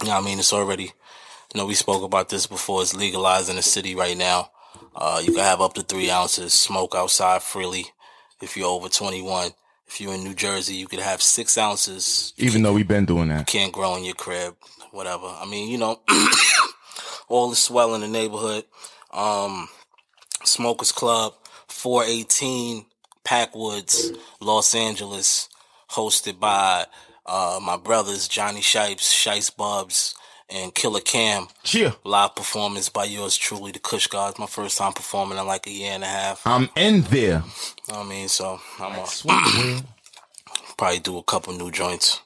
what 0.00 0.10
I 0.10 0.20
mean, 0.20 0.38
it's 0.40 0.52
already. 0.52 0.92
You 1.54 1.60
know, 1.60 1.66
we 1.66 1.74
spoke 1.74 2.02
about 2.02 2.30
this 2.30 2.46
before. 2.46 2.80
It's 2.82 2.94
legalized 2.94 3.50
in 3.50 3.56
the 3.56 3.62
city 3.62 3.94
right 3.94 4.16
now. 4.16 4.50
Uh, 4.94 5.20
you 5.22 5.32
can 5.32 5.42
have 5.42 5.60
up 5.60 5.74
to 5.74 5.82
three 5.82 6.10
ounces 6.10 6.52
smoke 6.54 6.94
outside 6.94 7.42
freely 7.42 7.86
if 8.40 8.56
you're 8.56 8.68
over 8.68 8.88
twenty 8.88 9.22
one. 9.22 9.50
If 9.86 10.00
you're 10.00 10.14
in 10.14 10.24
New 10.24 10.32
Jersey, 10.32 10.74
you 10.74 10.86
could 10.86 11.00
have 11.00 11.20
six 11.20 11.58
ounces. 11.58 12.32
Even 12.38 12.62
though 12.62 12.72
we've 12.72 12.88
been 12.88 13.04
doing 13.04 13.28
that. 13.28 13.46
Can't 13.46 13.72
grow 13.72 13.96
in 13.96 14.04
your 14.04 14.14
crib, 14.14 14.56
whatever. 14.90 15.26
I 15.26 15.44
mean, 15.44 15.68
you 15.68 15.76
know, 15.76 16.00
all 17.28 17.50
the 17.50 17.56
swell 17.56 17.94
in 17.94 18.00
the 18.00 18.08
neighborhood. 18.08 18.64
Um, 19.12 19.68
Smokers 20.44 20.92
Club, 20.92 21.34
418 21.68 22.86
Packwoods, 23.24 24.12
Los 24.40 24.74
Angeles, 24.74 25.50
hosted 25.90 26.40
by 26.40 26.86
uh, 27.26 27.60
my 27.62 27.76
brothers 27.76 28.28
Johnny 28.28 28.62
Shipes, 28.62 29.12
Shice 29.12 29.54
Bubs, 29.54 30.14
and 30.50 30.74
Killer 30.74 31.00
Cam. 31.00 31.48
Cheer. 31.62 31.94
Live 32.04 32.34
performance 32.34 32.88
by 32.88 33.04
yours 33.04 33.36
truly, 33.36 33.72
the 33.72 33.78
Kush 33.78 34.06
Gods. 34.06 34.38
My 34.38 34.46
first 34.46 34.78
time 34.78 34.92
performing 34.92 35.38
in 35.38 35.46
like 35.46 35.66
a 35.66 35.70
year 35.70 35.92
and 35.92 36.04
a 36.04 36.06
half. 36.06 36.46
I'm 36.46 36.68
in 36.76 37.02
there. 37.02 37.42
I 37.90 38.04
mean, 38.04 38.28
so 38.28 38.60
I'm 38.78 38.92
a, 38.92 39.82
probably 40.76 40.98
do 41.00 41.18
a 41.18 41.22
couple 41.22 41.52
new 41.54 41.70
joints. 41.70 42.20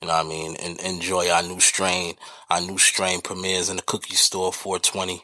You 0.00 0.08
know 0.08 0.14
what 0.14 0.26
I 0.26 0.28
mean? 0.28 0.56
And 0.56 0.80
enjoy 0.80 1.30
our 1.30 1.42
new 1.42 1.60
strain. 1.60 2.14
Our 2.50 2.60
new 2.60 2.78
strain 2.78 3.20
premieres 3.20 3.68
in 3.70 3.76
the 3.76 3.82
cookie 3.82 4.16
store 4.16 4.52
420. 4.52 5.22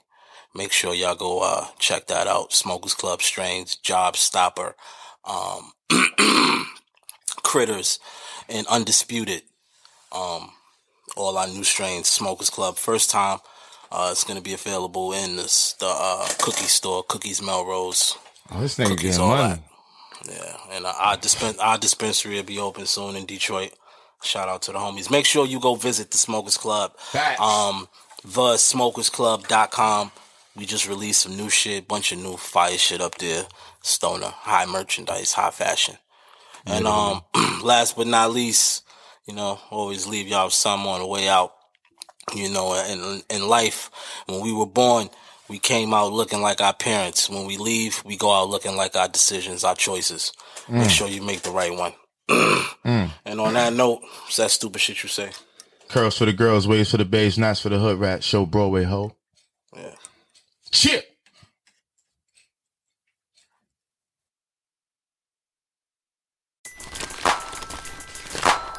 Make 0.55 0.73
sure 0.73 0.95
y'all 0.95 1.15
go 1.15 1.41
uh 1.41 1.67
check 1.79 2.07
that 2.07 2.27
out. 2.27 2.53
Smokers 2.53 2.95
Club 2.95 3.21
strains, 3.21 3.77
Job 3.77 4.17
Stopper, 4.17 4.75
um 5.25 5.73
Critters, 7.43 7.99
and 8.49 8.67
Undisputed. 8.69 9.43
Um 10.13 10.53
all 11.19 11.37
our 11.37 11.49
new 11.49 11.65
strains, 11.65 12.09
Smokers 12.09 12.51
Club. 12.51 12.77
First 12.77 13.11
time 13.11 13.39
uh 13.91 14.09
it's 14.13 14.25
gonna 14.25 14.41
be 14.41 14.55
available 14.55 15.13
in 15.13 15.37
this, 15.37 15.75
the 15.75 15.87
uh 15.87 16.29
cookie 16.39 16.65
store, 16.65 17.03
Cookies 17.05 17.43
Melrose. 17.43 18.17
Oh, 18.51 18.61
this 18.61 18.79
nigga 18.79 18.89
Cookies, 18.91 19.19
getting 19.19 19.29
money. 19.29 19.63
Yeah, 20.29 20.57
and 20.73 20.85
uh, 20.87 20.93
our 20.99 21.17
dispen- 21.17 21.61
our 21.61 21.79
dispensary 21.79 22.37
will 22.37 22.43
be 22.43 22.59
open 22.59 22.87
soon 22.87 23.17
in 23.17 23.25
Detroit. 23.27 23.73
Shout 24.23 24.49
out 24.49 24.63
to 24.63 24.73
the 24.73 24.79
homies. 24.79 25.11
Make 25.11 25.27
sure 25.27 25.47
you 25.47 25.61
go 25.61 25.75
visit 25.77 26.11
the 26.11 26.19
Smokers 26.19 26.57
Club. 26.57 26.93
Facts. 26.99 27.41
Um, 27.41 27.89
thesmokersclub.com. 28.27 30.11
We 30.57 30.67
just 30.67 30.89
released 30.89 31.23
some 31.23 31.37
new 31.37 31.49
shit, 31.49 31.87
bunch 31.87 32.11
of 32.11 32.19
new 32.19 32.37
fire 32.37 32.77
shit 32.77 33.01
up 33.01 33.17
there. 33.19 33.45
Stoner, 33.83 34.27
high 34.27 34.67
merchandise, 34.67 35.33
high 35.35 35.51
fashion. 35.51 35.97
And 36.67 36.87
um, 36.87 37.23
last 37.63 37.97
but 37.97 38.09
not 38.09 38.33
least, 38.33 38.85
you 39.29 39.35
know, 39.35 39.61
always 39.71 40.07
leave 40.07 40.27
y'all 40.27 40.51
some 40.51 40.87
on 40.87 41.01
the 41.01 41.07
way 41.07 41.29
out. 41.29 41.53
You 42.35 42.51
know, 42.51 42.75
in 42.75 43.23
in 43.31 43.49
life, 43.49 43.91
when 44.27 44.41
we 44.43 44.53
were 44.53 44.67
born, 44.67 45.09
we 45.49 45.59
came 45.59 45.95
out 45.95 46.13
looking 46.13 46.41
like 46.43 46.61
our 46.61 46.75
parents. 46.75 47.31
When 47.31 47.47
we 47.47 47.57
leave, 47.57 48.03
we 48.05 48.17
go 48.17 48.33
out 48.33 48.51
looking 48.51 48.77
like 48.77 48.97
our 48.97 49.09
decisions, 49.09 49.65
our 49.65 49.75
choices. 49.75 50.33
Make 50.69 50.89
Mm. 50.89 50.91
sure 50.91 51.09
you 51.09 51.23
make 51.23 51.43
the 51.43 51.51
right 51.51 51.75
one. 51.75 51.95
Mm. 52.29 53.11
And 53.25 53.41
on 53.41 53.55
that 53.55 53.73
note, 53.73 54.01
it's 54.27 54.37
that 54.37 54.51
stupid 54.51 54.81
shit 54.81 55.03
you 55.03 55.09
say. 55.09 55.31
Curls 55.89 56.19
for 56.19 56.27
the 56.27 56.33
girls, 56.35 56.67
waves 56.69 56.91
for 56.91 56.99
the 56.99 57.05
babes, 57.07 57.39
knots 57.39 57.61
for 57.61 57.71
the 57.71 57.79
hood 57.79 57.99
rat. 57.99 58.23
Show 58.23 58.45
Broadway 58.45 58.85
ho. 58.85 59.17
Yeah. 59.75 59.95
Chip. 60.71 61.08